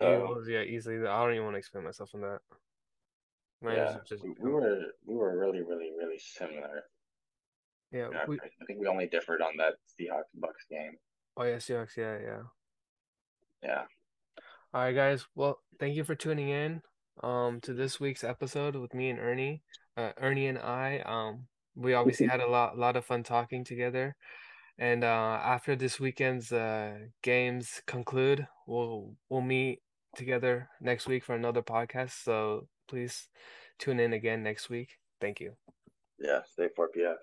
Eagles, 0.00 0.48
yeah, 0.48 0.62
easily. 0.62 0.98
I 1.06 1.24
don't 1.24 1.32
even 1.32 1.44
want 1.44 1.54
to 1.54 1.58
explain 1.58 1.84
myself 1.84 2.10
on 2.14 2.20
that. 2.20 2.38
Niners 3.60 3.94
yeah, 3.94 4.00
just 4.08 4.22
we, 4.22 4.30
we 4.40 4.50
were 4.50 4.78
we 5.04 5.16
were 5.16 5.36
really 5.36 5.62
really 5.62 5.90
really 5.98 6.18
similar. 6.18 6.84
yeah. 7.90 8.08
Yeah, 8.12 8.24
We, 8.28 8.36
I 8.36 8.64
think 8.66 8.78
we 8.78 8.86
only 8.86 9.08
differed 9.08 9.42
on 9.42 9.56
that 9.58 9.74
Seahawks 9.98 10.30
Bucks 10.34 10.64
game. 10.70 10.96
oh 11.36 11.42
yeah, 11.42 11.56
Seahawks. 11.56 11.96
Yeah, 11.96 12.18
yeah. 12.22 12.42
Yeah. 13.62 13.82
All 14.74 14.82
right, 14.82 14.94
guys. 14.94 15.26
Well, 15.34 15.60
thank 15.80 15.96
you 15.96 16.04
for 16.04 16.14
tuning 16.14 16.50
in 16.50 16.82
um 17.22 17.60
to 17.62 17.72
this 17.72 17.98
week's 17.98 18.22
episode 18.22 18.76
with 18.76 18.94
me 18.94 19.10
and 19.10 19.18
Ernie. 19.18 19.62
Uh, 19.96 20.12
Ernie 20.18 20.46
and 20.46 20.58
I. 20.58 21.00
Um, 21.06 21.46
we 21.74 21.94
obviously 21.94 22.26
had 22.26 22.40
a 22.40 22.48
lot 22.48 22.78
lot 22.78 22.96
of 22.96 23.04
fun 23.04 23.22
talking 23.22 23.64
together. 23.64 24.14
And 24.78 25.02
uh, 25.02 25.40
after 25.42 25.74
this 25.74 25.98
weekend's 25.98 26.52
uh, 26.52 26.98
games 27.22 27.82
conclude, 27.86 28.46
we'll 28.66 29.14
we'll 29.28 29.40
meet 29.40 29.80
together 30.16 30.68
next 30.80 31.06
week 31.06 31.24
for 31.24 31.34
another 31.34 31.62
podcast. 31.62 32.22
So 32.22 32.68
please 32.88 33.28
tune 33.78 34.00
in 34.00 34.12
again 34.12 34.42
next 34.42 34.68
week. 34.68 34.98
Thank 35.20 35.40
you. 35.40 35.54
Yeah. 36.18 36.40
Stay 36.52 36.68
4 36.74 36.88
p.m. 36.88 37.16